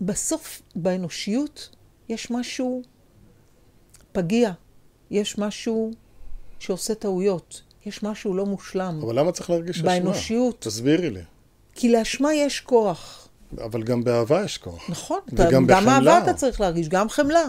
בסוף, 0.00 0.62
באנושיות, 0.74 1.68
יש 2.08 2.30
משהו 2.30 2.82
פגיע, 4.12 4.50
יש 5.10 5.38
משהו 5.38 5.90
שעושה 6.58 6.94
טעויות, 6.94 7.62
יש 7.86 8.02
משהו 8.02 8.34
לא 8.34 8.46
מושלם. 8.46 9.00
אבל 9.02 9.18
למה 9.18 9.32
צריך 9.32 9.50
להרגיש 9.50 9.76
אשמה? 9.76 9.88
באנושיות. 9.88 10.60
תסבירי 10.60 11.10
לי. 11.10 11.20
כי 11.74 11.88
לאשמה 11.88 12.34
יש 12.34 12.60
כוח, 12.60 13.27
אבל 13.64 13.82
גם 13.82 14.04
באהבה 14.04 14.44
יש 14.44 14.58
כוח. 14.58 14.90
נכון? 14.90 15.18
אתה- 15.34 15.42
וגם 15.48 15.66
גם 15.66 15.66
בחמלה. 15.66 15.94
אהבה 16.14 16.18
אתה 16.30 16.34
צריך 16.34 16.60
להרגיש, 16.60 16.88
גם 16.88 17.08
חמלה. 17.08 17.44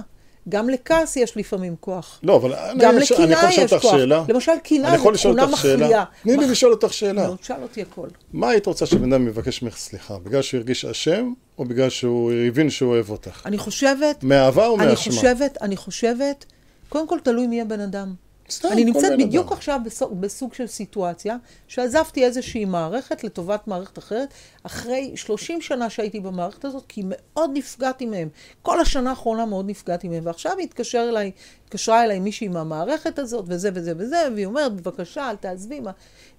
גם 0.50 0.70
לכעס 0.70 1.16
יש 1.18 1.38
לפעמים 1.38 1.76
כוח. 1.80 2.20
לא, 2.24 2.36
אבל 2.36 2.54
אני, 2.54 2.80
גם 2.84 2.96
אני 2.96 3.04
יכול 3.04 3.18
לקנאה 3.26 3.48
לשאול 3.50 3.66
יש 3.66 3.74
אותך 3.74 3.84
כוח. 3.84 3.92
שאלה? 3.98 4.24
למשל, 4.30 4.52
קנאה 4.64 4.90
אני 4.90 4.98
זו 4.98 5.12
תכונה? 5.14 5.46
מכריעה. 5.48 6.06
תני 6.24 6.38
לי 6.38 6.48
לשאול 6.48 6.72
אותך 6.72 6.94
שאלה. 6.94 7.28
נו, 7.28 7.36
תשאל 7.36 7.62
אותי 7.64 7.82
הכל. 7.82 8.08
מה 8.34 8.50
היית 8.50 8.66
רוצה 8.66 8.86
שבן 8.86 9.14
אדם 9.14 9.28
יבקש 9.28 9.62
ממך 9.62 9.78
סליחה? 9.78 10.18
בגלל 10.24 10.42
שהוא 10.42 10.58
הרגיש 10.58 10.86
אשם, 10.86 11.34
או 11.58 11.66
בגלל 11.66 11.90
שהוא 11.90 12.32
הבין 12.48 12.70
שהוא 12.70 12.92
אוהב 12.92 13.10
אותך? 13.10 13.42
אני 13.46 13.58
חושבת, 13.58 14.24
מאהבה 14.24 14.68
או 14.68 14.80
אני 14.80 14.86
מאשמה? 14.88 15.14
חושבת, 15.16 15.58
אני 15.62 15.78
חושבת, 15.78 16.46
קודם 16.90 17.08
כל 17.08 17.18
תלוי 17.24 17.48
מי 17.48 17.62
הבן 17.62 17.80
אדם. 17.80 18.14
סתם, 18.52 18.70
אני 18.72 18.84
נמצאת 18.84 19.20
בדיוק 19.20 19.48
אדם. 19.48 19.54
עכשיו 19.54 19.80
בסוג, 19.86 20.22
בסוג 20.22 20.54
של 20.54 20.68
סיטואציה, 20.68 21.38
שעזבתי 21.68 22.26
איזושהי 22.26 22.66
מערכת 22.66 23.24
לטובת 23.24 23.68
מערכת 23.68 23.98
אחרת, 23.98 24.34
אחרי 24.64 25.12
30 25.16 25.62
שנה 25.62 25.90
שהייתי 25.90 26.20
במערכת 26.20 26.66
הזאת, 26.66 26.84
כי 26.88 27.02
מאוד 27.06 27.52
נפגעתי 27.54 28.06
מהם. 28.06 28.30
כל 28.62 28.80
השנה 28.80 29.10
האחרונה 29.10 29.46
מאוד 29.46 29.70
נפגעתי 29.70 30.08
מהם, 30.08 30.26
ועכשיו 30.26 30.58
התקשר 30.60 31.06
אליי, 31.10 31.32
התקשרה 31.66 32.04
אליי 32.04 32.20
מישהי 32.20 32.48
מהמערכת 32.48 33.20
הזאת, 33.20 33.46
וזה 33.48 33.70
וזה 33.74 33.94
וזה, 33.98 34.28
והיא 34.34 34.46
אומרת, 34.46 34.74
בבקשה, 34.74 35.30
אל 35.30 35.36
תעזבי, 35.36 35.80
מה... 35.80 35.92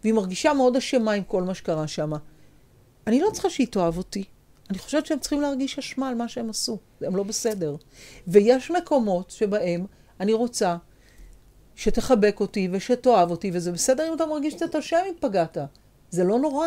והיא 0.03 0.15
מרגישה 0.15 0.55
מאוד 0.55 0.77
אשמה 0.77 1.13
עם 1.13 1.23
כל 1.23 1.43
מה 1.43 1.55
שקרה 1.55 1.89
שם. 1.89 2.11
אני 3.07 3.21
לא 3.21 3.31
צריכה 3.33 3.51
שהיא 3.51 3.67
תאהב 3.67 3.99
אותי. 3.99 4.25
אני 4.71 4.79
חושבת 4.79 5.07
שהם 5.07 5.19
צריכים 5.19 5.41
להרגיש 5.41 5.79
אשמה 5.79 6.09
על 6.09 6.15
מה 6.15 6.29
שהם 6.29 6.51
עשו. 6.51 6.79
הם 7.01 7.17
לא 7.17 7.23
בסדר. 7.23 7.77
ויש 8.29 8.71
מקומות 8.71 9.31
שבהם 9.31 9.87
אני 10.21 10.33
רוצה 10.33 10.77
שתחבק 11.81 12.41
אותי 12.41 12.69
ושתאהב 12.73 13.31
אותי, 13.31 13.51
וזה 13.55 13.73
בסדר 13.73 14.09
אם 14.09 14.15
אתה 14.15 14.27
מרגיש 14.27 14.55
קצת 14.55 14.77
אשם 14.77 14.97
אם 15.09 15.15
פגעת. 15.21 15.59
זה 16.11 16.25
לא 16.25 16.39
נורא. 16.39 16.67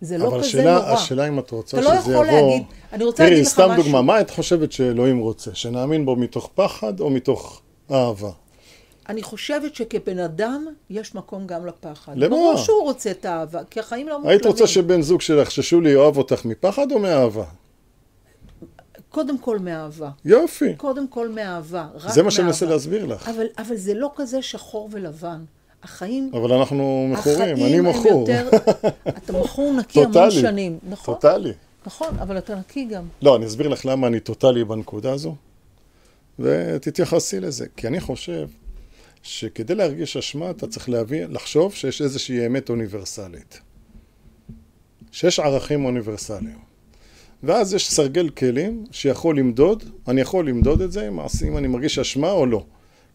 זה 0.00 0.18
לא 0.18 0.28
אבל 0.28 0.38
כזה 0.38 0.46
השאלה, 0.46 0.74
נורא. 0.74 0.92
השאלה 0.92 1.28
אם 1.28 1.38
את 1.38 1.50
רוצה 1.50 1.78
אתה 1.78 1.86
לא 1.86 2.00
שזה 2.00 2.12
יכול 2.12 2.26
יבוא... 2.28 2.40
להגיד, 2.40 2.62
אני 2.92 3.04
רוצה 3.04 3.16
תראי, 3.16 3.30
להגיד 3.30 3.46
לך 3.46 3.52
סתם 3.52 3.70
משהו. 3.70 3.82
דוגמה, 3.82 4.02
מה 4.02 4.20
את 4.20 4.30
חושבת 4.30 4.72
שאלוהים 4.72 5.18
רוצה? 5.18 5.50
שנאמין 5.54 6.04
בו 6.04 6.16
מתוך 6.16 6.50
פחד 6.54 7.00
או 7.00 7.10
מתוך 7.10 7.60
אהבה? 7.90 8.30
אני 9.08 9.22
חושבת 9.22 9.74
שכבן 9.74 10.18
אדם 10.18 10.66
יש 10.90 11.14
מקום 11.14 11.46
גם 11.46 11.66
לפחד. 11.66 12.12
למה? 12.16 12.28
ברור 12.28 12.56
שהוא 12.56 12.82
רוצה 12.82 13.10
את 13.10 13.24
האהבה, 13.24 13.60
כי 13.70 13.80
החיים 13.80 14.08
לא 14.08 14.18
מושלמים. 14.18 14.30
היית 14.30 14.46
רוצה 14.46 14.66
שבן 14.66 15.02
זוג 15.02 15.20
שלך, 15.20 15.50
ששולי 15.50 15.90
יאהב 15.90 16.16
אותך 16.16 16.44
מפחד 16.44 16.92
או 16.92 16.98
מאהבה? 16.98 17.44
קודם 19.10 19.38
כל 19.38 19.58
מאהבה. 19.58 20.10
יופי. 20.24 20.74
קודם 20.76 21.08
כל 21.08 21.28
מאהבה. 21.28 21.86
רק 21.94 22.12
זה 22.12 22.22
מה 22.22 22.30
שאני 22.30 22.44
מאהבה. 22.44 22.52
מנסה 22.52 22.66
להסביר 22.66 23.06
לך. 23.06 23.28
אבל, 23.28 23.46
אבל 23.58 23.76
זה 23.76 23.94
לא 23.94 24.10
כזה 24.16 24.42
שחור 24.42 24.88
ולבן. 24.92 25.44
החיים... 25.82 26.30
אבל 26.34 26.52
אנחנו 26.52 27.08
מכורים, 27.12 27.56
אני 27.56 27.80
מכור. 27.80 28.20
יותר... 28.20 28.48
אתה 29.18 29.32
מכור 29.32 29.72
נקי 29.72 30.04
המון. 30.04 30.30
שנים. 30.30 30.78
נכון, 30.88 31.14
טוטאלי. 31.14 31.52
נכון, 31.86 32.18
אבל 32.18 32.38
אתה 32.38 32.54
נקי 32.54 32.84
גם. 32.84 33.04
לא, 33.22 33.36
אני 33.36 33.46
אסביר 33.46 33.68
לך 33.68 33.86
למה 33.86 34.06
אני 34.06 34.20
טוטאלי 34.20 34.64
בנקודה 34.64 35.12
הזו, 35.12 35.34
ותתייחסי 36.38 37.40
לזה. 37.40 37.66
כי 37.76 37.86
אני 37.86 38.00
חושב 38.00 38.48
שכדי 39.22 39.74
להרגיש 39.74 40.16
אשמה, 40.16 40.50
אתה 40.50 40.66
צריך 40.66 40.88
להבין, 40.88 41.32
לחשוב 41.32 41.74
שיש 41.74 42.02
איזושהי 42.02 42.46
אמת 42.46 42.68
אוניברסלית. 42.68 43.60
שיש 45.12 45.40
ערכים 45.40 45.84
אוניברסליים. 45.84 46.69
ואז 47.42 47.74
יש 47.74 47.90
סרגל 47.90 48.28
כלים 48.28 48.84
שיכול 48.90 49.38
למדוד, 49.38 49.84
אני 50.08 50.20
יכול 50.20 50.48
למדוד 50.48 50.80
את 50.80 50.92
זה, 50.92 51.08
אם 51.08 51.20
אם 51.46 51.56
אני 51.56 51.68
מרגיש 51.68 51.98
אשמה 51.98 52.30
או 52.30 52.46
לא. 52.46 52.64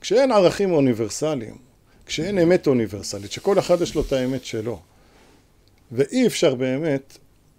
כשאין 0.02 0.32
ערכים 0.32 0.72
אוניברסליים, 0.72 1.58
כשאין 2.06 2.40
אמת 2.40 2.68
אוניברסלית, 2.68 3.32
שכל 3.32 3.60
אחד 3.60 3.82
יש 3.82 3.96
לו 3.96 4.02
את 4.02 4.14
האמת 4.14 4.46
שלו, 4.46 4.80
ואי 5.92 6.28
אפשר 6.28 6.56
באמת, 6.56 7.18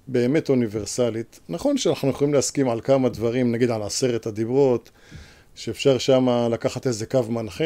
באמת 0.09 0.49
אוניברסלית, 0.49 1.41
נכון 1.49 1.79
שאנחנו 1.79 2.09
יכולים 2.11 2.35
להסכים 2.35 2.69
על 2.69 2.81
כמה 2.81 3.09
דברים, 3.09 3.53
נגיד 3.53 3.71
על 3.71 3.83
עשרת 3.83 4.27
הדיברות, 4.27 4.91
שאפשר 5.55 5.99
שם 5.99 6.29
לקחת 6.51 6.87
איזה 6.87 7.07
קו 7.07 7.23
מנחה, 7.23 7.65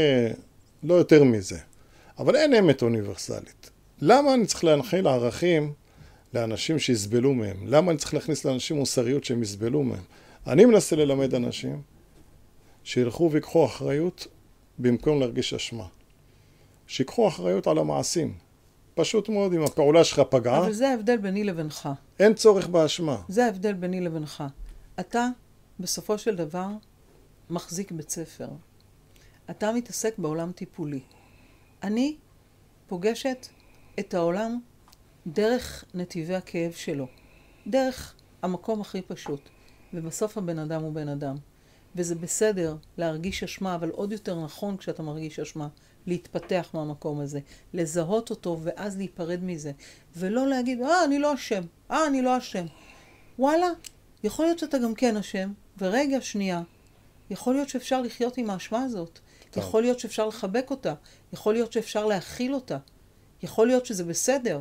לא 0.82 0.94
יותר 0.94 1.24
מזה. 1.24 1.58
אבל 2.18 2.36
אין 2.36 2.54
אמת 2.54 2.82
אוניברסלית. 2.82 3.70
למה 4.00 4.34
אני 4.34 4.46
צריך 4.46 4.64
להנחיל 4.64 5.06
ערכים 5.06 5.72
לאנשים 6.34 6.78
שיסבלו 6.78 7.34
מהם? 7.34 7.56
למה 7.66 7.90
אני 7.90 7.98
צריך 7.98 8.14
להכניס 8.14 8.44
לאנשים 8.44 8.76
מוסריות 8.76 9.24
שהם 9.24 9.42
יסבלו 9.42 9.82
מהם? 9.82 10.02
אני 10.46 10.64
מנסה 10.64 10.96
ללמד 10.96 11.34
אנשים 11.34 11.82
שילכו 12.84 13.30
ויקחו 13.32 13.66
אחריות 13.66 14.26
במקום 14.78 15.20
להרגיש 15.20 15.54
אשמה. 15.54 15.86
שיקחו 16.86 17.28
אחריות 17.28 17.66
על 17.66 17.78
המעשים. 17.78 18.34
פשוט 18.94 19.28
מאוד, 19.28 19.52
אם 19.52 19.62
הפעולה 19.62 20.04
שלך 20.04 20.20
פגעה, 20.30 20.58
אבל 20.58 20.72
זה 20.72 20.88
ההבדל 20.88 21.16
ביני 21.16 21.44
לבינך. 21.44 21.88
אין 22.18 22.34
צורך 22.34 22.66
באשמה. 22.66 23.22
זה 23.28 23.44
ההבדל 23.44 23.72
ביני 23.72 24.00
לבינך. 24.00 24.44
אתה, 25.00 25.28
בסופו 25.80 26.18
של 26.18 26.36
דבר, 26.36 26.66
מחזיק 27.50 27.92
בית 27.92 28.10
ספר. 28.10 28.48
אתה 29.50 29.72
מתעסק 29.72 30.18
בעולם 30.18 30.52
טיפולי. 30.52 31.00
אני 31.82 32.16
פוגשת 32.86 33.46
את 33.98 34.14
העולם 34.14 34.58
דרך 35.32 35.84
נתיבי 35.94 36.34
הכאב 36.34 36.72
שלו. 36.72 37.06
דרך 37.66 38.14
המקום 38.42 38.80
הכי 38.80 39.02
פשוט. 39.02 39.40
ובסוף 39.94 40.38
הבן 40.38 40.58
אדם 40.58 40.82
הוא 40.82 40.92
בן 40.92 41.08
אדם. 41.08 41.36
וזה 41.96 42.14
בסדר 42.14 42.76
להרגיש 42.98 43.42
אשמה, 43.42 43.74
אבל 43.74 43.90
עוד 43.90 44.12
יותר 44.12 44.44
נכון 44.44 44.76
כשאתה 44.76 45.02
מרגיש 45.02 45.38
אשמה, 45.38 45.68
להתפתח 46.06 46.70
מהמקום 46.74 47.20
הזה, 47.20 47.40
לזהות 47.74 48.30
אותו 48.30 48.58
ואז 48.62 48.96
להיפרד 48.96 49.44
מזה, 49.44 49.72
ולא 50.16 50.46
להגיד, 50.46 50.82
אה, 50.82 51.04
אני 51.04 51.18
לא 51.18 51.34
אשם, 51.34 51.62
אה, 51.90 52.06
אני 52.06 52.22
לא 52.22 52.38
אשם. 52.38 52.66
וואלה, 53.38 53.66
יכול 54.24 54.44
להיות 54.44 54.58
שאתה 54.58 54.78
גם 54.78 54.94
כן 54.94 55.16
אשם, 55.16 55.52
ורגע, 55.78 56.20
שנייה, 56.20 56.62
יכול 57.30 57.54
להיות 57.54 57.68
שאפשר 57.68 58.02
לחיות 58.02 58.38
עם 58.38 58.50
האשמה 58.50 58.82
הזאת. 58.82 59.18
טוב. 59.50 59.62
יכול 59.62 59.82
להיות 59.82 60.00
שאפשר 60.00 60.26
לחבק 60.26 60.66
אותה, 60.70 60.94
יכול 61.32 61.54
להיות 61.54 61.72
שאפשר 61.72 62.06
להכיל 62.06 62.54
אותה, 62.54 62.78
יכול 63.42 63.66
להיות 63.66 63.86
שזה 63.86 64.04
בסדר, 64.04 64.60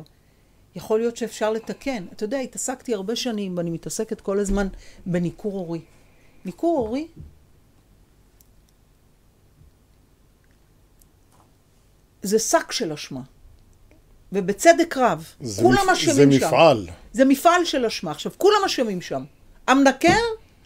יכול 0.74 1.00
להיות 1.00 1.16
שאפשר 1.16 1.50
לתקן. 1.52 2.04
אתה 2.12 2.24
יודע, 2.24 2.38
התעסקתי 2.38 2.94
הרבה 2.94 3.16
שנים, 3.16 3.56
ואני 3.56 3.70
מתעסקת 3.70 4.20
כל 4.20 4.38
הזמן 4.38 4.66
בניכור 5.06 5.52
הורי. 5.52 5.80
ניכור 6.44 6.78
הורי 6.78 7.08
זה 12.22 12.38
שק 12.38 12.72
של 12.72 12.92
אשמה. 12.92 13.20
ובצדק 14.32 14.96
רב. 14.96 15.24
זה 15.40 15.62
כולם 15.62 15.78
מפ- 15.86 15.92
אשמים 15.92 16.32
זה 16.32 16.38
שם. 16.40 16.46
מפעל. 16.46 16.86
זה 17.12 17.24
מפעל 17.24 17.64
של 17.64 17.86
אשמה. 17.86 18.10
עכשיו, 18.10 18.32
כולם 18.38 18.58
אשמים 18.66 19.00
שם. 19.00 19.24
המנקר, 19.66 20.18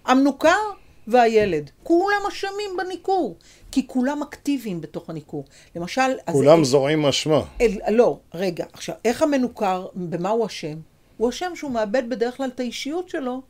המנוכר 0.04 0.58
והילד. 1.06 1.70
כולם 1.82 2.20
אשמים 2.28 2.70
בניכור. 2.78 3.36
כי 3.74 3.86
כולם 3.86 4.22
אקטיביים 4.22 4.80
בתוך 4.80 5.10
הניכור. 5.10 5.44
למשל... 5.76 6.00
אז- 6.26 6.34
כולם 6.34 6.64
זורעים 6.64 7.06
אשמה. 7.06 7.42
אל, 7.60 7.70
לא, 7.90 8.18
רגע, 8.34 8.64
עכשיו, 8.72 8.94
איך 9.04 9.22
המנוכר, 9.22 9.86
במה 9.94 10.28
הוא 10.28 10.46
אשם? 10.46 10.76
הוא 11.16 11.28
אשם 11.30 11.52
שהוא 11.54 11.70
מאבד 11.70 12.02
בדרך 12.08 12.36
כלל 12.36 12.48
את 12.54 12.60
האישיות 12.60 13.08
שלו 13.08 13.42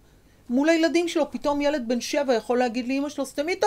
מול 0.50 0.68
הילדים 0.68 1.08
שלו. 1.08 1.30
פתאום 1.30 1.60
ילד 1.60 1.84
בן 1.88 2.00
שבע 2.00 2.34
יכול 2.34 2.58
להגיד 2.58 2.88
לאמא 2.88 3.08
שלו, 3.08 3.26
סתמי 3.26 3.52
את! 3.52 3.64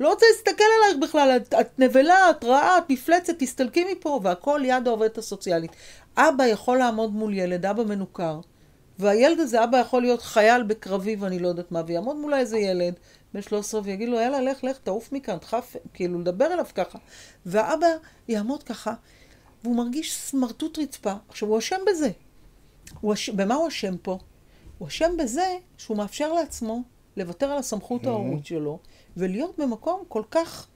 לא 0.00 0.08
רוצה 0.08 0.26
להסתכל 0.32 0.64
עלייך 0.78 0.98
בכלל, 1.02 1.36
את, 1.36 1.54
את 1.60 1.78
נבלה, 1.78 2.30
את 2.30 2.44
רעה, 2.44 2.78
את 2.78 2.84
מפלצת, 2.90 3.34
תסתלקי 3.38 3.84
מפה, 3.92 4.20
והכל 4.22 4.58
ליד 4.62 4.88
העובדת 4.88 5.18
הסוציאלית. 5.18 5.70
אבא 6.16 6.46
יכול 6.46 6.78
לעמוד 6.78 7.12
מול 7.12 7.34
ילד, 7.34 7.66
אבא 7.66 7.84
מנוכר, 7.84 8.40
והילד 8.98 9.40
הזה, 9.40 9.64
אבא 9.64 9.78
יכול 9.78 10.02
להיות 10.02 10.22
חייל 10.22 10.62
בקרבי 10.62 11.16
ואני 11.16 11.38
לא 11.38 11.48
יודעת 11.48 11.72
מה, 11.72 11.82
ויעמוד 11.86 12.16
מולה 12.16 12.38
איזה 12.38 12.58
ילד 12.58 12.94
בן 13.34 13.42
13 13.42 13.80
ויגיד 13.84 14.08
לו, 14.08 14.20
יאללה, 14.20 14.40
לך, 14.40 14.64
לך, 14.64 14.78
תעוף 14.78 15.12
מכאן, 15.12 15.36
דחף, 15.36 15.76
כאילו, 15.94 16.20
לדבר 16.20 16.52
אליו 16.52 16.66
ככה. 16.74 16.98
והאבא 17.46 17.86
יעמוד 18.28 18.62
ככה, 18.62 18.94
והוא 19.64 19.76
מרגיש 19.76 20.14
סמרטוט 20.16 20.78
רצפה. 20.78 21.12
עכשיו, 21.28 21.48
הוא 21.48 21.58
אשם 21.58 21.80
בזה. 21.90 22.10
הוא 23.00 23.12
אש... 23.14 23.28
במה 23.30 23.54
הוא 23.54 23.68
אשם 23.68 23.96
פה? 23.96 24.18
הוא 24.78 24.88
אשם 24.88 25.16
בזה 25.18 25.56
שהוא 25.78 25.96
מאפשר 25.96 26.32
לעצמו 26.32 26.82
לוותר 27.16 27.50
על 27.50 27.58
הסמכות 27.58 28.04
Mhm. 28.04 28.08
ההורית 28.08 28.46
שלו, 28.46 28.78
ולהיות 29.16 29.58
במקום 29.58 30.02
כל 30.08 30.22
כך... 30.30 30.66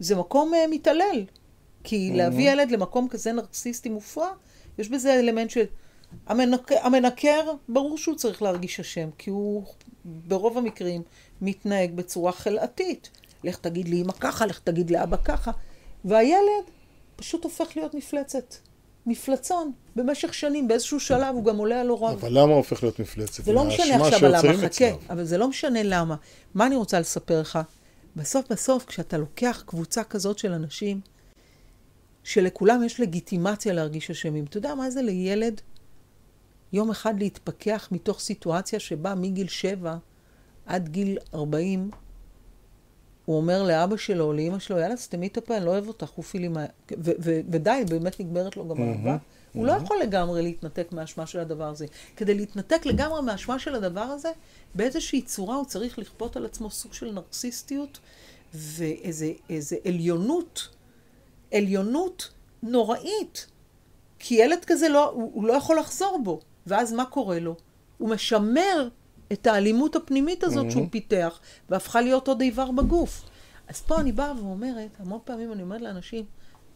זה 0.00 0.16
מקום 0.16 0.54
uh, 0.54 0.56
מתעלל. 0.70 1.24
כי 1.84 2.10
להביא 2.14 2.50
ילד 2.52 2.70
למקום 2.70 3.08
כזה 3.08 3.32
נרקסיסטי 3.32 3.88
מופרע, 3.88 4.28
יש 4.78 4.88
בזה 4.88 5.14
אלמנט 5.14 5.50
של... 5.50 5.64
המנק... 6.26 6.72
המנקר, 6.72 7.52
ברור 7.68 7.98
שהוא 7.98 8.14
צריך 8.14 8.42
להרגיש 8.42 8.80
אשם, 8.80 9.08
כי 9.18 9.30
הוא 9.30 9.64
ברוב 10.04 10.58
המקרים 10.58 11.02
מתנהג 11.40 11.94
בצורה 11.94 12.32
חלאתית. 12.32 13.10
לך 13.44 13.56
תגיד 13.56 13.88
לאמא 13.88 14.12
ככה, 14.12 14.46
לך 14.46 14.60
תגיד 14.64 14.90
לאבא 14.90 15.16
ככה. 15.24 15.50
והילד 16.04 16.64
פשוט 17.16 17.44
הופך 17.44 17.76
להיות 17.76 17.94
מפלצת. 17.94 18.54
מפלצון. 19.06 19.72
במשך 19.96 20.34
שנים, 20.34 20.68
באיזשהו 20.68 21.00
שלב 21.00 21.34
הוא 21.34 21.44
גם 21.44 21.56
עולה 21.56 21.80
על 21.80 21.88
הוריו. 21.88 22.12
אבל 22.14 22.28
למה 22.30 22.42
הוא 22.42 22.56
הופך 22.56 22.82
להיות 22.82 23.00
מפלצת? 23.00 23.44
זה 23.44 23.52
לא 23.52 23.64
משנה 23.64 24.06
עכשיו 24.06 24.28
למה, 24.28 24.68
חכה. 24.68 24.84
אבל 25.10 25.24
זה 25.24 25.38
לא 25.38 25.48
משנה 25.48 25.82
למה. 25.82 26.16
מה 26.54 26.66
אני 26.66 26.76
רוצה 26.76 27.00
לספר 27.00 27.40
לך? 27.40 27.58
בסוף 28.16 28.52
בסוף, 28.52 28.84
כשאתה 28.84 29.18
לוקח 29.18 29.62
קבוצה 29.66 30.04
כזאת 30.04 30.38
של 30.38 30.52
אנשים, 30.52 31.00
שלכולם 32.24 32.84
יש 32.84 33.00
לגיטימציה 33.00 33.72
להרגיש 33.72 34.10
אשמים, 34.10 34.44
אתה 34.44 34.58
יודע 34.58 34.74
מה 34.74 34.90
זה 34.90 35.02
לילד 35.02 35.60
יום 36.72 36.90
אחד 36.90 37.18
להתפכח 37.18 37.88
מתוך 37.92 38.20
סיטואציה 38.20 38.80
שבה 38.80 39.14
מגיל 39.14 39.48
שבע 39.48 39.96
עד 40.66 40.88
גיל 40.88 41.18
40, 41.34 41.90
הוא 43.24 43.36
אומר 43.36 43.62
לאבא 43.62 43.96
שלו 43.96 44.24
או 44.24 44.32
לאמא 44.32 44.58
שלו, 44.58 44.78
יאללה, 44.78 44.96
סתמי 44.96 45.26
את 45.26 45.36
הפה, 45.36 45.56
אני 45.56 45.64
לא 45.64 45.70
אוהב 45.70 45.88
אותך, 45.88 46.10
עופי 46.10 46.38
לי 46.38 46.48
מה... 46.48 46.64
ודי, 47.50 47.84
באמת 47.88 48.20
נגמרת 48.20 48.56
לו 48.56 48.68
גם 48.68 48.82
אהבה. 48.82 49.16
הוא 49.52 49.66
לא 49.66 49.72
יכול 49.72 49.96
לגמרי 50.02 50.42
להתנתק 50.42 50.92
מהאשמה 50.92 51.26
של 51.26 51.38
הדבר 51.38 51.64
הזה. 51.64 51.86
כדי 52.16 52.34
להתנתק 52.34 52.86
לגמרי 52.86 53.22
מהאשמה 53.22 53.58
של 53.58 53.74
הדבר 53.74 54.00
הזה, 54.00 54.28
באיזושהי 54.74 55.22
צורה 55.22 55.56
הוא 55.56 55.64
צריך 55.64 55.98
לכפות 55.98 56.36
על 56.36 56.46
עצמו 56.46 56.70
סוג 56.70 56.92
של 56.92 57.12
נרקסיסטיות 57.12 57.98
ואיזה 58.54 59.32
איזה 59.50 59.76
עליונות, 59.84 60.68
עליונות 61.52 62.30
נוראית. 62.62 63.46
כי 64.18 64.34
ילד 64.34 64.64
כזה 64.66 64.88
לא, 64.88 65.10
הוא, 65.10 65.30
הוא 65.34 65.46
לא 65.46 65.52
יכול 65.52 65.78
לחזור 65.78 66.20
בו. 66.24 66.40
ואז 66.68 66.92
מה 66.92 67.04
קורה 67.04 67.38
לו? 67.38 67.56
הוא 67.98 68.08
משמר 68.08 68.88
את 69.32 69.46
האלימות 69.46 69.96
הפנימית 69.96 70.44
הזאת 70.44 70.70
שהוא 70.70 70.86
פיתח, 70.90 71.40
והפכה 71.68 72.00
להיות 72.00 72.28
עוד 72.28 72.40
איבר 72.40 72.70
בגוף. 72.70 73.24
אז 73.68 73.80
פה 73.80 74.00
אני 74.00 74.12
באה 74.12 74.32
ואומרת, 74.38 74.90
המון 74.98 75.20
פעמים 75.24 75.52
אני 75.52 75.62
אומרת 75.62 75.80
לאנשים, 75.80 76.24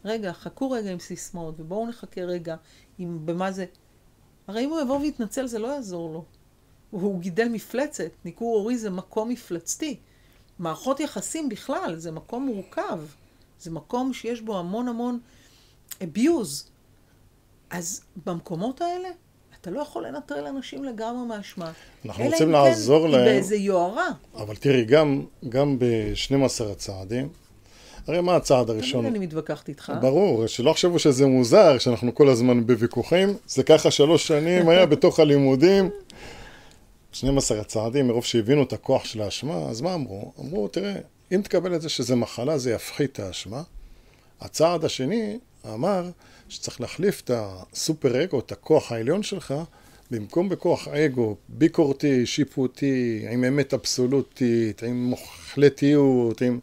רגע, 0.05 0.33
חכו 0.33 0.71
רגע 0.71 0.91
עם 0.91 0.99
סיסמאות, 0.99 1.55
ובואו 1.59 1.87
נחכה 1.87 2.21
רגע 2.21 2.55
עם 2.97 3.25
במה 3.25 3.51
זה... 3.51 3.65
הרי 4.47 4.65
אם 4.65 4.69
הוא 4.69 4.81
יבוא 4.81 4.99
ויתנצל, 4.99 5.47
זה 5.47 5.59
לא 5.59 5.67
יעזור 5.67 6.13
לו. 6.13 6.25
הוא 6.91 7.19
גידל 7.19 7.49
מפלצת, 7.49 8.11
ניכור 8.25 8.57
הורי 8.57 8.77
זה 8.77 8.89
מקום 8.89 9.29
מפלצתי. 9.29 9.99
מערכות 10.59 10.99
יחסים 10.99 11.49
בכלל, 11.49 11.95
זה 11.95 12.11
מקום 12.11 12.45
מורכב. 12.45 12.99
זה 13.59 13.71
מקום 13.71 14.13
שיש 14.13 14.41
בו 14.41 14.59
המון 14.59 14.87
המון 14.87 15.19
abuse. 16.01 16.69
אז 17.69 18.01
במקומות 18.25 18.81
האלה, 18.81 19.09
אתה 19.63 19.71
לא 19.71 19.81
יכול 19.81 20.07
לנטרל 20.07 20.47
אנשים 20.47 20.83
לגמרי 20.83 21.27
מהאשמה. 21.27 21.71
אנחנו 22.05 22.23
אלא 22.23 22.31
רוצים 22.31 22.47
אם 22.47 22.53
לעזור 22.53 23.05
כן, 23.05 23.11
להם. 23.11 23.21
היא 23.21 23.33
באיזה 23.33 23.55
יוהרה. 23.55 24.07
אבל 24.35 24.55
תראי, 24.55 24.85
גם, 24.85 25.21
גם 25.49 25.79
ב-12 25.79 26.71
הצעדים, 26.71 27.29
הרי 28.07 28.21
מה 28.21 28.35
הצעד 28.35 28.69
הראשון? 28.69 29.01
תמיד 29.01 29.15
אני 29.15 29.25
מתווכחת 29.25 29.69
איתך. 29.69 29.91
ברור, 30.01 30.47
שלא 30.47 30.71
יחשבו 30.71 30.99
שזה 30.99 31.27
מוזר, 31.27 31.77
שאנחנו 31.77 32.15
כל 32.15 32.29
הזמן 32.29 32.67
בוויכוחים. 32.67 33.37
זה 33.47 33.63
ככה 33.63 33.91
שלוש 33.91 34.27
שנים 34.27 34.69
היה 34.69 34.85
בתוך 34.85 35.19
הלימודים. 35.19 35.89
12 37.11 37.59
הצעדים, 37.59 38.07
מרוב 38.07 38.23
שהבינו 38.23 38.63
את 38.63 38.73
הכוח 38.73 39.05
של 39.05 39.21
האשמה, 39.21 39.55
אז 39.55 39.81
מה 39.81 39.93
אמרו? 39.93 40.31
אמרו, 40.39 40.67
תראה, 40.67 40.95
אם 41.31 41.41
תקבל 41.41 41.75
את 41.75 41.81
זה 41.81 41.89
שזה 41.89 42.15
מחלה, 42.15 42.57
זה 42.57 42.71
יפחית 42.71 43.11
את 43.11 43.19
האשמה. 43.19 43.61
הצעד 44.41 44.85
השני 44.85 45.39
אמר 45.73 46.03
שצריך 46.49 46.81
להחליף 46.81 47.21
את 47.21 47.31
הסופר 47.33 48.23
אגו, 48.23 48.39
את 48.39 48.51
הכוח 48.51 48.91
העליון 48.91 49.23
שלך, 49.23 49.53
במקום 50.11 50.49
בכוח 50.49 50.87
אגו 50.87 51.35
ביקורתי, 51.49 52.25
שיפוטי, 52.25 53.25
עם 53.29 53.43
אמת 53.43 53.73
אבסולוטית, 53.73 54.83
עם 54.83 55.13
החלטיות, 55.13 56.41
עם 56.41 56.59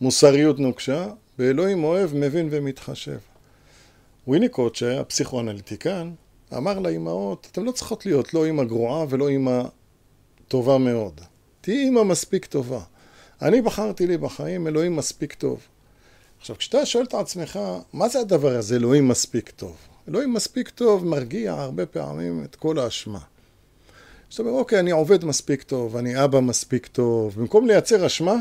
מוסריות 0.00 0.58
נוקשה, 0.58 1.08
באלוהים 1.38 1.84
אוהב, 1.84 2.14
מבין 2.14 2.48
ומתחשב. 2.50 3.18
ויניקוט, 4.28 4.74
שהיה 4.74 5.04
פסיכואנליטיקן, 5.04 6.10
אמר 6.56 6.78
לאימהות, 6.78 7.48
אתן 7.52 7.62
לא 7.62 7.72
צריכות 7.72 8.06
להיות 8.06 8.34
לא 8.34 8.44
אימא 8.44 8.64
גרועה 8.64 9.04
ולא 9.08 9.28
אימא 9.28 9.62
טובה 10.48 10.78
מאוד. 10.78 11.20
תהיי 11.60 11.84
אימא 11.84 12.02
מספיק 12.02 12.46
טובה. 12.46 12.80
אני 13.42 13.62
בחרתי 13.62 14.06
לי 14.06 14.16
בחיים 14.16 14.66
אלוהים 14.66 14.96
מספיק 14.96 15.34
טוב. 15.34 15.60
עכשיו, 16.40 16.56
כשאתה 16.58 16.86
שואל 16.86 17.04
את 17.04 17.14
עצמך, 17.14 17.58
מה 17.92 18.08
זה 18.08 18.20
הדבר 18.20 18.56
הזה, 18.56 18.76
אלוהים 18.76 19.08
מספיק 19.08 19.50
טוב? 19.50 19.76
אלוהים 20.08 20.34
מספיק 20.34 20.68
טוב 20.68 21.06
מרגיע 21.06 21.52
הרבה 21.52 21.86
פעמים 21.86 22.44
את 22.44 22.56
כל 22.56 22.78
האשמה. 22.78 23.18
זאת 24.30 24.38
אומרת, 24.38 24.54
אוקיי, 24.54 24.80
אני 24.80 24.90
עובד 24.90 25.24
מספיק 25.24 25.62
טוב, 25.62 25.96
אני 25.96 26.24
אבא 26.24 26.40
מספיק 26.40 26.86
טוב, 26.86 27.34
במקום 27.40 27.66
לייצר 27.66 28.06
אשמה, 28.06 28.34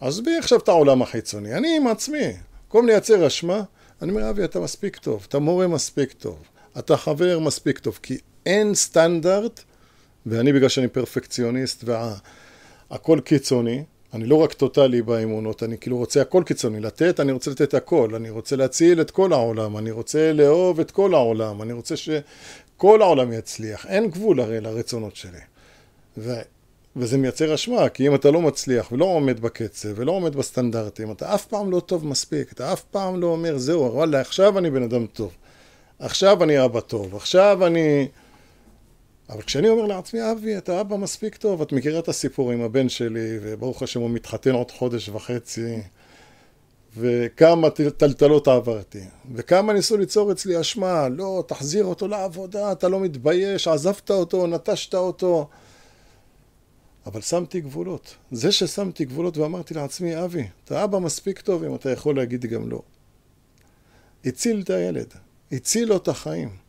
עזבי 0.00 0.36
עכשיו 0.36 0.58
את 0.58 0.68
העולם 0.68 1.02
החיצוני, 1.02 1.54
אני 1.54 1.76
עם 1.76 1.86
עצמי. 1.86 2.32
במקום 2.64 2.86
לייצר 2.86 3.26
אשמה, 3.26 3.62
אני 4.02 4.10
אומר, 4.10 4.30
אבי, 4.30 4.44
אתה 4.44 4.60
מספיק 4.60 4.96
טוב, 4.96 5.26
אתה 5.28 5.38
מורה 5.38 5.66
מספיק 5.66 6.12
טוב, 6.12 6.38
אתה 6.78 6.96
חבר 6.96 7.38
מספיק 7.38 7.78
טוב, 7.78 7.98
כי 8.02 8.18
אין 8.46 8.74
סטנדרט, 8.74 9.60
ואני 10.26 10.52
בגלל 10.52 10.68
שאני 10.68 10.88
פרפקציוניסט 10.88 11.84
והכל 11.84 13.20
קיצוני, 13.24 13.84
אני 14.14 14.24
לא 14.24 14.36
רק 14.36 14.52
טוטאלי 14.52 15.02
באמונות, 15.02 15.62
אני 15.62 15.78
כאילו 15.78 15.96
רוצה 15.96 16.22
הכל 16.22 16.42
קיצוני. 16.46 16.80
לתת, 16.80 17.20
אני 17.20 17.32
רוצה 17.32 17.50
לתת 17.50 17.74
הכל. 17.74 18.14
אני 18.14 18.30
רוצה 18.30 18.56
להציל 18.56 19.00
את 19.00 19.10
כל 19.10 19.32
העולם. 19.32 19.78
אני 19.78 19.90
רוצה 19.90 20.32
לאהוב 20.32 20.80
את 20.80 20.90
כל 20.90 21.14
העולם. 21.14 21.62
אני 21.62 21.72
רוצה 21.72 21.96
שכל 21.96 23.02
העולם 23.02 23.32
יצליח. 23.32 23.86
אין 23.86 24.10
גבול 24.10 24.40
הרי 24.40 24.60
לרצונות 24.60 25.16
שלי. 25.16 25.40
ו... 26.18 26.32
וזה 26.96 27.18
מייצר 27.18 27.54
אשמה, 27.54 27.88
כי 27.88 28.08
אם 28.08 28.14
אתה 28.14 28.30
לא 28.30 28.42
מצליח 28.42 28.92
ולא 28.92 29.04
עומד 29.04 29.40
בקצב 29.40 29.88
ולא 29.94 30.12
עומד 30.12 30.36
בסטנדרטים, 30.36 31.12
אתה 31.12 31.34
אף 31.34 31.46
פעם 31.46 31.70
לא 31.70 31.80
טוב 31.80 32.06
מספיק. 32.06 32.52
אתה 32.52 32.72
אף 32.72 32.82
פעם 32.82 33.20
לא 33.20 33.26
אומר, 33.26 33.58
זהו, 33.58 33.94
וואלה, 33.94 34.20
עכשיו 34.20 34.58
אני 34.58 34.70
בן 34.70 34.82
אדם 34.82 35.06
טוב. 35.06 35.32
עכשיו 35.98 36.42
אני 36.42 36.64
אבא 36.64 36.80
טוב. 36.80 37.16
עכשיו 37.16 37.66
אני... 37.66 38.08
אבל 39.32 39.42
כשאני 39.42 39.68
אומר 39.68 39.86
לעצמי, 39.86 40.32
אבי, 40.32 40.58
אתה 40.58 40.80
אבא 40.80 40.96
מספיק 40.96 41.36
טוב, 41.36 41.62
את 41.62 41.72
מכירה 41.72 41.98
את 41.98 42.08
הסיפור 42.08 42.52
עם 42.52 42.60
הבן 42.60 42.88
שלי, 42.88 43.38
וברוך 43.42 43.82
השם 43.82 44.00
הוא 44.00 44.10
מתחתן 44.10 44.50
עוד 44.50 44.70
חודש 44.70 45.08
וחצי, 45.08 45.82
וכמה 46.96 47.70
טלטלות 47.70 48.48
עברתי, 48.48 49.04
וכמה 49.34 49.72
ניסו 49.72 49.96
ליצור 49.96 50.32
אצלי 50.32 50.60
אשמה, 50.60 51.08
לא, 51.08 51.44
תחזיר 51.48 51.84
אותו 51.84 52.08
לעבודה, 52.08 52.72
אתה 52.72 52.88
לא 52.88 53.00
מתבייש, 53.00 53.68
עזבת 53.68 54.10
אותו, 54.10 54.46
נטשת 54.46 54.94
אותו. 54.94 55.48
אבל 57.06 57.20
שמתי 57.20 57.60
גבולות. 57.60 58.16
זה 58.30 58.52
ששמתי 58.52 59.04
גבולות 59.04 59.36
ואמרתי 59.36 59.74
לעצמי, 59.74 60.24
אבי, 60.24 60.48
אתה 60.64 60.84
אבא 60.84 60.98
מספיק 60.98 61.40
טוב 61.40 61.64
אם 61.64 61.74
אתה 61.74 61.90
יכול 61.90 62.16
להגיד 62.16 62.46
גם 62.46 62.70
לא. 62.70 62.82
הציל 64.24 64.60
את 64.64 64.70
הילד, 64.70 65.14
הציל 65.52 65.88
לו 65.88 65.96
את 65.96 66.08
החיים. 66.08 66.61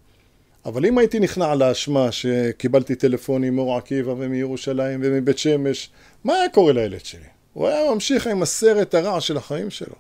אבל 0.66 0.86
אם 0.86 0.98
הייתי 0.98 1.20
נכנע 1.20 1.56
לאשמה 1.56 2.12
שקיבלתי 2.12 2.96
טלפונים 2.96 3.56
מאור 3.56 3.78
עקיבא 3.78 4.12
ומירושלים 4.18 5.00
ומבית 5.04 5.38
שמש, 5.38 5.90
מה 6.24 6.34
היה 6.34 6.50
קורה 6.50 6.74
לילד 6.74 7.06
שלי? 7.06 7.26
הוא 7.54 7.68
היה 7.68 7.94
ממשיך 7.94 8.28
עם 8.28 8.42
הסרט 8.42 8.96
הרע 8.96 9.22
של 9.22 9.38
החיים 9.38 9.70
שלו. 9.70 9.96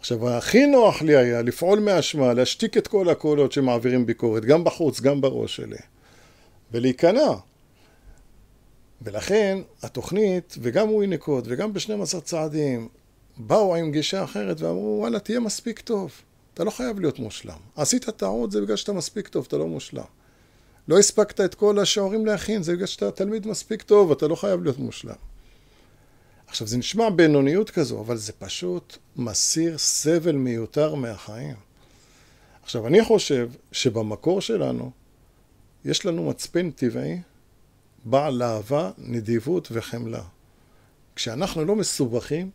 עכשיו, 0.00 0.28
הכי 0.28 0.66
נוח 0.66 1.02
לי 1.02 1.16
היה 1.16 1.42
לפעול 1.42 1.78
מאשמה, 1.78 2.32
להשתיק 2.32 2.76
את 2.76 2.88
כל 2.88 3.08
הקולות 3.08 3.52
שמעבירים 3.52 4.06
ביקורת, 4.06 4.44
גם 4.44 4.64
בחוץ, 4.64 5.00
גם 5.00 5.20
בראש 5.20 5.56
שלי, 5.56 5.76
ולהיכנע. 6.72 7.32
ולכן 9.02 9.58
התוכנית, 9.82 10.56
וגם 10.60 10.90
וויניקוט, 10.90 11.44
וגם 11.48 11.72
ב-12 11.72 12.20
צעדים, 12.20 12.88
באו 13.36 13.76
עם 13.76 13.92
גישה 13.92 14.24
אחרת 14.24 14.60
ואמרו, 14.60 14.96
וואלה, 15.00 15.18
תהיה 15.18 15.40
מספיק 15.40 15.80
טוב. 15.80 16.12
אתה 16.54 16.64
לא 16.64 16.70
חייב 16.70 17.00
להיות 17.00 17.18
מושלם. 17.18 17.58
עשית 17.76 18.10
טעות, 18.10 18.52
זה 18.52 18.60
בגלל 18.60 18.76
שאתה 18.76 18.92
מספיק 18.92 19.28
טוב, 19.28 19.44
אתה 19.48 19.56
לא 19.56 19.66
מושלם. 19.66 20.04
לא 20.88 20.98
הספקת 20.98 21.40
את 21.40 21.54
כל 21.54 21.78
השיעורים 21.78 22.26
להכין, 22.26 22.62
זה 22.62 22.72
בגלל 22.72 22.86
שאתה 22.86 23.10
תלמיד 23.10 23.46
מספיק 23.46 23.82
טוב, 23.82 24.12
אתה 24.12 24.28
לא 24.28 24.34
חייב 24.34 24.62
להיות 24.62 24.78
מושלם. 24.78 25.14
עכשיו, 26.46 26.66
זה 26.66 26.78
נשמע 26.78 27.10
בינוניות 27.10 27.70
כזו, 27.70 28.00
אבל 28.00 28.16
זה 28.16 28.32
פשוט 28.32 28.98
מסיר 29.16 29.78
סבל 29.78 30.32
מיותר 30.32 30.94
מהחיים. 30.94 31.56
עכשיו, 32.62 32.86
אני 32.86 33.04
חושב 33.04 33.50
שבמקור 33.72 34.40
שלנו, 34.40 34.90
יש 35.84 36.06
לנו 36.06 36.28
מצפן 36.28 36.70
טבעי, 36.70 37.20
בעל 38.04 38.42
אהבה, 38.42 38.90
נדיבות 38.98 39.68
וחמלה. 39.72 40.22
כשאנחנו 41.16 41.64
לא 41.64 41.76
מסובכים, 41.76 42.50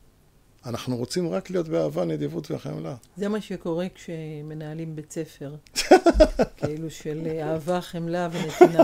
אנחנו 0.65 0.97
רוצים 0.97 1.29
רק 1.29 1.49
להיות 1.49 1.67
באהבה, 1.67 2.05
נדיבות 2.05 2.51
וחמלה. 2.51 2.95
זה 3.17 3.29
מה 3.29 3.41
שקורה 3.41 3.87
כשמנהלים 3.95 4.95
בית 4.95 5.11
ספר. 5.11 5.55
כאילו 6.57 6.89
של 6.89 7.27
אהבה, 7.41 7.81
חמלה 7.81 8.29
ונתינה. 8.31 8.83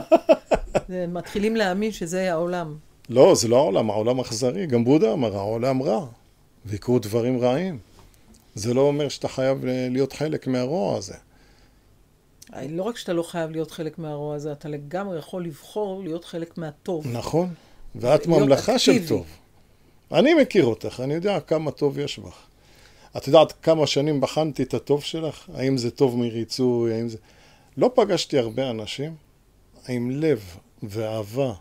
מתחילים 1.08 1.56
להאמין 1.56 1.92
שזה 1.92 2.32
העולם. 2.34 2.76
לא, 3.10 3.36
זה 3.36 3.48
לא 3.48 3.58
העולם, 3.58 3.90
העולם 3.90 4.20
אכזרי. 4.20 4.68
גם 4.68 4.84
בודה 4.86 5.14
אמר, 5.14 5.36
העולם 5.38 5.84
רע, 5.84 6.06
ויקרו 6.66 7.00
דברים 7.00 7.40
רעים. 7.40 7.80
זה 8.56 8.74
לא 8.74 8.82
אומר 8.82 9.10
שאתה 9.10 9.28
חייב 9.28 9.66
ל- 9.66 9.90
להיות 9.92 10.14
חלק 10.14 10.48
מהרוע 10.48 10.98
הזה. 10.98 11.14
לא 12.70 12.84
רק 12.84 12.98
שאתה 12.98 13.14
לא 13.14 13.24
חייב 13.24 13.52
להיות 13.52 13.72
חלק 13.72 14.00
מהרוע 14.00 14.36
הזה, 14.36 14.52
אתה 14.52 14.70
לגמרי 14.70 15.18
יכול 15.20 15.46
לבחור 15.46 16.04
להיות 16.04 16.26
חלק 16.26 16.58
מהטוב. 16.58 17.08
נכון. 17.08 17.54
ואת 17.96 18.28
ממלכה 18.28 18.80
של 18.80 18.92
אקטיבי. 18.92 19.08
טוב. 19.08 19.26
אני 20.12 20.34
מכיר 20.34 20.66
אותך, 20.66 21.02
אני 21.04 21.14
יודע 21.14 21.40
כמה 21.40 21.72
טוב 21.72 22.00
יש 22.00 22.20
בך. 22.20 22.38
את 23.18 23.28
יודעת 23.28 23.54
כמה 23.62 23.88
שנים 23.88 24.22
בחנתי 24.22 24.64
את 24.64 24.74
הטוב 24.74 25.04
שלך? 25.04 25.50
האם 25.54 25.78
זה 25.78 25.92
טוב 25.92 26.18
מריצוי, 26.18 26.94
האם 26.94 27.10
זה... 27.10 27.18
לא 27.78 27.92
פגשתי 27.96 28.38
הרבה 28.38 28.70
אנשים 28.70 29.16
עם 29.88 30.12
לב 30.12 30.58
ואהבה. 30.84 31.54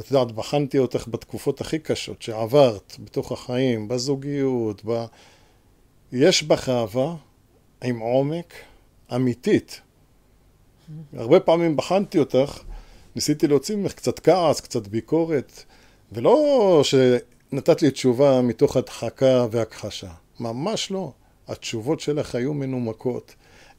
את 0.00 0.10
יודעת, 0.10 0.32
בחנתי 0.32 0.78
אותך 0.78 1.08
בתקופות 1.10 1.60
הכי 1.60 1.78
קשות 1.78 2.22
שעברת, 2.22 2.96
בתוך 3.04 3.32
החיים, 3.32 3.88
בזוגיות, 3.88 4.82
ב... 4.86 5.04
יש 6.12 6.42
בך 6.42 6.68
אהבה 6.68 7.14
עם 7.84 7.98
עומק 7.98 8.54
אמיתית. 9.14 9.80
הרבה 11.16 11.40
פעמים 11.40 11.76
בחנתי 11.76 12.18
אותך, 12.18 12.62
ניסיתי 13.16 13.46
להוציא 13.46 13.76
ממך 13.76 13.92
קצת 13.92 14.18
כעס, 14.18 14.60
קצת 14.60 14.86
ביקורת, 14.86 15.64
ולא 16.12 16.80
שנתת 17.50 17.82
לי 17.82 17.90
תשובה 17.90 18.42
מתוך 18.42 18.76
הדחקה 18.76 19.46
והכחשה. 19.50 20.10
ממש 20.40 20.90
לא. 20.90 21.12
התשובות 21.48 22.00
שלך 22.00 22.34
היו 22.34 22.54
מנומקות. 22.54 23.34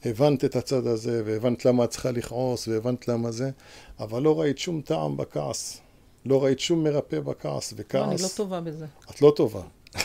הבנת 0.06 0.46
את 0.46 0.56
הצד 0.56 0.88
הזה, 0.88 1.22
והבנת 1.26 1.66
למה 1.66 1.84
את 1.84 1.90
צריכה 1.90 2.12
לכעוס, 2.12 2.68
והבנת 2.68 3.08
למה 3.08 3.32
זה, 3.32 3.52
אבל 4.00 4.22
לא 4.22 4.40
ראית 4.40 4.58
שום 4.58 4.82
טעם 4.82 5.18
בכעס. 5.18 5.82
לא 6.26 6.44
ראית 6.44 6.60
שום 6.60 6.84
מרפא 6.84 7.20
בכעס, 7.20 7.74
לא, 7.74 7.78
וכעס... 7.80 8.10
אני 8.10 8.22
לא 8.22 8.28
טובה 8.36 8.62
בזה. 8.62 8.86
את 9.12 9.22
לא 9.22 9.34
טובה. 9.36 9.62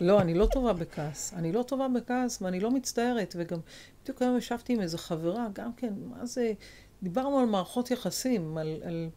לא, 0.00 0.20
אני 0.20 0.34
לא 0.34 0.46
טובה 0.46 0.72
בכעס. 0.72 1.32
אני 1.36 1.52
לא 1.52 1.62
טובה 1.62 1.86
בכעס 1.88 2.42
ואני 2.42 2.60
לא 2.60 2.70
מצטערת. 2.70 3.34
וגם 3.38 3.58
בדיוק 4.02 4.22
היום 4.22 4.38
ישבתי 4.38 4.72
עם 4.72 4.80
איזו 4.80 4.98
חברה, 4.98 5.46
גם 5.52 5.70
כן, 5.76 5.92
מה 6.10 6.26
זה... 6.26 6.52
דיברנו 7.02 7.38
על 7.38 7.46
מערכות 7.46 7.90
יחסים, 7.90 8.58
על... 8.58 8.82
על... 8.84 9.08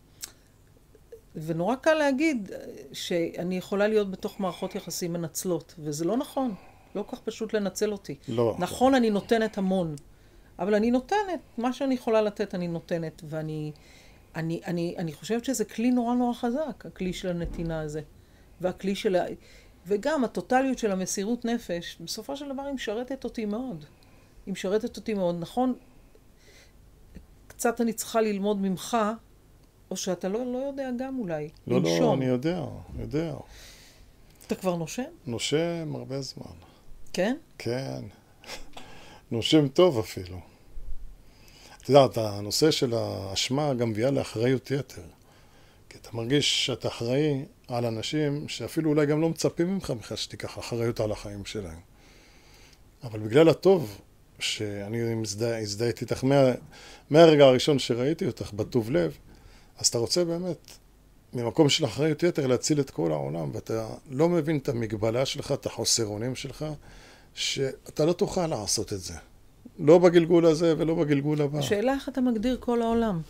ונורא 1.35 1.75
קל 1.75 1.93
להגיד 1.93 2.51
אה, 2.51 2.65
שאני 2.93 3.57
יכולה 3.57 3.87
להיות 3.87 4.11
בתוך 4.11 4.39
מערכות 4.39 4.75
יחסים 4.75 5.13
מנצלות, 5.13 5.75
וזה 5.79 6.05
לא 6.05 6.17
נכון. 6.17 6.55
לא 6.95 7.03
כל 7.07 7.15
כך 7.15 7.21
פשוט 7.21 7.53
לנצל 7.53 7.91
אותי. 7.91 8.15
לא. 8.27 8.55
נכון, 8.59 8.95
אני 8.95 9.09
נותנת 9.09 9.57
המון, 9.57 9.95
אבל 10.59 10.75
אני 10.75 10.91
נותנת, 10.91 11.39
מה 11.57 11.73
שאני 11.73 11.95
יכולה 11.95 12.21
לתת 12.21 12.55
אני 12.55 12.67
נותנת, 12.67 13.21
ואני 13.29 13.71
אני, 14.35 14.61
אני, 14.65 14.95
אני 14.97 15.13
חושבת 15.13 15.45
שזה 15.45 15.65
כלי 15.65 15.91
נורא 15.91 16.15
נורא 16.15 16.33
חזק, 16.33 16.85
הכלי 16.85 17.13
של 17.13 17.27
הנתינה 17.27 17.81
הזה. 17.81 18.01
והכלי 18.61 18.95
של 18.95 19.15
ה... 19.15 19.25
וגם 19.87 20.23
הטוטליות 20.23 20.77
של 20.77 20.91
המסירות 20.91 21.45
נפש, 21.45 21.97
בסופו 21.99 22.37
של 22.37 22.53
דבר 22.53 22.61
היא 22.63 22.73
משרתת 22.73 23.23
אותי 23.23 23.45
מאוד. 23.45 23.85
היא 24.45 24.51
משרתת 24.51 24.97
אותי 24.97 25.13
מאוד. 25.13 25.35
נכון, 25.39 25.73
קצת 27.47 27.81
אני 27.81 27.93
צריכה 27.93 28.21
ללמוד 28.21 28.61
ממך, 28.61 28.97
או 29.93 29.97
שאתה 29.97 30.29
לא, 30.29 30.53
לא 30.53 30.57
יודע 30.57 30.89
גם 30.99 31.19
אולי, 31.19 31.49
לא, 31.67 31.81
לא, 31.81 31.89
לנשום. 31.89 32.21
אני 32.21 32.25
יודע, 32.25 32.65
יודע. 32.99 33.33
אתה 34.47 34.55
כבר 34.55 34.75
נושם? 34.75 35.03
נושם 35.27 35.95
הרבה 35.95 36.21
זמן. 36.21 36.51
כן? 37.13 37.35
כן. 37.57 38.01
נושם 39.31 39.67
טוב 39.67 39.99
אפילו. 39.99 40.39
את 41.81 41.89
יודעת, 41.89 42.17
הנושא 42.17 42.71
של 42.71 42.93
האשמה 42.93 43.73
גם 43.73 43.89
מביאה 43.89 44.11
לאחריות 44.11 44.71
יתר. 44.71 45.01
כי 45.89 45.97
אתה 45.97 46.09
מרגיש 46.13 46.65
שאתה 46.65 46.87
אחראי 46.87 47.45
על 47.67 47.85
אנשים 47.85 48.47
שאפילו 48.47 48.89
אולי 48.89 49.05
גם 49.05 49.21
לא 49.21 49.29
מצפים 49.29 49.73
ממך 49.73 49.91
בכלל 49.91 50.17
שתיקח 50.17 50.59
אחריות 50.59 50.99
על 50.99 51.11
החיים 51.11 51.45
שלהם. 51.45 51.79
אבל 53.03 53.19
בגלל 53.19 53.49
הטוב 53.49 54.01
שאני 54.39 55.15
הזדהיתי 55.61 56.05
איתך 56.05 56.23
מה, 56.23 56.51
מהרגע 57.09 57.45
הראשון 57.45 57.79
שראיתי 57.79 58.27
אותך 58.27 58.53
בטוב 58.53 58.91
לב, 58.91 59.17
אז 59.79 59.87
אתה 59.87 59.97
רוצה 59.97 60.25
באמת, 60.25 60.71
ממקום 61.33 61.69
של 61.69 61.85
אחריות 61.85 62.23
יתר, 62.23 62.47
להציל 62.47 62.79
את 62.79 62.89
כל 62.89 63.11
העולם, 63.11 63.49
ואתה 63.53 63.87
לא 64.09 64.29
מבין 64.29 64.57
את 64.57 64.69
המגבלה 64.69 65.25
שלך, 65.25 65.51
את 65.51 65.65
החוסרונים 65.65 66.35
שלך, 66.35 66.65
שאתה 67.33 68.05
לא 68.05 68.13
תוכל 68.13 68.47
לעשות 68.47 68.93
את 68.93 68.99
זה. 68.99 69.13
לא 69.79 69.97
בגלגול 69.97 70.45
הזה 70.45 70.73
ולא 70.77 70.95
בגלגול 70.95 71.41
הבא. 71.41 71.59
השאלה 71.59 71.93
איך 71.93 72.09
אתה 72.09 72.21
מגדיר 72.21 72.57
כל 72.59 72.81
העולם. 72.81 73.21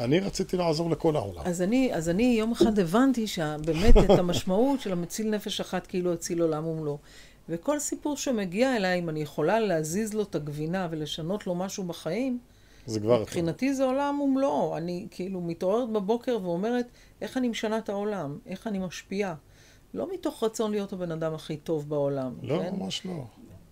אני 0.00 0.20
רציתי 0.20 0.56
לעזור 0.56 0.90
לכל 0.90 1.16
העולם. 1.16 1.42
אז 1.44 1.62
אני, 1.62 1.94
אז 1.94 2.08
אני 2.08 2.36
יום 2.38 2.52
אחד 2.52 2.78
הבנתי 2.78 3.26
שבאמת 3.26 3.96
את 3.96 4.18
המשמעות 4.18 4.80
של 4.80 4.92
המציל 4.92 5.30
נפש 5.30 5.60
אחת 5.60 5.86
כאילו 5.86 6.12
הציל 6.12 6.42
עולם 6.42 6.66
ומלואו. 6.66 6.98
וכל 7.48 7.78
סיפור 7.78 8.16
שמגיע 8.16 8.76
אליי, 8.76 8.98
אם 8.98 9.08
אני 9.08 9.22
יכולה 9.22 9.60
להזיז 9.60 10.14
לו 10.14 10.22
את 10.22 10.34
הגבינה 10.34 10.88
ולשנות 10.90 11.46
לו 11.46 11.54
משהו 11.54 11.84
בחיים, 11.84 12.38
זה 12.86 13.00
כבר. 13.00 13.20
מבחינתי 13.20 13.74
זה 13.74 13.84
עולם 13.84 14.20
ומלואו. 14.20 14.76
אני 14.76 15.06
כאילו 15.10 15.40
מתעוררת 15.40 15.88
בבוקר 15.88 16.38
ואומרת, 16.42 16.86
איך 17.20 17.36
אני 17.36 17.48
משנה 17.48 17.78
את 17.78 17.88
העולם? 17.88 18.38
איך 18.46 18.66
אני 18.66 18.78
משפיעה? 18.78 19.34
לא 19.94 20.08
מתוך 20.14 20.42
רצון 20.42 20.70
להיות 20.70 20.92
הבן 20.92 21.12
אדם 21.12 21.34
הכי 21.34 21.56
טוב 21.56 21.88
בעולם. 21.88 22.34
לא, 22.42 22.58
כן? 22.58 22.74
ממש 22.76 23.06
לא. 23.06 23.24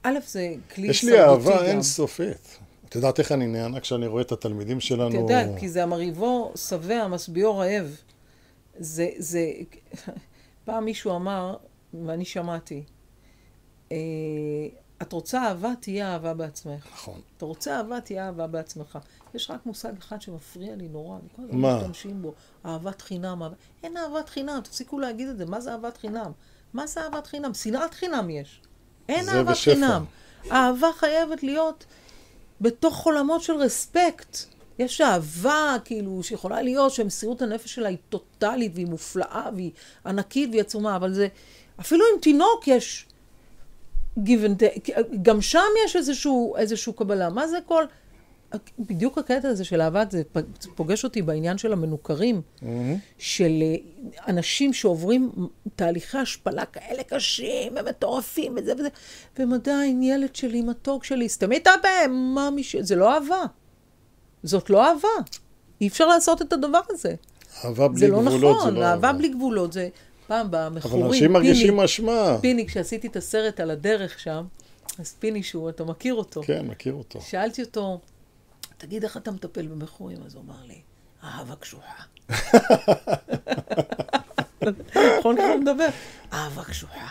א', 0.03 0.19
זה 0.27 0.55
כלי 0.75 0.87
יש 0.89 1.05
לי. 1.05 1.21
אהבה 1.21 1.65
אינסופית. 1.65 2.59
את 2.89 2.95
יודעת 2.95 3.19
איך 3.19 3.33
אני 3.33 3.47
נהנה 3.47 3.81
כשאני 3.81 4.07
רואה 4.07 4.23
את 4.23 4.33
התלמידים 4.33 4.81
שלנו? 4.81 5.09
אתה 5.09 5.17
יודע, 5.17 5.59
כי 5.59 5.69
זה 5.69 5.83
המריבו 5.83 6.53
שבע, 6.57 7.09
משביעו 7.09 7.59
רעב. 7.59 7.97
זה, 8.79 9.09
זה... 9.17 9.51
פעם 10.65 10.85
מישהו 10.85 11.17
אמר, 11.17 11.57
ואני 12.07 12.25
שמעתי, 12.25 12.83
אה, 13.93 13.97
את 15.03 15.13
רוצה 15.13 15.45
אהבה, 15.49 15.73
תהיה 15.81 16.13
אהבה 16.13 16.35
בעצמך. 16.35 16.87
נכון. 16.93 17.21
אתה 17.37 17.45
רוצה 17.45 17.77
אהבה, 17.77 18.01
תהיה 18.01 18.27
אהבה 18.27 18.47
בעצמך. 18.47 18.99
יש 19.35 19.51
רק 19.51 19.67
מושג 19.67 19.93
אחד 19.99 20.23
שמפריע 20.23 20.77
לי 20.77 20.89
נורא, 20.89 21.19
אני 21.19 21.29
כל 21.37 21.43
הזמן? 21.43 21.77
משתמשים 21.77 22.23
בו, 22.23 22.33
אהבת 22.67 23.03
חינם. 23.03 23.43
אהבה... 23.43 23.55
אין 23.83 23.97
אהבת 23.97 24.29
חינם, 24.29 24.61
תפסיקו 24.65 24.99
להגיד 24.99 25.29
את 25.29 25.39
זה, 25.39 25.47
מה 25.47 25.61
זה 25.61 25.73
אהבת 25.73 25.97
חינם? 25.97 26.33
מה 26.73 26.87
זה 26.87 27.01
אהבת 27.01 27.27
חינם? 27.27 27.55
שנאת 27.55 27.95
חינם 27.95 28.31
יש. 28.31 28.61
אין 29.09 29.29
אהבת 29.29 29.51
בשפע. 29.51 29.75
חינם. 29.75 30.05
אהבה 30.51 30.89
חייבת 30.97 31.43
להיות 31.43 31.85
בתוך 32.61 33.05
עולמות 33.07 33.43
של 33.43 33.53
רספקט. 33.53 34.37
יש 34.79 35.01
אהבה, 35.01 35.77
כאילו, 35.85 36.23
שיכולה 36.23 36.63
להיות 36.63 36.93
שמסירות 36.93 37.43
הנפש 37.43 37.75
שלה 37.75 37.89
היא 37.89 37.99
טוטאלית 38.09 38.73
והיא 38.75 38.87
מופלאה 38.87 39.49
והיא 39.55 39.71
ענקית 40.07 40.51
והיא 40.51 40.61
עצומה, 40.61 40.97
אבל 40.97 41.15
זה, 41.15 41.29
אפילו 41.81 42.05
עם 42.15 42.21
תינוק 42.21 42.69
יש 42.69 43.07
גם 45.23 45.41
שם 45.41 45.59
יש 45.85 45.97
איזשהו, 45.97 46.57
איזשהו 46.57 46.93
קבלה. 46.93 47.31
מה 47.31 47.49
זה 47.49 47.59
כל... 47.67 47.85
בדיוק 48.79 49.19
הקטע 49.19 49.49
הזה 49.49 49.65
של 49.65 49.81
אהבה, 49.81 50.03
זה 50.11 50.23
פוגש 50.75 51.05
אותי 51.05 51.23
בעניין 51.23 51.59
של 51.59 51.73
המנוכרים, 51.73 52.43
של 53.19 53.63
אה, 53.63 53.77
אנשים 54.29 54.73
שעוברים 54.73 55.31
תהליכי 55.77 56.19
השפלה 56.19 56.65
כאלה 56.65 57.03
קשים 57.03 57.73
ומטורפים 57.81 58.55
וזה 58.57 58.73
וזה, 58.79 58.89
והם 59.39 59.53
עדיין 59.53 60.03
ילד 60.03 60.37
שלי, 60.37 60.63
מתוק 60.63 61.05
שלי, 61.05 61.29
סתמי 61.29 61.57
את 61.57 61.67
הפה, 61.67 62.09
מה 62.11 62.51
מי 62.51 62.63
ש... 62.63 62.77
זה 62.77 62.97
לא 62.97 63.15
אהבה. 63.15 63.45
זאת 64.43 64.71
לא 64.71 64.87
אהבה. 64.87 65.09
אי 65.81 65.89
אפשר 65.89 66.07
לעשות 66.07 66.43
את 66.43 66.53
הדבר 66.53 66.81
הזה. 66.91 67.15
אהבה 67.65 67.89
בלי 67.89 67.99
זה 67.99 68.09
לא 68.09 68.21
גבולות 68.21 68.57
נכון, 68.57 68.75
זה 68.75 68.81
לא 68.81 68.85
אהבה 68.85 69.13
בלי 69.13 69.29
גבולות. 69.29 69.73
זה 69.73 69.89
פעם 70.27 70.47
במכורים, 70.51 71.05
אבל 71.05 71.13
אנשים 71.15 71.33
מרגישים 71.33 71.81
אשמה. 71.81 72.39
פיני, 72.41 72.67
כשעשיתי 72.67 73.07
את 73.07 73.17
הסרט 73.17 73.61
על 73.61 73.71
הדרך 73.71 74.19
שם, 74.19 74.45
אז 74.99 75.15
פיני 75.19 75.43
שהוא, 75.43 75.71
אתה 75.71 75.85
מכיר 75.85 76.15
אותו. 76.15 76.43
כן, 76.43 76.67
מכיר 76.67 76.95
אותו. 76.95 77.21
שאלתי 77.21 77.63
אותו, 77.63 78.01
תגיד, 78.79 79.05
איך 79.05 79.17
אתה 79.17 79.31
מטפל 79.31 79.67
במכורים? 79.67 80.19
אז 80.27 80.35
הוא 80.35 80.43
אמר 80.43 80.65
לי, 80.67 80.81
אהבה 81.25 81.55
קשוחה. 81.55 82.03
נכון 85.19 85.37
ככה 85.37 85.53
הוא 85.53 85.61
מדבר? 85.61 85.89
אהבה 86.33 86.65
קשוחה. 86.65 87.09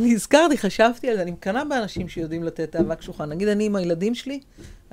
אני 0.00 0.14
הזכרתי, 0.14 0.58
חשבתי 0.58 1.10
על 1.10 1.16
זה, 1.16 1.22
אני 1.22 1.30
מקנאה 1.30 1.64
באנשים 1.64 2.08
שיודעים 2.08 2.42
לתת 2.42 2.76
אהבה 2.76 2.94
קשוחה. 2.94 3.24
נגיד 3.24 3.48
אני 3.48 3.64
עם 3.64 3.76
הילדים 3.76 4.14
שלי, 4.14 4.40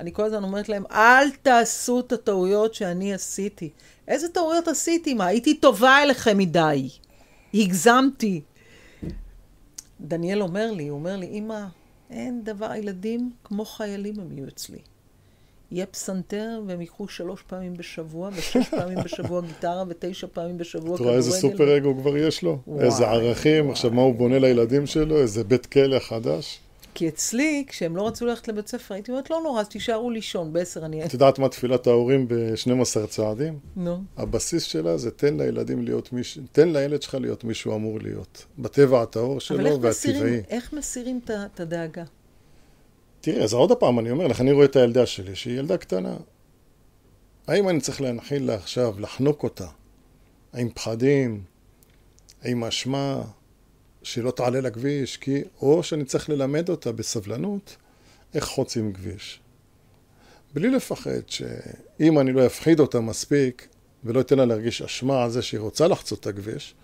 אני 0.00 0.12
כל 0.12 0.24
הזמן 0.24 0.42
אומרת 0.42 0.68
להם, 0.68 0.84
אל 0.90 1.30
תעשו 1.42 2.00
את 2.00 2.12
הטעויות 2.12 2.74
שאני 2.74 3.14
עשיתי. 3.14 3.70
איזה 4.10 4.28
טעויות 4.28 4.68
עשיתי? 4.68 5.14
מה, 5.14 5.26
הייתי 5.26 5.54
טובה 5.54 6.02
אליכם 6.02 6.38
מדי. 6.38 6.88
הגזמתי. 7.54 8.40
דניאל 10.00 10.42
אומר 10.42 10.72
לי, 10.72 10.88
הוא 10.88 10.98
אומר 10.98 11.16
לי, 11.16 11.26
אמא, 11.26 11.64
אין 12.10 12.44
דבר, 12.44 12.70
הילדים 12.70 13.30
כמו 13.44 13.64
חיילים 13.64 14.14
הם 14.20 14.32
יהיו 14.32 14.48
אצלי. 14.48 14.78
יהיה 15.72 15.86
פסנתר, 15.86 16.60
והם 16.66 16.80
ייקחו 16.80 17.08
שלוש 17.08 17.42
פעמים 17.42 17.74
בשבוע, 17.74 18.30
ושש 18.32 18.68
פעמים 18.78 18.98
בשבוע 19.04 19.40
גיטרה, 19.40 19.84
ותשע 19.88 20.26
פעמים 20.32 20.58
בשבוע 20.58 20.94
אתה 20.94 20.96
כדורגל. 20.96 21.04
רואה 21.04 21.16
איזה 21.16 21.30
סופר 21.30 21.76
אגו 21.76 21.94
כבר 22.00 22.16
יש 22.16 22.42
לו? 22.42 22.58
וואי, 22.66 22.84
איזה 22.84 23.08
ערכים, 23.08 23.64
וואי. 23.64 23.72
עכשיו 23.72 23.90
מה 23.90 24.02
הוא 24.02 24.14
בונה 24.14 24.38
לילדים 24.38 24.86
שלו? 24.86 25.20
איזה 25.20 25.44
בית 25.44 25.66
כלא 25.66 25.98
חדש? 25.98 26.60
כי 26.94 27.08
אצלי, 27.08 27.64
כשהם 27.68 27.96
לא 27.96 28.06
רצו 28.06 28.26
ללכת 28.26 28.48
לבית 28.48 28.68
ספר, 28.68 28.94
הייתי 28.94 29.10
אומרת, 29.10 29.30
לא 29.30 29.40
נורא, 29.44 29.60
אז 29.60 29.68
תישארו 29.68 30.10
לישון, 30.10 30.52
בעשר 30.52 30.84
אני... 30.84 31.04
את 31.04 31.12
יודעת 31.12 31.38
מה 31.38 31.48
תפילת 31.48 31.86
ההורים 31.86 32.28
ב-12 32.28 33.06
צעדים? 33.08 33.58
נו. 33.76 34.02
הבסיס 34.16 34.62
שלה 34.62 34.96
זה 34.96 35.10
תן 35.10 35.36
לילדים 35.36 35.84
להיות 35.84 36.12
מישהו, 36.12 36.42
תן 36.52 36.68
לילד 36.68 37.02
שלך 37.02 37.14
להיות 37.14 37.44
מי 37.44 37.54
שהוא 37.54 37.74
אמור 37.74 38.00
להיות. 38.00 38.46
בטבע 38.58 39.02
הטהור 39.02 39.32
אבל 39.32 39.40
שלו 39.40 39.80
והטבעי. 39.80 40.40
איך 40.48 40.72
מסירים 40.72 41.20
את 41.26 41.60
הדאגה? 41.60 42.04
תראה, 43.20 43.44
אז 43.44 43.52
עוד 43.52 43.72
פעם 43.72 43.98
אני 43.98 44.10
אומר 44.10 44.26
לך, 44.26 44.40
אני 44.40 44.52
רואה 44.52 44.64
את 44.64 44.76
הילדה 44.76 45.06
שלי, 45.06 45.34
שהיא 45.34 45.58
ילדה 45.58 45.76
קטנה. 45.76 46.16
האם 47.46 47.68
אני 47.68 47.80
צריך 47.80 48.00
להנחיל 48.00 48.46
לה 48.46 48.54
עכשיו, 48.54 49.00
לחנוק 49.00 49.42
אותה? 49.42 49.66
האם 50.52 50.68
פחדים? 50.74 51.42
האם 52.42 52.64
אשמה? 52.64 53.22
שהיא 54.02 54.24
לא 54.24 54.30
תעלה 54.30 54.60
לכביש? 54.60 55.16
כי... 55.16 55.42
או 55.62 55.82
שאני 55.82 56.04
צריך 56.04 56.30
ללמד 56.30 56.68
אותה 56.68 56.92
בסבלנות 56.92 57.76
איך 58.34 58.44
חוצים 58.44 58.92
כביש. 58.92 59.40
בלי 60.54 60.70
לפחד 60.70 61.28
שאם 61.28 62.18
אני 62.18 62.32
לא 62.32 62.46
אפחיד 62.46 62.80
אותה 62.80 63.00
מספיק 63.00 63.68
ולא 64.04 64.20
אתן 64.20 64.38
לה 64.38 64.44
להרגיש 64.44 64.82
אשמה 64.82 65.24
על 65.24 65.30
זה 65.30 65.42
שהיא 65.42 65.60
רוצה 65.60 65.88
לחצות 65.88 66.20
את 66.20 66.26
הכביש, 66.26 66.74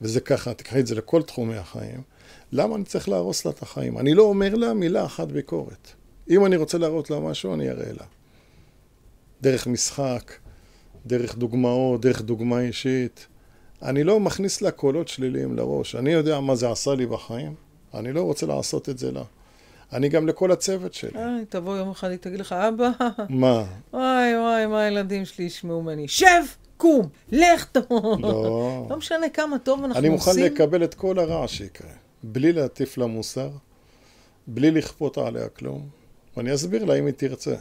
וזה 0.00 0.20
ככה, 0.20 0.54
תקחי 0.54 0.80
את 0.80 0.86
זה 0.86 0.94
לכל 0.94 1.22
תחומי 1.22 1.56
החיים, 1.56 2.02
למה 2.52 2.76
אני 2.76 2.84
צריך 2.84 3.08
להרוס 3.08 3.44
לה 3.44 3.50
את 3.50 3.62
החיים? 3.62 3.98
אני 3.98 4.14
לא 4.14 4.22
אומר 4.22 4.54
לה 4.54 4.74
מילה 4.74 5.04
אחת 5.04 5.28
ביקורת. 5.28 5.88
אם 6.30 6.46
אני 6.46 6.56
רוצה 6.56 6.78
להראות 6.78 7.10
לה 7.10 7.20
משהו, 7.20 7.54
אני 7.54 7.70
אראה 7.70 7.92
לה. 7.92 8.04
דרך 9.42 9.66
משחק, 9.66 10.32
דרך 11.06 11.36
דוגמאות, 11.36 12.00
דרך 12.00 12.22
דוגמה 12.22 12.60
אישית. 12.60 13.26
אני 13.84 14.04
לא 14.04 14.20
מכניס 14.20 14.62
לה 14.62 14.70
קולות 14.70 15.08
שליליים 15.08 15.56
לראש. 15.56 15.94
אני 15.94 16.10
יודע 16.12 16.40
מה 16.40 16.54
זה 16.54 16.70
עשה 16.70 16.94
לי 16.94 17.06
בחיים, 17.06 17.54
אני 17.94 18.12
לא 18.12 18.22
רוצה 18.22 18.46
לעשות 18.46 18.88
את 18.88 18.98
זה 18.98 19.12
לה. 19.12 19.22
אני 19.92 20.08
גם 20.08 20.26
לכל 20.26 20.52
הצוות 20.52 20.94
שלי. 20.94 21.10
איי, 21.14 21.44
תבוא 21.48 21.76
יום 21.76 21.90
אחד, 21.90 22.10
היא 22.10 22.18
תגיד 22.18 22.40
לך, 22.40 22.52
אבא, 22.52 22.90
מה? 23.28 23.64
וואי 23.92 24.38
וואי, 24.38 24.66
מה 24.66 24.80
הילדים 24.80 25.24
שלי 25.24 25.44
ישמעו 25.44 25.82
ממני? 25.82 26.08
שב! 26.08 26.26
קום! 26.76 27.08
לך! 27.32 27.70
לא. 28.20 28.86
לא 28.90 28.96
משנה 28.96 29.28
כמה 29.28 29.58
טוב 29.58 29.84
אנחנו 29.84 30.00
אני 30.00 30.08
מוכן 30.08 30.30
עושים. 30.30 30.44
לקבל 30.44 30.84
את 30.84 30.94
כל 30.94 31.18
הרע 31.18 31.48
שיקרה, 31.48 31.90
בלי 32.22 32.52
להטיף 32.52 32.98
לה 32.98 33.06
מוסר, 33.06 33.50
בלי 34.46 34.70
לכפות 34.70 35.18
עליה 35.18 35.48
כלום, 35.48 35.88
ואני 36.36 36.54
אסביר 36.54 36.84
לה 36.84 36.94
אם 36.94 37.06
היא 37.06 37.14
תרצה. 37.16 37.56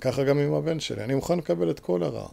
ככה 0.00 0.24
גם 0.24 0.38
עם 0.38 0.54
הבן 0.54 0.80
שלי, 0.80 1.04
אני 1.04 1.14
מוכן 1.14 1.38
לקבל 1.38 1.70
את 1.70 1.80
כל 1.80 2.02
הרע. 2.02 2.28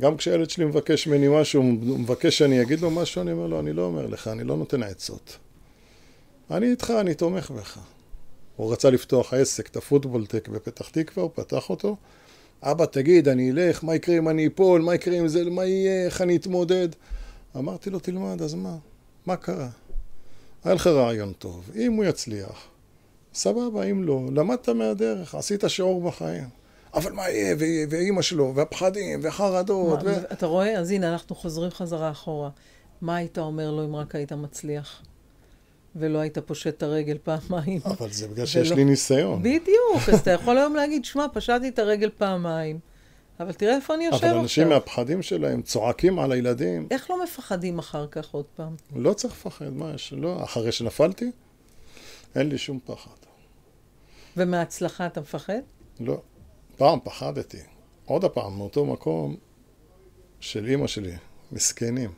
גם 0.00 0.16
כשהילד 0.16 0.50
שלי 0.50 0.64
מבקש 0.64 1.06
ממני 1.06 1.28
משהו, 1.28 1.62
הוא 1.62 1.98
מבקש 1.98 2.38
שאני 2.38 2.62
אגיד 2.62 2.80
לו 2.80 2.90
משהו, 2.90 3.22
אני 3.22 3.32
אומר 3.32 3.46
לו, 3.46 3.60
אני 3.60 3.72
לא 3.72 3.82
אומר 3.82 4.06
לך, 4.06 4.28
אני 4.28 4.44
לא 4.44 4.56
נותן 4.56 4.82
עצות. 4.82 5.36
אני 6.50 6.70
איתך, 6.70 6.92
אני 7.00 7.14
תומך 7.14 7.50
בך. 7.50 7.78
הוא 8.56 8.72
רצה 8.72 8.90
לפתוח 8.90 9.34
עסק, 9.34 9.68
את 9.68 9.76
הפוטבולטק 9.76 10.48
בפתח 10.48 10.88
תקווה, 10.88 11.22
הוא 11.22 11.30
פתח 11.34 11.70
אותו. 11.70 11.96
אבא, 12.62 12.86
תגיד, 12.86 13.28
אני 13.28 13.50
אלך, 13.50 13.84
מה 13.84 13.94
יקרה 13.94 14.18
אם 14.18 14.28
אני 14.28 14.46
אפול, 14.46 14.82
מה 14.82 14.94
יקרה 14.94 15.18
אם 15.18 15.28
זה, 15.28 15.50
מה 15.50 15.64
יהיה, 15.64 16.04
איך 16.06 16.22
אני 16.22 16.36
אתמודד? 16.36 16.88
אמרתי 17.56 17.90
לו, 17.90 17.98
תלמד, 17.98 18.42
אז 18.42 18.54
מה? 18.54 18.76
מה 19.26 19.36
קרה? 19.36 19.68
היה 20.64 20.74
לך 20.74 20.86
רעיון 20.86 21.32
טוב, 21.32 21.70
אם 21.76 21.92
הוא 21.92 22.04
יצליח, 22.04 22.68
סבבה, 23.34 23.84
אם 23.84 24.04
לא, 24.04 24.20
למדת 24.34 24.68
מהדרך, 24.68 25.34
עשית 25.34 25.64
שיעור 25.68 26.10
בחיים. 26.10 26.48
אבל 26.96 27.12
מה 27.12 27.28
יהיה, 27.30 27.56
ואימא 27.90 28.22
שלו, 28.22 28.52
והפחדים, 28.56 29.20
וחרדות, 29.22 30.02
מה, 30.02 30.10
ו... 30.10 30.32
אתה 30.32 30.46
רואה? 30.46 30.78
אז 30.78 30.90
הנה, 30.90 31.12
אנחנו 31.12 31.34
חוזרים 31.36 31.70
חזרה 31.70 32.10
אחורה. 32.10 32.50
מה 33.00 33.16
היית 33.16 33.38
אומר 33.38 33.70
לו 33.70 33.84
אם 33.84 33.96
רק 33.96 34.14
היית 34.14 34.32
מצליח? 34.32 35.02
ולא 35.96 36.18
היית 36.18 36.38
פושט 36.38 36.68
את 36.68 36.82
הרגל 36.82 37.18
פעמיים. 37.22 37.80
אבל 37.84 38.10
זה 38.12 38.28
בגלל 38.28 38.46
שיש 38.46 38.66
ולא- 38.68 38.76
לי 38.76 38.84
ניסיון. 38.84 39.42
בדיוק, 39.42 40.08
אז 40.12 40.20
אתה 40.20 40.30
יכול 40.30 40.58
היום 40.58 40.74
להגיד, 40.76 41.04
שמע, 41.04 41.26
פשטתי 41.32 41.68
את 41.68 41.78
הרגל 41.78 42.10
פעמיים, 42.18 42.78
אבל 43.40 43.52
תראה 43.52 43.76
איפה 43.76 43.94
אני 43.94 44.04
יושב 44.04 44.16
אבל 44.18 44.26
עכשיו. 44.28 44.42
אנשים 44.42 44.68
מהפחדים 44.68 45.22
שלהם 45.22 45.62
צועקים 45.62 46.18
על 46.18 46.32
הילדים. 46.32 46.88
איך 46.90 47.10
לא 47.10 47.24
מפחדים 47.24 47.78
אחר 47.78 48.06
כך 48.06 48.30
עוד 48.34 48.44
פעם? 48.56 48.74
לא 48.96 49.12
צריך 49.12 49.34
לפחד, 49.34 49.72
מה 49.72 49.90
יש? 49.94 50.12
לא, 50.16 50.44
אחרי 50.44 50.72
שנפלתי, 50.72 51.30
אין 52.36 52.48
לי 52.48 52.58
שום 52.58 52.78
פחד. 52.84 53.10
ומההצלחה 54.36 55.06
אתה 55.06 55.20
מפחד? 55.20 55.60
לא. 56.00 56.20
פעם 56.76 56.98
פחדתי. 57.04 57.58
עוד 58.04 58.24
פעם, 58.24 58.58
מאותו 58.58 58.86
מקום 58.86 59.36
של 60.40 60.66
אימא 60.66 60.86
שלי, 60.86 61.12
מסכנים. 61.52 62.10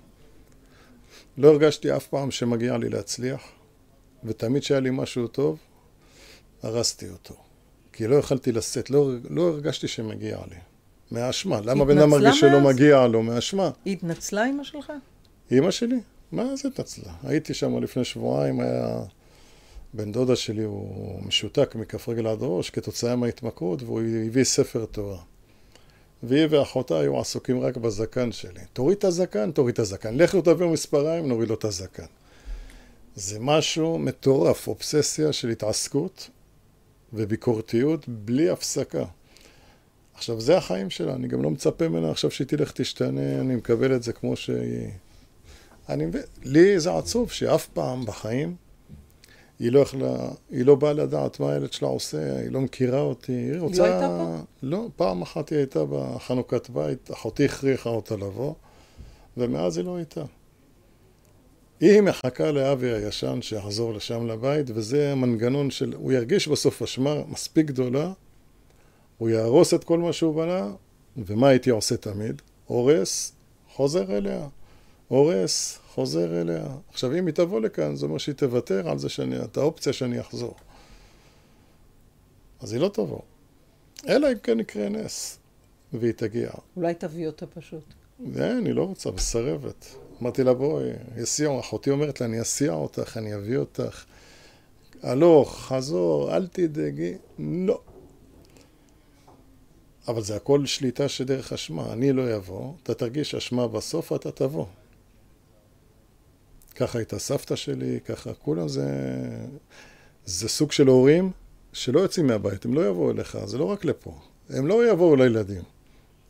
לא 1.38 1.48
הרגשתי 1.48 1.96
אף 1.96 2.06
פעם 2.06 2.30
שמגיע 2.30 2.76
לי 2.76 2.88
להצליח, 2.88 3.42
ותמיד 4.24 4.62
כשהיה 4.62 4.80
לי 4.80 4.90
משהו 4.92 5.28
טוב, 5.28 5.58
הרסתי 6.62 7.08
אותו. 7.08 7.34
כי 7.92 8.06
לא 8.06 8.16
יכלתי 8.16 8.52
לשאת, 8.52 8.90
לא, 8.90 9.10
לא 9.30 9.48
הרגשתי 9.48 9.88
שמגיע 9.88 10.38
לי. 10.50 10.56
מהאשמה. 11.10 11.60
למה 11.64 11.84
בן 11.84 11.98
אדם 11.98 12.10
מרגיש 12.10 12.40
שלא? 12.40 12.60
מגיע 12.60 13.06
לו? 13.06 13.22
מהאשמה. 13.22 13.70
היא 13.84 13.92
התנצלה, 13.92 14.50
אמא 14.50 14.64
שלך? 14.64 14.92
אימא 15.50 15.70
שלי? 15.70 16.00
מה 16.32 16.56
זה 16.56 16.68
התנצלה? 16.68 17.12
הייתי 17.22 17.54
שם 17.54 17.82
לפני 17.82 18.04
שבועיים, 18.04 18.60
היה... 18.60 18.98
בן 19.94 20.12
דודה 20.12 20.36
שלי 20.36 20.62
הוא 20.62 21.22
משותק 21.22 21.74
מכף 21.74 22.08
רגל 22.08 22.26
עד 22.26 22.38
ראש 22.40 22.70
כתוצאה 22.70 23.16
מההתמכרות, 23.16 23.82
והוא 23.82 24.00
הביא 24.26 24.44
ספר 24.44 24.84
תורה. 24.84 25.18
והיא 26.22 26.46
ואחותה 26.50 27.00
היו 27.00 27.20
עסוקים 27.20 27.60
רק 27.60 27.76
בזקן 27.76 28.32
שלי. 28.32 28.60
תוריד 28.72 28.98
את 28.98 29.04
הזקן, 29.04 29.50
תוריד 29.50 29.72
את 29.72 29.78
הזקן. 29.78 30.16
לכו 30.16 30.40
תביאו 30.40 30.70
מספריים, 30.70 31.28
נוריד 31.28 31.48
לו 31.48 31.54
את 31.54 31.64
הזקן. 31.64 32.06
זה 33.14 33.38
משהו 33.40 33.98
מטורף, 33.98 34.68
אובססיה 34.68 35.32
של 35.32 35.48
התעסקות 35.48 36.30
וביקורתיות 37.12 38.08
בלי 38.08 38.50
הפסקה. 38.50 39.04
עכשיו, 40.14 40.40
זה 40.40 40.56
החיים 40.56 40.90
שלה, 40.90 41.14
אני 41.14 41.28
גם 41.28 41.42
לא 41.42 41.50
מצפה 41.50 41.88
ממנה 41.88 42.10
עכשיו 42.10 42.30
שהיא 42.30 42.46
תלך 42.46 42.72
תשתנה, 42.72 43.40
אני 43.40 43.56
מקבל 43.56 43.94
את 43.96 44.02
זה 44.02 44.12
כמו 44.12 44.36
שהיא... 44.36 44.88
אני 45.88 46.06
מבין, 46.06 46.22
לי 46.42 46.80
זה 46.80 46.94
עצוב 46.96 47.30
שאף 47.30 47.66
פעם 47.66 48.04
בחיים 48.04 48.56
היא 49.58 49.72
לא 49.72 49.80
יכלה, 49.80 50.16
היא 50.50 50.66
לא 50.66 50.74
באה 50.74 50.92
לדעת 50.92 51.40
מה 51.40 51.52
הילד 51.52 51.72
שלה 51.72 51.88
עושה, 51.88 52.38
היא 52.40 52.50
לא 52.50 52.60
מכירה 52.60 53.00
אותי, 53.00 53.32
היא 53.32 53.60
רוצה... 53.60 53.84
הייתה 53.84 54.08
פה? 54.08 54.36
לא, 54.62 54.86
פעם 54.96 55.22
אחת 55.22 55.48
היא 55.48 55.58
הייתה 55.58 55.84
בחנוכת 55.90 56.70
בית, 56.70 57.10
אחותי 57.12 57.44
הכריחה 57.44 57.90
אותה 57.90 58.16
לבוא, 58.16 58.54
ומאז 59.36 59.76
היא 59.76 59.84
לא 59.84 59.96
הייתה. 59.96 60.22
היא 61.80 62.00
מחכה 62.00 62.50
לאבי 62.50 62.92
הישן 62.92 63.38
שיחזור 63.42 63.94
לשם 63.94 64.26
לבית, 64.26 64.66
וזה 64.74 65.12
המנגנון 65.12 65.70
של... 65.70 65.92
הוא 65.96 66.12
ירגיש 66.12 66.48
בסוף 66.48 66.82
אשמה 66.82 67.14
מספיק 67.28 67.66
גדולה, 67.66 68.12
הוא 69.18 69.28
יהרוס 69.28 69.74
את 69.74 69.84
כל 69.84 69.98
מה 69.98 70.12
שהוא 70.12 70.34
בנה, 70.34 70.72
ומה 71.16 71.48
הייתי 71.48 71.70
עושה 71.70 71.96
תמיד? 71.96 72.42
הורס, 72.66 73.32
חוזר 73.74 74.16
אליה. 74.16 74.46
הורס, 75.08 75.78
חוזר 75.98 76.40
אליה. 76.40 76.66
עכשיו, 76.90 77.18
אם 77.18 77.26
היא 77.26 77.34
תבוא 77.34 77.60
לכאן, 77.60 77.96
זה 77.96 78.06
אומר 78.06 78.18
שהיא 78.18 78.34
תוותר 78.34 78.90
על 78.90 78.98
זה 78.98 79.08
שאני... 79.08 79.44
את 79.44 79.56
האופציה 79.56 79.92
שאני 79.92 80.20
אחזור. 80.20 80.54
אז 82.60 82.72
היא 82.72 82.80
לא 82.80 82.88
תבוא. 82.88 83.20
אלא 84.08 84.32
אם 84.32 84.38
כן 84.42 84.60
יקרה 84.60 84.88
נס, 84.88 85.38
והיא 85.92 86.12
תגיע. 86.12 86.50
אולי 86.76 86.94
תביא 86.94 87.26
אותה 87.26 87.46
פשוט. 87.46 87.94
אין, 88.36 88.66
היא 88.66 88.74
לא 88.74 88.84
רוצה, 88.84 89.10
מסרבת. 89.10 89.86
אמרתי 90.22 90.44
לה, 90.44 90.54
בואי, 90.54 90.90
יסיע, 91.16 91.60
אחותי 91.60 91.90
אומרת 91.90 92.20
לה, 92.20 92.26
אני 92.26 92.40
אסיע 92.40 92.72
אותך, 92.72 93.16
אני 93.16 93.34
אביא 93.34 93.56
אותך. 93.56 94.04
הלוך, 95.02 95.58
חזור, 95.58 96.36
אל 96.36 96.46
תדאגי. 96.46 97.14
לא. 97.38 97.80
אבל 100.08 100.22
זה 100.22 100.36
הכל 100.36 100.66
שליטה 100.66 101.08
שדרך 101.08 101.52
אשמה. 101.52 101.92
אני 101.92 102.12
לא 102.12 102.36
אבוא, 102.36 102.72
אתה 102.82 102.94
תרגיש 102.94 103.34
אשמה 103.34 103.68
בסוף, 103.68 104.12
אתה 104.12 104.30
תבוא. 104.30 104.66
ככה 106.78 106.98
הייתה 106.98 107.18
סבתא 107.18 107.56
שלי, 107.56 108.00
ככה 108.04 108.34
כולם 108.34 108.68
זה... 108.68 108.86
זה 110.24 110.48
סוג 110.48 110.72
של 110.72 110.86
הורים 110.86 111.30
שלא 111.72 112.00
יוצאים 112.00 112.26
מהבית, 112.26 112.64
הם 112.64 112.74
לא 112.74 112.88
יבואו 112.88 113.10
אליך, 113.10 113.38
זה 113.44 113.58
לא 113.58 113.64
רק 113.64 113.84
לפה. 113.84 114.18
הם 114.48 114.66
לא 114.66 114.90
יבואו 114.90 115.16
לילדים. 115.16 115.62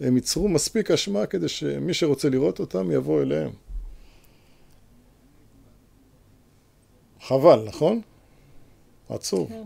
הם 0.01 0.17
ייצרו 0.17 0.49
מספיק 0.49 0.91
אשמה 0.91 1.27
כדי 1.27 1.49
שמי 1.49 1.95
שרוצה 1.95 2.29
לראות 2.29 2.61
אותם 2.61 2.91
יבוא 2.91 3.23
אליהם. 3.23 3.51
חבל, 7.21 7.65
נכון? 7.67 8.01
עצוב. 9.09 9.49
כן. 9.49 9.63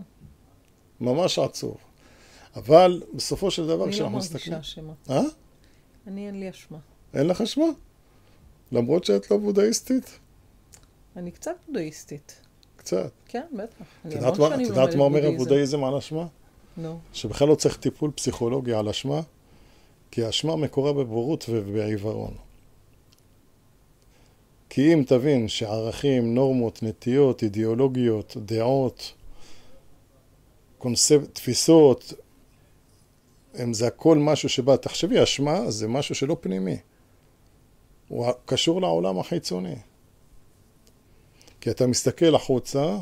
ממש 1.01 1.39
עצוב. 1.39 1.77
אבל 2.55 3.03
בסופו 3.13 3.51
של 3.51 3.67
דבר, 3.67 3.83
אני 3.83 3.91
לא 3.91 3.91
כשאנחנו 3.91 4.17
מרגישה 4.17 4.35
מסתכלים... 4.35 4.59
אשמה. 4.59 4.93
אה? 5.09 5.21
אני 6.07 6.27
אין 6.27 6.39
לי 6.39 6.49
אשמה. 6.49 6.77
אין 7.13 7.27
לך 7.27 7.41
אשמה? 7.41 7.65
למרות 8.71 9.03
שאת 9.03 9.31
לא 9.31 9.37
בודהיסטית? 9.37 10.19
אני 11.17 11.31
קצת 11.31 11.55
בודהיסטית. 11.67 12.41
קצת. 12.75 13.11
כן, 13.25 13.43
בטח. 13.53 13.85
את 14.07 14.13
יודעת 14.13 14.39
מה- 14.39 14.61
יודעת 14.61 14.95
אומר 14.95 15.07
בודהיזם. 15.19 15.35
הבודהיזם 15.35 15.83
על 15.83 15.95
אשמה? 15.95 16.27
נו. 16.77 16.99
שבכלל 17.13 17.47
לא 17.47 17.55
צריך 17.55 17.77
טיפול 17.77 18.11
פסיכולוגי 18.15 18.73
על 18.73 18.89
אשמה, 18.89 19.21
כי 20.11 20.23
האשמה 20.23 20.55
מקורה 20.55 20.93
בבורות 20.93 21.45
ובעיוורון. 21.49 22.33
כי 24.69 24.93
אם 24.93 25.03
תבין 25.07 25.47
שערכים, 25.47 26.35
נורמות, 26.35 26.83
נטיות, 26.83 27.43
אידיאולוגיות, 27.43 28.37
דעות, 28.45 29.13
קונספט, 30.77 31.33
תפיסות, 31.35 32.13
הם 33.53 33.73
זה 33.73 33.87
הכל 33.87 34.17
משהו 34.17 34.49
שבא, 34.49 34.75
תחשבי, 34.75 35.23
אשמה 35.23 35.71
זה 35.71 35.87
משהו 35.87 36.15
שלא 36.15 36.37
פנימי. 36.41 36.77
הוא 38.07 38.27
קשור 38.45 38.81
לעולם 38.81 39.19
החיצוני. 39.19 39.75
כי 41.63 41.69
אתה 41.69 41.87
מסתכל 41.87 42.35
החוצה 42.35 42.97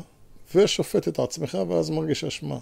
ושופט 0.54 1.08
את 1.08 1.18
עצמך 1.18 1.58
ואז 1.68 1.90
מרגיש 1.90 2.24
אשמה. 2.24 2.58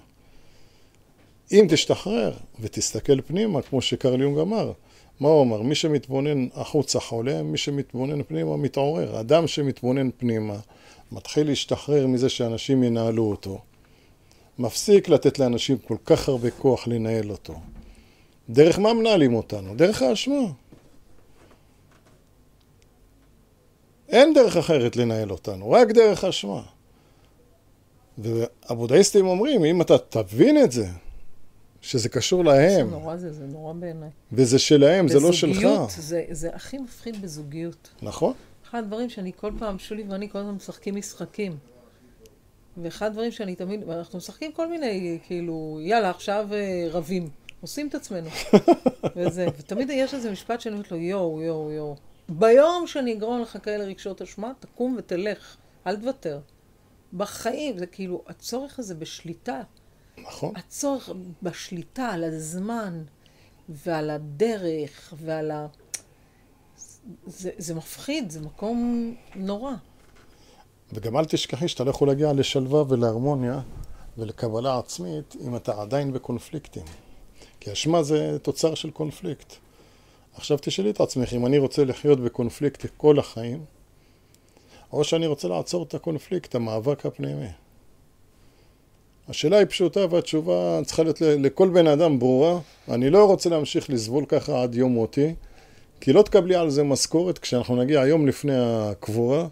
אם 1.52 1.66
תשתחרר 1.68 2.32
ותסתכל 2.60 3.20
פנימה, 3.20 3.62
כמו 3.62 3.82
שקרל 3.82 4.20
יונג 4.20 4.38
אמר, 4.38 4.72
מה 5.20 5.28
הוא 5.28 5.42
אמר? 5.42 5.62
מי 5.62 5.74
שמתבונן 5.74 6.46
החוצה 6.54 7.00
חולה, 7.00 7.42
מי 7.42 7.58
שמתבונן 7.58 8.22
פנימה 8.22 8.56
מתעורר. 8.56 9.20
אדם 9.20 9.46
שמתבונן 9.46 10.10
פנימה 10.18 10.56
מתחיל 11.12 11.46
להשתחרר 11.46 12.06
מזה 12.06 12.28
שאנשים 12.28 12.82
ינהלו 12.82 13.30
אותו. 13.30 13.58
מפסיק 14.58 15.08
לתת 15.08 15.38
לאנשים 15.38 15.78
כל 15.78 15.96
כך 16.04 16.28
הרבה 16.28 16.50
כוח 16.50 16.88
לנהל 16.88 17.30
אותו. 17.30 17.54
דרך 18.50 18.78
מה 18.78 18.94
מנהלים 18.94 19.34
אותנו? 19.34 19.74
דרך 19.74 20.02
האשמה. 20.02 20.46
אין 24.10 24.34
דרך 24.34 24.56
אחרת 24.56 24.96
לנהל 24.96 25.30
אותנו, 25.30 25.70
רק 25.70 25.88
דרך 25.90 26.24
אשמה. 26.24 26.62
והבודהיסטים 28.18 29.26
אומרים, 29.26 29.64
אם 29.64 29.82
אתה 29.82 29.98
תבין 29.98 30.64
את 30.64 30.72
זה, 30.72 30.86
שזה 31.80 32.08
קשור 32.08 32.44
להם. 32.44 32.86
זה 32.86 32.96
נורא 32.96 33.16
זה, 33.16 33.32
זה 33.32 33.46
נורא 33.46 33.72
בעיניי. 33.72 34.08
וזה 34.32 34.58
שלהם, 34.58 35.08
זה 35.08 35.20
לא 35.20 35.32
שלך. 35.32 35.56
בזוגיות, 35.56 35.90
זה, 35.98 36.24
זה 36.30 36.50
הכי 36.54 36.78
מפחיד 36.78 37.22
בזוגיות. 37.22 37.88
נכון. 38.02 38.32
אחד 38.68 38.78
הדברים 38.78 39.10
שאני 39.10 39.32
כל 39.36 39.52
פעם, 39.58 39.78
שולי 39.78 40.04
ואני 40.08 40.30
כל 40.30 40.38
הזמן 40.38 40.52
משחקים 40.52 40.96
משחקים. 40.96 41.56
ואחד 42.82 43.06
הדברים 43.06 43.30
שאני 43.30 43.54
תמיד, 43.54 43.90
אנחנו 43.90 44.18
משחקים 44.18 44.52
כל 44.52 44.68
מיני, 44.68 45.18
כאילו, 45.26 45.78
יאללה, 45.82 46.10
עכשיו 46.10 46.48
אה, 46.52 46.86
רבים. 46.90 47.28
עושים 47.60 47.88
את 47.88 47.94
עצמנו. 47.94 48.30
וזה, 49.16 49.46
ותמיד 49.58 49.90
יש 49.90 50.14
איזה 50.14 50.30
משפט 50.30 50.60
שאני 50.60 50.72
אומרת 50.72 50.90
לו, 50.90 50.96
יואו, 50.96 51.42
יואו, 51.42 51.70
יואו. 51.72 51.96
ביום 52.30 52.86
שאני 52.86 53.12
אגרום 53.12 53.42
לך 53.42 53.58
כאלה 53.62 53.84
רגשות 53.84 54.22
אשמה, 54.22 54.52
תקום 54.60 54.94
ותלך, 54.98 55.56
אל 55.86 55.96
תוותר. 55.96 56.40
בחיים, 57.12 57.78
זה 57.78 57.86
כאילו, 57.86 58.22
הצורך 58.26 58.78
הזה 58.78 58.94
בשליטה. 58.94 59.62
נכון. 60.18 60.52
הצורך 60.56 61.10
בשליטה 61.42 62.06
על 62.06 62.24
הזמן 62.24 63.02
ועל 63.68 64.10
הדרך 64.10 65.14
ועל 65.16 65.50
ה... 65.50 65.66
זה, 67.26 67.50
זה 67.58 67.74
מפחיד, 67.74 68.30
זה 68.30 68.40
מקום 68.40 69.14
נורא. 69.36 69.72
וגם 70.92 71.16
אל 71.16 71.24
תשכחי 71.24 71.68
שאתה 71.68 71.84
לא 71.84 71.90
יכול 71.90 72.08
להגיע 72.08 72.32
לשלווה 72.32 72.84
ולהרמוניה 72.88 73.60
ולקבלה 74.18 74.78
עצמית 74.78 75.36
אם 75.40 75.56
אתה 75.56 75.82
עדיין 75.82 76.12
בקונפליקטים. 76.12 76.84
כי 77.60 77.72
אשמה 77.72 78.02
זה 78.02 78.38
תוצר 78.42 78.74
של 78.74 78.90
קונפליקט. 78.90 79.54
עכשיו 80.34 80.58
תשאלי 80.60 80.90
את 80.90 81.00
עצמך 81.00 81.32
אם 81.32 81.46
אני 81.46 81.58
רוצה 81.58 81.84
לחיות 81.84 82.20
בקונפליקט 82.20 82.86
כל 82.96 83.18
החיים, 83.18 83.64
או 84.92 85.04
שאני 85.04 85.26
רוצה 85.26 85.48
לעצור 85.48 85.82
את 85.82 85.94
הקונפליקט, 85.94 86.54
המאבק 86.54 87.06
הפנימי. 87.06 87.48
השאלה 89.28 89.58
היא 89.58 89.66
פשוטה 89.66 90.00
והתשובה 90.10 90.80
צריכה 90.84 91.02
להיות 91.02 91.20
לכל 91.20 91.68
בן 91.68 91.86
אדם 91.86 92.18
ברורה. 92.18 92.60
אני 92.88 93.10
לא 93.10 93.24
רוצה 93.24 93.50
להמשיך 93.50 93.90
לסבול 93.90 94.24
ככה 94.28 94.62
עד 94.62 94.74
יום 94.74 94.92
מותי, 94.92 95.34
כי 96.00 96.12
לא 96.12 96.22
תקבלי 96.22 96.54
על 96.54 96.70
זה 96.70 96.82
משכורת 96.82 97.38
כשאנחנו 97.38 97.76
נגיע 97.76 98.00
היום 98.00 98.26
לפני 98.26 98.56
הקבורה. 98.56 99.46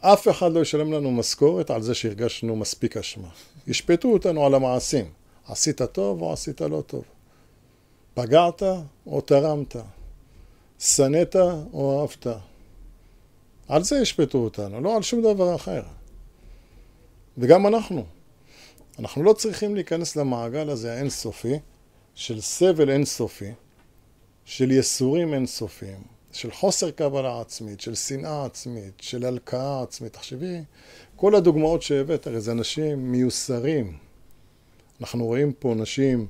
אף 0.00 0.28
אחד 0.28 0.52
לא 0.52 0.60
ישלם 0.60 0.92
לנו 0.92 1.10
משכורת 1.10 1.70
על 1.70 1.82
זה 1.82 1.94
שהרגשנו 1.94 2.56
מספיק 2.56 2.96
אשמה. 2.96 3.28
ישפטו 3.66 4.12
אותנו 4.12 4.46
על 4.46 4.54
המעשים. 4.54 5.04
עשית 5.48 5.82
טוב 5.82 6.22
או 6.22 6.32
עשית 6.32 6.60
לא 6.60 6.82
טוב. 6.86 7.04
פגעת 8.14 8.62
או 9.06 9.20
תרמת. 9.20 9.76
שנאת 10.78 11.36
או 11.72 12.00
אהבת. 12.00 12.26
על 13.68 13.82
זה 13.82 13.96
ישפטו 13.96 14.38
אותנו, 14.38 14.80
לא 14.80 14.96
על 14.96 15.02
שום 15.02 15.22
דבר 15.22 15.54
אחר. 15.54 15.82
וגם 17.38 17.66
אנחנו. 17.66 18.04
אנחנו 18.98 19.22
לא 19.22 19.32
צריכים 19.32 19.74
להיכנס 19.74 20.16
למעגל 20.16 20.70
הזה 20.70 20.92
האינסופי 20.92 21.58
של 22.14 22.40
סבל 22.40 22.90
אינסופי, 22.90 23.52
של 24.44 24.70
יסורים 24.70 25.34
אינסופיים, 25.34 26.02
של 26.32 26.50
חוסר 26.50 26.90
קבלה 26.90 27.40
עצמית, 27.40 27.80
של 27.80 27.94
שנאה 27.94 28.44
עצמית, 28.44 28.92
של 29.00 29.26
הלקאה 29.26 29.82
עצמית. 29.82 30.12
תחשבי, 30.12 30.60
כל 31.16 31.34
הדוגמאות 31.34 31.82
שהבאת, 31.82 32.26
הרי 32.26 32.40
זה 32.40 32.52
אנשים 32.52 33.12
מיוסרים. 33.12 33.98
אנחנו 35.00 35.24
רואים 35.26 35.52
פה 35.52 35.74
נשים 35.76 36.26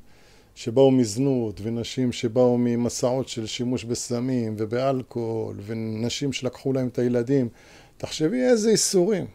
שבאו 0.57 0.91
מזנות, 0.91 1.61
ונשים 1.63 2.13
שבאו 2.13 2.59
ממסעות 2.59 3.29
של 3.29 3.47
שימוש 3.47 3.85
בסמים 3.85 4.55
ובאלכוהול, 4.59 5.57
ונשים 5.67 6.33
שלקחו 6.33 6.73
להם 6.73 6.89
את 6.89 6.99
הילדים. 6.99 7.49
תחשבי 7.97 8.43
איזה 8.43 8.71
איסורים. 8.71 9.27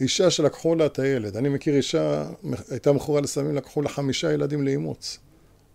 אישה 0.00 0.30
שלקחו 0.30 0.74
לה 0.74 0.86
את 0.86 0.98
הילד. 0.98 1.36
אני 1.36 1.48
מכיר 1.48 1.74
אישה, 1.74 2.30
הייתה 2.70 2.92
מכורה 2.92 3.20
לסמים, 3.20 3.54
לקחו 3.54 3.82
לה 3.82 3.88
חמישה 3.88 4.32
ילדים 4.32 4.62
לאימוץ. 4.62 5.18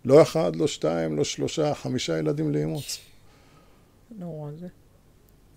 לא 0.04 0.22
אחד, 0.22 0.56
לא 0.56 0.66
שתיים, 0.66 1.16
לא 1.16 1.24
שלושה, 1.24 1.74
חמישה 1.74 2.18
ילדים 2.18 2.52
לאימוץ. 2.52 2.98
נורא 4.18 4.50
זה. 4.60 4.66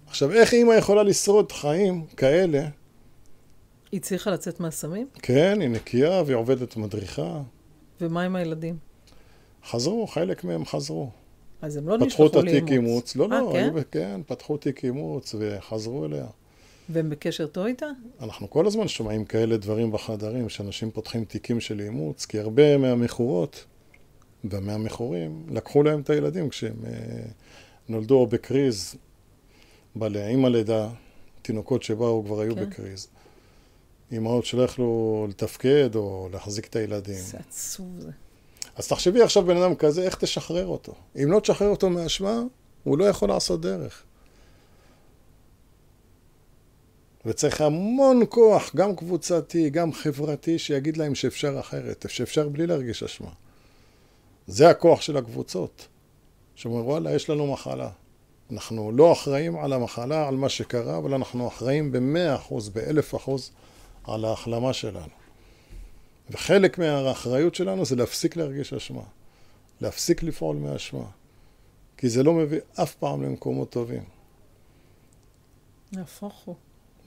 עכשיו, 0.08 0.32
איך 0.32 0.54
אימא 0.54 0.74
יכולה 0.74 1.04
לשרוד 1.04 1.52
חיים 1.52 2.06
כאלה? 2.18 2.68
היא 3.92 4.00
הצליחה 4.00 4.32
לצאת 4.32 4.60
מהסמים? 4.60 5.08
כן, 5.22 5.62
היא 5.62 5.70
נקייה 5.70 6.22
והיא 6.26 6.36
עובדת 6.36 6.78
מדריכה. 6.78 7.42
ומה 8.02 8.22
עם 8.22 8.36
הילדים? 8.36 8.93
חזרו, 9.66 10.08
חלק 10.08 10.44
מהם 10.44 10.66
חזרו. 10.66 11.10
אז 11.62 11.78
הם 11.78 11.90
לא 11.90 11.94
פתחו 11.94 12.28
את 12.28 12.36
נשלחו 12.36 12.42
לאימוץ. 12.42 12.64
התיק 12.64 12.72
אימוץ. 12.72 13.16
לא, 13.16 13.24
אה, 13.32 13.42
לא, 13.42 13.50
כן? 13.54 13.76
היו, 13.76 13.84
כן, 13.92 14.22
פתחו 14.28 14.58
תיק 14.58 14.86
אימוץ 14.86 15.36
וחזרו 15.40 16.06
אליה. 16.06 16.26
והם 16.90 17.10
בקשר 17.10 17.48
טוב 17.48 17.66
איתה? 17.66 17.86
אנחנו 18.22 18.50
כל 18.50 18.68
הזמן 18.68 18.88
שומעים 18.88 19.26
כאלה 19.26 19.58
דברים 19.58 19.92
בחדרים, 19.92 20.50
שאנשים 20.50 20.92
פותחים 20.92 21.26
תיקים 21.26 21.60
של 21.60 21.80
אימוץ, 21.80 22.26
כי 22.26 22.40
הרבה 22.40 22.78
מהמכורות 22.78 23.66
ומהמכורים 24.44 25.46
לקחו 25.52 25.84
להם 25.84 26.02
את 26.02 26.10
הילדים 26.10 26.50
כשהם 26.50 26.76
אה, 26.86 26.92
נולדו 27.90 28.28
בקריז, 28.28 28.96
בלה, 29.96 30.28
עם 30.28 30.46
הלידה, 30.46 30.90
תינוקות 31.42 31.84
שבאו 31.84 32.24
כבר 32.26 32.40
היו 32.40 32.56
כן. 32.56 32.70
בקריז. 32.70 33.08
אימהות 34.12 34.46
שלא 34.46 34.62
יכלו 34.62 35.26
לתפקד 35.30 35.96
או 35.96 36.30
להחזיק 36.32 36.68
את 36.68 36.76
הילדים. 36.76 37.16
זה 37.16 37.38
עצוב 37.38 38.00
זה. 38.00 38.12
אז 38.76 38.88
תחשבי 38.88 39.22
עכשיו 39.22 39.44
בן 39.44 39.58
אדם 39.58 39.76
כזה, 39.76 40.04
איך 40.04 40.16
תשחרר 40.16 40.68
אותו? 40.68 40.94
אם 41.24 41.32
לא 41.32 41.40
תשחרר 41.40 41.68
אותו 41.68 41.90
מאשמה, 41.90 42.42
הוא 42.84 42.98
לא 42.98 43.06
יכול 43.06 43.30
לעשות 43.30 43.62
דרך. 43.62 44.04
וצריך 47.26 47.62
המון 47.62 48.22
כוח, 48.30 48.76
גם 48.76 48.96
קבוצתי, 48.96 49.70
גם 49.70 49.94
חברתי, 49.94 50.60
שיגיד 50.60 50.98
להם 50.98 51.16
שאפשר 51.16 51.60
אחרת, 51.60 52.06
שאפשר 52.10 52.50
בלי 52.50 52.68
להרגיש 52.68 53.04
אשמה. 53.04 53.30
זה 54.48 54.70
הכוח 54.70 55.02
של 55.02 55.18
הקבוצות. 55.18 55.88
שאומרים, 56.56 56.86
וואלה, 56.86 57.16
יש 57.16 57.30
לנו 57.30 57.48
מחלה. 57.54 57.90
אנחנו 58.52 58.92
לא 58.92 59.12
אחראים 59.12 59.58
על 59.58 59.74
המחלה, 59.74 60.28
על 60.28 60.36
מה 60.36 60.50
שקרה, 60.50 60.98
אבל 60.98 61.14
אנחנו 61.14 61.48
אחראים 61.48 61.92
במאה 61.92 62.36
אחוז, 62.36 62.70
באלף 62.70 63.16
אחוז, 63.16 63.52
על 64.04 64.26
ההחלמה 64.26 64.74
שלנו. 64.74 65.23
וחלק 66.30 66.78
מהאחריות 66.78 67.56
שלנו 67.56 67.86
זה 67.86 67.96
להפסיק 67.96 68.36
להרגיש 68.36 68.74
אשמה. 68.74 69.04
להפסיק 69.82 70.24
לפעול 70.24 70.56
מאשמה. 70.56 71.06
כי 71.98 72.10
זה 72.10 72.24
לא 72.24 72.34
מביא 72.34 72.60
אף 72.74 72.96
פעם 72.96 73.24
למקומות 73.24 73.70
טובים. 73.70 74.04
נהפוך 75.92 76.42
הוא. 76.46 76.56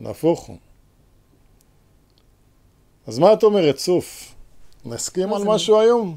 נהפוך 0.01 0.41
הוא. 0.47 0.57
אז 3.07 3.19
מה 3.19 3.33
את 3.33 3.43
אומרת, 3.43 3.79
סוף? 3.79 4.35
נסכים 4.85 5.33
על 5.33 5.45
משהו 5.45 5.81
היום? 5.81 6.17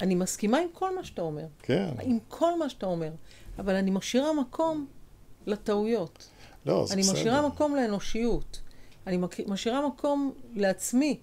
אני 0.00 0.14
מסכימה 0.14 0.58
עם 0.58 0.68
כל 0.72 0.96
מה 0.96 1.04
שאתה 1.04 1.22
אומר. 1.22 1.46
כן. 1.62 1.88
עם 2.02 2.18
כל 2.28 2.58
מה 2.58 2.68
שאתה 2.68 2.86
אומר. 2.86 3.10
אבל 3.58 3.74
אני 3.74 3.90
משאירה 3.90 4.32
מקום 4.32 4.86
לטעויות. 5.46 6.28
לא, 6.66 6.86
זה 6.86 6.94
אני 6.94 7.02
בסדר. 7.02 7.12
משאירה 7.14 7.48
מקום 7.48 7.76
לאנושיות. 7.76 8.60
אני 9.06 9.18
משאירה 9.46 9.88
מקום 9.88 10.32
לעצמי 10.54 11.18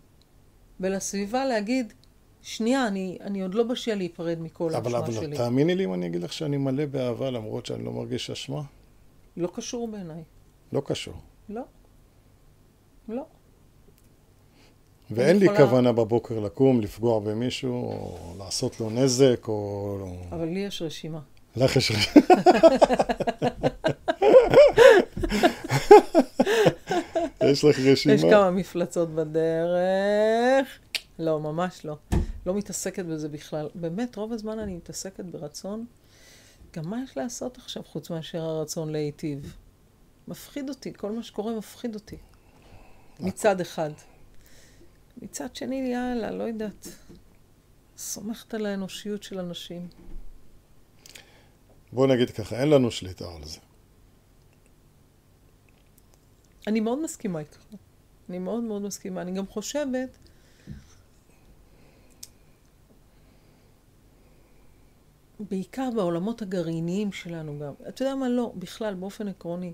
ולסביבה 0.81 1.45
להגיד, 1.45 1.93
שנייה, 2.41 2.87
אני, 2.87 3.17
אני 3.21 3.41
עוד 3.41 3.53
לא 3.55 3.63
בשל 3.63 3.95
להיפרד 3.95 4.37
מכל 4.41 4.75
אבל, 4.75 4.95
האשמה 4.95 4.99
אבל 4.99 5.13
שלי. 5.13 5.37
תאמיני 5.37 5.75
לי 5.75 5.85
אם 5.85 5.93
אני 5.93 6.07
אגיד 6.07 6.23
לך 6.23 6.33
שאני 6.33 6.57
מלא 6.57 6.85
באהבה 6.85 7.29
למרות 7.31 7.65
שאני 7.65 7.83
לא 7.85 7.91
מרגיש 7.91 8.29
אשמה? 8.29 8.61
לא 9.37 9.49
קשור 9.53 9.87
בעיניי. 9.87 10.23
לא 10.73 10.81
קשור. 10.85 11.13
לא. 11.49 11.61
לא. 13.09 13.23
ואין 15.11 15.37
לי 15.37 15.45
יכולה- 15.45 15.59
כוונה 15.59 15.91
בבוקר 15.91 16.39
לקום, 16.39 16.81
לפגוע 16.81 17.19
במישהו, 17.19 17.73
או 17.73 18.17
לעשות 18.39 18.79
לו 18.79 18.89
נזק, 18.89 19.45
או... 19.47 19.97
אבל 20.31 20.45
לי 20.47 20.59
יש 20.59 20.81
רשימה. 20.81 21.19
לך 21.55 21.75
יש... 21.75 21.91
יש 27.43 27.63
לך 27.63 27.79
רשימה? 27.79 28.15
יש 28.15 28.21
כמה 28.21 28.51
מפלצות 28.51 29.09
בדרך. 29.09 30.79
לא, 31.19 31.39
ממש 31.39 31.85
לא. 31.85 31.97
לא 32.45 32.53
מתעסקת 32.53 33.05
בזה 33.05 33.29
בכלל. 33.29 33.69
באמת, 33.75 34.15
רוב 34.15 34.33
הזמן 34.33 34.59
אני 34.59 34.75
מתעסקת 34.75 35.25
ברצון. 35.25 35.85
גם 36.75 36.89
מה 36.89 37.03
יש 37.03 37.17
לעשות 37.17 37.57
עכשיו 37.57 37.83
חוץ 37.83 38.09
מאשר 38.09 38.41
הרצון 38.41 38.91
להיטיב? 38.91 39.55
מפחיד 40.27 40.69
אותי, 40.69 40.93
כל 40.93 41.11
מה 41.11 41.23
שקורה 41.23 41.57
מפחיד 41.57 41.95
אותי. 41.95 42.17
מצד 43.19 43.61
אחד. 43.61 43.91
מצד 45.21 45.55
שני, 45.55 45.91
יאללה, 45.93 46.31
לא 46.31 46.43
יודעת. 46.43 46.87
סומכת 47.97 48.53
על 48.53 48.65
האנושיות 48.65 49.23
של 49.23 49.39
אנשים. 49.39 49.87
בוא 51.91 52.07
נגיד 52.07 52.29
ככה, 52.29 52.61
אין 52.61 52.69
לנו 52.69 52.91
שליטה 52.91 53.25
על 53.35 53.43
זה. 53.43 53.59
אני 56.67 56.79
מאוד 56.79 57.03
מסכימה 57.03 57.39
איתך. 57.39 57.65
אני 58.29 58.39
מאוד 58.39 58.63
מאוד 58.63 58.81
מסכימה. 58.81 59.21
אני 59.21 59.31
גם 59.31 59.47
חושבת... 59.47 60.17
בעיקר 65.49 65.89
בעולמות 65.95 66.41
הגרעיניים 66.41 67.11
שלנו 67.11 67.59
גם. 67.59 67.73
אתה 67.89 68.01
יודע 68.01 68.15
מה? 68.15 68.29
לא, 68.29 68.53
בכלל, 68.55 68.93
באופן 68.93 69.27
עקרוני. 69.27 69.73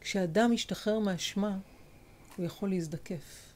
כשאדם 0.00 0.52
משתחרר 0.52 0.98
מאשמה, 0.98 1.58
הוא 2.36 2.46
יכול 2.46 2.68
להזדקף. 2.68 3.52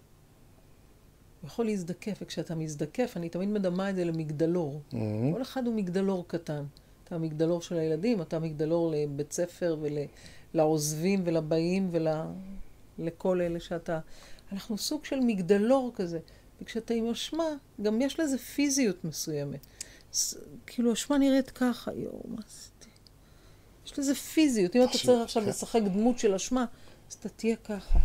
הוא 1.41 1.49
יכול 1.49 1.65
להזדקף, 1.65 2.19
וכשאתה 2.23 2.55
מזדקף, 2.55 3.13
אני 3.17 3.29
תמיד 3.29 3.49
מדמה 3.49 3.91
את 3.91 3.97
זה 3.97 4.05
למגדלור. 4.05 4.81
Mhm. 4.91 4.95
כל 5.35 5.43
אחד 5.43 5.67
הוא 5.67 5.75
מגדלור 5.75 6.25
קטן. 6.29 6.65
אתה 7.05 7.15
המגדלור 7.15 7.63
של 7.63 7.79
הילדים, 7.79 8.23
אתה 8.23 8.37
המגדלור 8.37 8.95
לבית 8.97 9.33
ספר 9.33 9.77
ולעוזבים 10.55 11.23
ולבאים 11.25 11.91
ולכל 12.99 13.41
אלה 13.41 13.61
שאתה... 13.61 13.99
אנחנו 14.53 14.79
סוג 14.79 15.05
של 15.05 15.21
מגדלור 15.21 15.93
כזה. 15.95 16.19
וכשאתה 16.63 16.95
עם 16.95 17.11
אשמה, 17.11 17.45
גם 17.83 18.03
יש 18.03 18.21
לזה 18.21 18.39
פיזיות 18.39 19.05
מסוימת. 19.05 19.61
ס- 20.13 20.35
כאילו, 20.67 20.93
אשמה 20.93 21.19
נראית 21.19 21.51
ככה, 21.51 21.93
יואו, 21.95 22.23
מה 22.29 22.41
עשיתי? 22.47 22.89
יש 23.87 23.99
לזה 23.99 24.15
פיזיות. 24.15 24.77
אם 24.77 24.83
אתה 24.83 24.93
צריך 24.93 25.23
עכשיו 25.23 25.43
כן. 25.43 25.49
לשחק 25.49 25.81
דמות 25.83 26.19
של 26.19 26.35
אשמה, 26.35 26.65
אז 27.11 27.15
אתה 27.21 27.29
תהיה 27.29 27.57
ככה. 27.57 27.99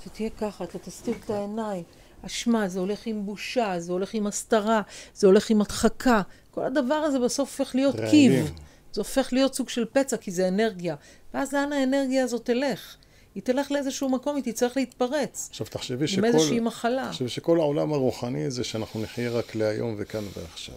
אתה 0.00 0.10
תהיה 0.10 0.30
ככה, 0.30 0.64
אתה 0.64 0.78
תסתיר 0.78 1.14
את 1.24 1.30
העיניים. 1.30 1.82
אשמה, 2.22 2.68
זה 2.68 2.80
הולך 2.80 3.06
עם 3.06 3.26
בושה, 3.26 3.74
זה 3.80 3.92
הולך 3.92 4.14
עם 4.14 4.26
הסתרה, 4.26 4.82
זה 5.14 5.26
הולך 5.26 5.50
עם 5.50 5.60
הדחקה. 5.60 6.22
כל 6.50 6.64
הדבר 6.64 6.94
הזה 6.94 7.18
בסוף 7.18 7.60
הופך 7.60 7.74
להיות. 7.74 7.96
קיב. 8.10 8.50
זה 8.92 9.00
הופך 9.00 9.28
להיות 9.32 9.54
סוג 9.54 9.68
של 9.68 9.84
פצע, 9.92 10.16
כי 10.16 10.30
זה 10.30 10.48
אנרגיה. 10.48 10.96
ואז 11.36 11.52
לאן 11.52 11.72
האנרגיה 11.72 12.24
הזאת 12.24 12.44
תלך? 12.44 12.96
היא 13.34 13.42
תלך 13.42 13.70
לאיזשהו 13.70 14.08
מקום, 14.08 14.36
היא 14.36 14.44
תצטרך 14.44 14.76
להתפרץ. 14.76 15.48
עכשיו 15.50 15.66
תחשבי 15.66 16.06
עם 16.18 16.24
איזושהי 16.24 16.56
שכל... 16.56 16.64
מחלה. 16.64 17.08
תחשבי 17.10 17.28
שכל 17.28 17.60
העולם 17.60 17.92
הרוחני 17.92 18.50
זה 18.50 18.64
שאנחנו 18.64 19.02
נחיה 19.02 19.30
רק 19.30 19.54
להיום 19.54 19.94
וכאן 19.98 20.24
ועכשיו. 20.36 20.74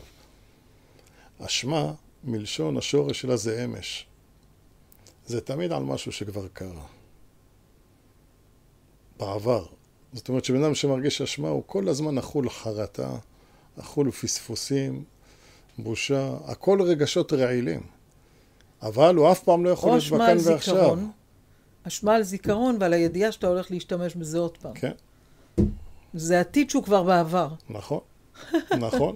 אשמה, 1.46 1.94
מלשון 2.24 2.78
השורש 2.78 3.22
שלה 3.22 3.38
זה 3.38 3.66
אמש. 3.66 4.06
זה 5.26 5.42
תמיד 5.42 5.72
על 5.72 5.84
משהו 5.84 6.12
שכבר 6.12 6.48
קרה. 6.48 6.86
בעבר. 9.20 9.66
זאת 10.14 10.30
אומרת 10.30 10.46
שבן 10.46 10.64
אדם 10.64 10.76
שמרגיש 10.76 11.22
אשמה 11.22 11.50
הוא 11.50 11.64
כל 11.66 11.90
הזמן 11.90 12.18
אכול 12.18 12.50
חרטה, 12.50 13.12
אכול 13.80 14.12
פספוסים, 14.12 15.04
בושה, 15.78 16.38
הכל 16.46 16.82
רגשות 16.82 17.34
רעילים. 17.34 17.99
אבל 18.82 19.16
הוא 19.16 19.32
אף 19.32 19.44
פעם 19.44 19.66
לא 19.66 19.70
יכול 19.70 19.90
או 19.90 19.96
להיות 19.96 20.12
בכאן 20.12 20.38
ועכשיו. 20.52 20.76
זיכרון, 20.76 21.12
אשמה 21.88 22.16
על 22.16 22.24
זיכרון 22.24 22.78
ועל 22.80 22.94
הידיעה 22.94 23.32
שאתה 23.32 23.48
הולך 23.48 23.72
להשתמש 23.72 24.16
בזה 24.16 24.40
עוד 24.40 24.58
פעם. 24.58 24.74
כן, 24.74 24.92
זה 26.14 26.40
עתיד 26.40 26.70
שהוא 26.70 26.84
כבר 26.84 27.04
בעבר. 27.04 27.50
נכון, 27.70 28.00
נכון, 28.80 29.16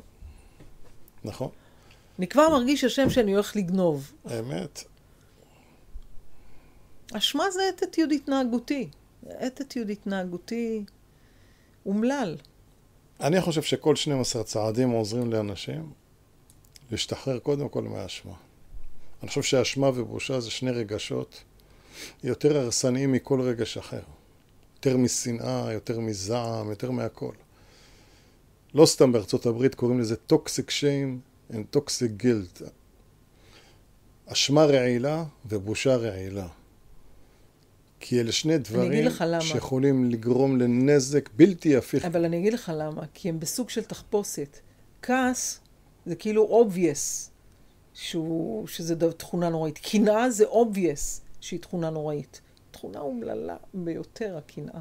נכון, 1.24 1.50
אני 2.20 2.28
כבר 2.28 2.50
מרגיש 2.50 2.84
השם 2.84 3.10
שאני 3.10 3.34
הולך 3.34 3.56
לגנוב. 3.56 4.12
אמת. 4.40 4.84
אשמה 7.14 7.52
זה 7.52 7.62
אתטיוד 7.70 8.12
התנהגותי. 8.12 8.90
אתטיוד 9.48 9.90
התנהגותי 9.90 10.84
אומלל. 11.86 12.38
אני 13.20 13.42
חושב 13.42 13.62
שכל 13.62 13.96
12 13.96 14.44
צעדים 14.44 14.90
עוזרים 14.90 15.32
לאנשים 15.32 15.92
להשתחרר 16.92 17.40
קודם 17.40 17.70
כל 17.70 17.82
מהאשמה. 17.82 18.34
אני 19.24 19.30
חושב 19.30 19.42
שאשמה 19.42 19.88
ובושה 19.88 20.40
זה 20.40 20.52
שני 20.52 20.72
רגשות 20.72 21.44
יותר 22.24 22.58
הרסניים 22.58 23.12
מכל 23.12 23.42
רגש 23.42 23.78
אחר. 23.78 24.02
יותר 24.76 24.98
משנאה, 24.98 25.74
יותר 25.74 26.00
מזעם, 26.00 26.70
יותר 26.70 26.92
מהכל. 26.92 27.34
לא 28.74 28.86
סתם 28.86 29.12
בארצות 29.12 29.46
הברית 29.46 29.76
קוראים 29.76 30.00
לזה 30.00 30.16
toxic 30.34 30.70
shame 30.70 31.52
and 31.54 31.78
toxic 31.78 32.24
guilt. 32.24 32.64
אשמה 34.26 34.66
רעילה 34.66 35.24
ובושה 35.46 35.96
רעילה. 35.96 36.48
כי 38.00 38.20
אלה 38.20 38.32
שני 38.32 38.58
דברים. 38.58 39.10
שיכולים 39.42 40.12
לגרום 40.12 40.60
לנזק 40.60 41.30
בלתי 41.36 41.76
הפיך. 41.76 42.06
אבל 42.06 42.26
אני 42.26 42.40
אגיד 42.40 42.54
לך 42.54 42.72
למה, 42.76 43.02
כי 43.14 43.30
הם 43.30 43.40
בסוג 43.40 43.70
של 43.70 43.84
תחפושת. 43.84 44.58
כעס 45.02 45.60
זה 46.06 46.16
כאילו 46.16 46.68
obvious 46.68 47.33
שהוא, 47.94 48.68
שזה 48.68 48.96
ד- 48.96 49.12
תכונה 49.12 49.50
נוראית. 49.50 49.78
קנאה 49.78 50.30
זה 50.30 50.46
obvious 50.46 51.22
שהיא 51.42 51.60
תכונה 51.60 51.90
נוראית. 51.90 52.42
תכונה 52.72 53.00
אומללה 53.00 53.56
ביותר, 53.74 54.38
הקנאה. 54.38 54.80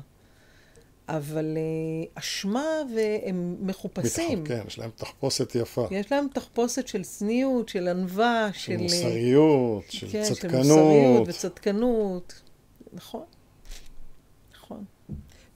אבל 1.08 1.56
אה, 1.56 2.10
אשמה 2.14 2.64
והם 2.96 3.56
מחופשים. 3.60 4.44
כן, 4.46 4.62
יש 4.66 4.78
להם 4.78 4.90
תחפושת 4.96 5.54
יפה. 5.54 5.86
יש 5.90 6.12
להם 6.12 6.26
תחפושת 6.34 6.88
של 6.88 7.04
צניעות, 7.04 7.68
של 7.68 7.88
ענווה, 7.88 8.48
של 8.52 8.60
של... 8.62 8.72
אה, 8.72 8.76
מוסריות, 8.82 9.82
של 9.88 10.08
כן, 10.12 10.24
של 10.24 10.34
צדקנות. 10.34 10.62
מוסריות 10.62 11.28
וצדקנות. 11.28 12.40
נכון. 12.92 13.24
נכון. 14.56 14.84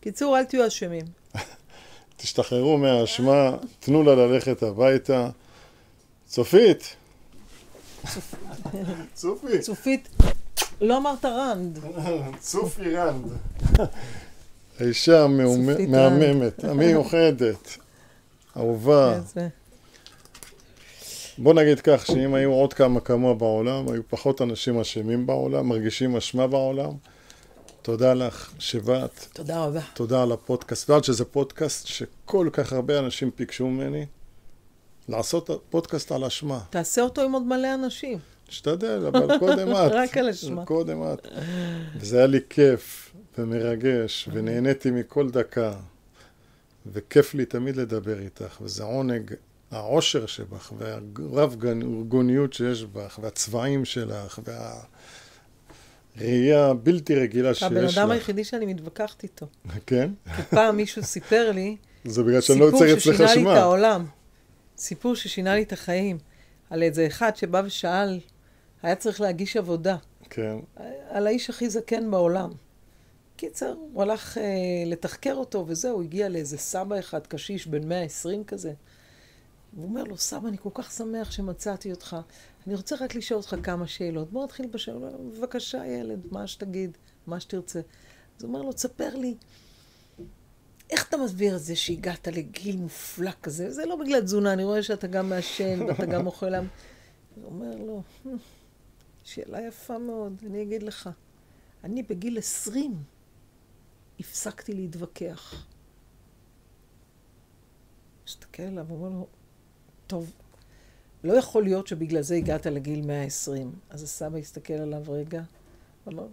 קיצור, 0.00 0.38
אל 0.38 0.44
תהיו 0.44 0.66
אשמים. 0.66 1.04
תשתחררו 2.16 2.78
מהאשמה, 2.78 3.56
תנו 3.80 4.02
לה 4.02 4.14
ללכת 4.14 4.62
הביתה. 4.62 5.30
צופית. 6.26 6.96
צופי. 9.14 9.58
צופית, 9.60 10.08
לא 10.80 10.96
אמרת 10.96 11.24
רנד. 11.24 11.78
צופי 12.40 12.94
רנד. 12.96 13.24
האישה 14.80 15.24
המהומ- 15.24 15.70
צופית 15.70 15.88
מהממת, 15.88 16.64
המיוחדת, 16.64 17.76
אהובה. 18.56 19.20
בוא 21.38 21.54
נגיד 21.54 21.80
כך, 21.80 22.06
שאם 22.06 22.34
היו 22.34 22.52
עוד 22.52 22.72
כמה 22.72 23.00
כמוה 23.00 23.34
בעולם, 23.34 23.88
היו 23.88 24.02
פחות 24.08 24.42
אנשים 24.42 24.80
אשמים 24.80 25.26
בעולם, 25.26 25.68
מרגישים 25.68 26.16
אשמה 26.16 26.46
בעולם. 26.46 26.90
תודה 27.82 28.14
לך 28.14 28.50
שבאת. 28.58 29.26
תודה 29.32 29.64
רבה. 29.64 29.80
תודה 29.94 30.22
על 30.22 30.32
הפודקאסט. 30.32 30.84
את 30.84 30.88
יודעת 30.88 31.04
שזה 31.04 31.24
פודקאסט 31.24 31.86
שכל 31.86 32.48
כך 32.52 32.72
הרבה 32.72 32.98
אנשים 32.98 33.30
ביקשו 33.38 33.66
ממני 33.66 34.06
לעשות 35.08 35.50
פודקאסט 35.70 36.12
על 36.12 36.24
אשמה. 36.24 36.60
תעשה 36.70 37.02
אותו 37.02 37.22
עם 37.22 37.32
עוד 37.32 37.42
מלא 37.42 37.74
אנשים. 37.74 38.18
נשתדל, 38.48 39.06
אבל 39.06 39.38
קודם 39.38 39.70
את. 39.70 39.92
רק 40.02 40.16
על 40.16 40.28
אשמה. 40.28 40.64
קודם 40.64 41.02
את. 41.02 41.28
וזה 41.96 42.16
היה 42.16 42.26
לי 42.26 42.40
כיף 42.50 43.12
ומרגש, 43.38 44.28
ונהניתי 44.32 44.90
מכל 44.90 45.30
דקה. 45.30 45.72
וכיף 46.92 47.34
לי 47.34 47.44
תמיד 47.44 47.76
לדבר 47.76 48.18
איתך, 48.18 48.58
וזה 48.60 48.82
עונג, 48.82 49.34
העושר 49.70 50.26
שבך, 50.26 50.72
והרב 50.78 51.56
גוניות 52.08 52.52
שיש 52.52 52.84
בך, 52.84 53.18
והצבעים 53.22 53.84
שלך, 53.84 54.40
והראייה 56.18 56.66
הבלתי 56.66 57.14
רגילה 57.14 57.54
שיש 57.54 57.62
לך. 57.62 57.72
הבן 57.72 57.86
אדם 57.86 58.10
היחידי 58.10 58.44
שאני 58.44 58.66
מתווכחת 58.66 59.22
איתו. 59.22 59.46
כן? 59.86 60.10
כי 60.36 60.42
פעם 60.42 60.76
מישהו 60.76 61.02
סיפר 61.02 61.50
לי 61.50 61.76
זה 62.04 62.22
בגלל 62.22 62.40
שאני 62.40 62.60
לא 62.60 62.66
סיפור 62.66 62.84
יוצר 62.84 62.98
אצלך 62.98 63.14
ששינה 63.14 63.26
לי 63.26 63.32
את 63.32 63.38
אשמה. 63.38 63.60
העולם. 63.60 64.06
סיפור 64.78 65.14
ששינה 65.14 65.54
לי 65.54 65.62
את 65.62 65.72
החיים. 65.72 66.18
על 66.70 66.82
איזה 66.82 67.06
אחד 67.06 67.36
שבא 67.36 67.62
ושאל, 67.64 68.20
היה 68.82 68.96
צריך 68.96 69.20
להגיש 69.20 69.56
עבודה. 69.56 69.96
כן. 70.30 70.56
על 71.08 71.26
האיש 71.26 71.50
הכי 71.50 71.70
זקן 71.70 72.10
בעולם. 72.10 72.50
קיצר, 73.36 73.74
הוא 73.92 74.02
הלך 74.02 74.38
אה, 74.38 74.42
לתחקר 74.86 75.34
אותו 75.34 75.64
וזהו, 75.68 76.02
הגיע 76.02 76.28
לאיזה 76.28 76.58
סבא 76.58 76.98
אחד, 76.98 77.26
קשיש, 77.26 77.66
בן 77.66 77.88
120 77.88 78.44
כזה. 78.44 78.72
הוא 79.76 79.84
אומר 79.84 80.04
לו, 80.04 80.16
סבא, 80.16 80.48
אני 80.48 80.56
כל 80.58 80.70
כך 80.74 80.92
שמח 80.92 81.30
שמצאתי 81.30 81.90
אותך. 81.90 82.16
אני 82.66 82.74
רוצה 82.74 82.96
רק 83.00 83.14
לשאול 83.14 83.40
אותך 83.40 83.56
כמה 83.62 83.86
שאלות. 83.86 84.30
בוא 84.30 84.44
נתחיל 84.44 84.66
בשאלות. 84.66 85.12
בבקשה, 85.20 85.86
ילד, 85.86 86.20
מה 86.30 86.46
שתגיד, 86.46 86.98
מה 87.26 87.40
שתרצה. 87.40 87.80
אז 88.38 88.44
הוא 88.44 88.48
אומר 88.48 88.62
לו, 88.62 88.72
תספר 88.72 89.16
לי, 89.16 89.34
איך 90.90 91.08
אתה 91.08 91.16
מסביר 91.16 91.56
את 91.56 91.62
זה 91.62 91.76
שהגעת 91.76 92.28
לגיל 92.28 92.76
מופלא 92.76 93.30
כזה? 93.42 93.70
זה 93.70 93.86
לא 93.86 93.96
בגלל 93.96 94.20
תזונה, 94.20 94.52
אני 94.52 94.64
רואה 94.64 94.82
שאתה 94.82 95.06
גם 95.06 95.28
מעשן 95.28 95.82
ואתה 95.82 96.06
גם 96.06 96.26
אוכל... 96.30 96.54
הוא 96.54 96.64
אומר 97.44 97.76
לו, 97.76 98.02
שאלה 99.24 99.66
יפה 99.66 99.98
מאוד, 99.98 100.42
אני 100.46 100.62
אגיד 100.62 100.82
לך. 100.82 101.10
אני 101.84 102.02
בגיל 102.02 102.38
עשרים 102.38 103.02
הפסקתי 104.20 104.72
להתווכח. 104.72 105.66
מסתכל 108.26 108.62
עליו, 108.62 108.86
אומר 108.90 109.08
לו, 109.08 109.26
טוב, 110.06 110.32
לא 111.24 111.32
יכול 111.32 111.64
להיות 111.64 111.86
שבגלל 111.86 112.22
זה 112.22 112.34
הגעת 112.34 112.66
לגיל 112.66 113.06
120. 113.06 113.72
אז 113.90 114.02
הסבא 114.02 114.38
הסתכל 114.38 114.74
עליו 114.74 115.02
רגע, 115.08 115.42
אמר. 116.08 116.26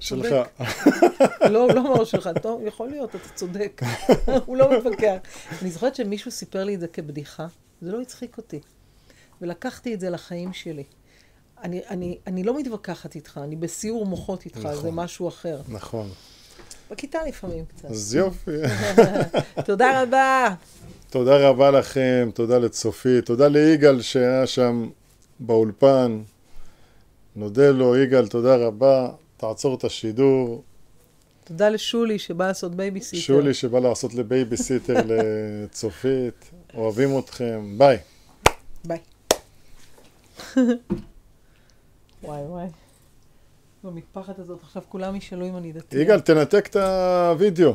שלך. 0.00 0.34
לא, 1.50 1.68
לא 1.68 1.80
אמר 1.80 2.04
שלך, 2.04 2.30
טוב, 2.42 2.62
יכול 2.66 2.88
להיות, 2.88 3.10
אתה 3.10 3.28
צודק. 3.34 3.82
הוא 4.46 4.56
לא 4.56 4.78
מתווכח. 4.78 5.16
אני 5.62 5.70
זוכרת 5.70 5.94
שמישהו 5.94 6.30
סיפר 6.30 6.64
לי 6.64 6.74
את 6.74 6.80
זה 6.80 6.88
כבדיחה, 6.88 7.46
זה 7.82 7.92
לא 7.92 8.00
הצחיק 8.00 8.36
אותי. 8.36 8.60
ולקחתי 9.42 9.94
את 9.94 10.00
זה 10.00 10.10
לחיים 10.10 10.52
שלי. 10.52 10.84
אני, 11.62 11.80
אני, 11.90 12.18
אני 12.26 12.42
לא 12.42 12.58
מתווכחת 12.58 13.14
איתך, 13.14 13.40
אני 13.44 13.56
בסיור 13.56 14.06
מוחות 14.06 14.44
איתך, 14.44 14.58
נכון, 14.58 14.82
זה 14.82 14.90
משהו 14.90 15.28
אחר. 15.28 15.60
נכון. 15.68 16.08
בכיתה 16.90 17.18
לפעמים 17.28 17.64
קצת. 17.64 17.84
אז 17.84 18.14
יופי. 18.14 18.50
תודה 19.66 20.02
רבה. 20.02 20.54
תודה 21.10 21.48
רבה 21.48 21.70
לכם, 21.70 22.30
תודה 22.34 22.58
לצופית, 22.58 23.26
תודה 23.26 23.48
ליגאל 23.48 24.02
שהיה 24.02 24.46
שם 24.46 24.88
באולפן. 25.40 26.20
נודה 27.36 27.70
לו, 27.70 27.96
יגאל, 27.96 28.28
תודה 28.28 28.56
רבה. 28.56 29.10
תעצור 29.38 29.74
את 29.74 29.84
השידור. 29.84 30.62
תודה 31.44 31.68
לשולי 31.68 32.18
שבא 32.18 32.46
לעשות 32.46 32.74
בייביסיטר. 32.74 33.22
שולי 33.22 33.54
שבא 33.54 33.78
לעשות 33.78 34.14
לבייביסיטר 34.14 34.94
לצופית. 35.10 36.50
אוהבים 36.74 37.18
אתכם. 37.18 37.74
ביי. 37.78 37.98
ביי. 38.84 38.98
וואי 42.22 42.42
וואי. 42.42 42.66
במטפחת 43.84 44.38
הזאת 44.38 44.62
עכשיו 44.62 44.82
כולם 44.88 45.16
ישאלו 45.16 45.48
אם 45.48 45.56
אני 45.56 45.72
דתייה. 45.72 46.02
יגאל, 46.02 46.20
תנתק 46.20 46.66
את 46.66 46.76
הוידאו. 46.76 47.74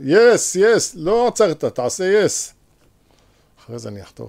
יס, 0.00 0.56
יס, 0.56 0.94
לא 0.94 1.28
עצרת, 1.28 1.64
תעשה 1.64 2.04
יס. 2.24 2.54
אחרי 3.60 3.78
זה 3.78 3.88
אני 3.88 4.02
אחתוך. 4.02 4.24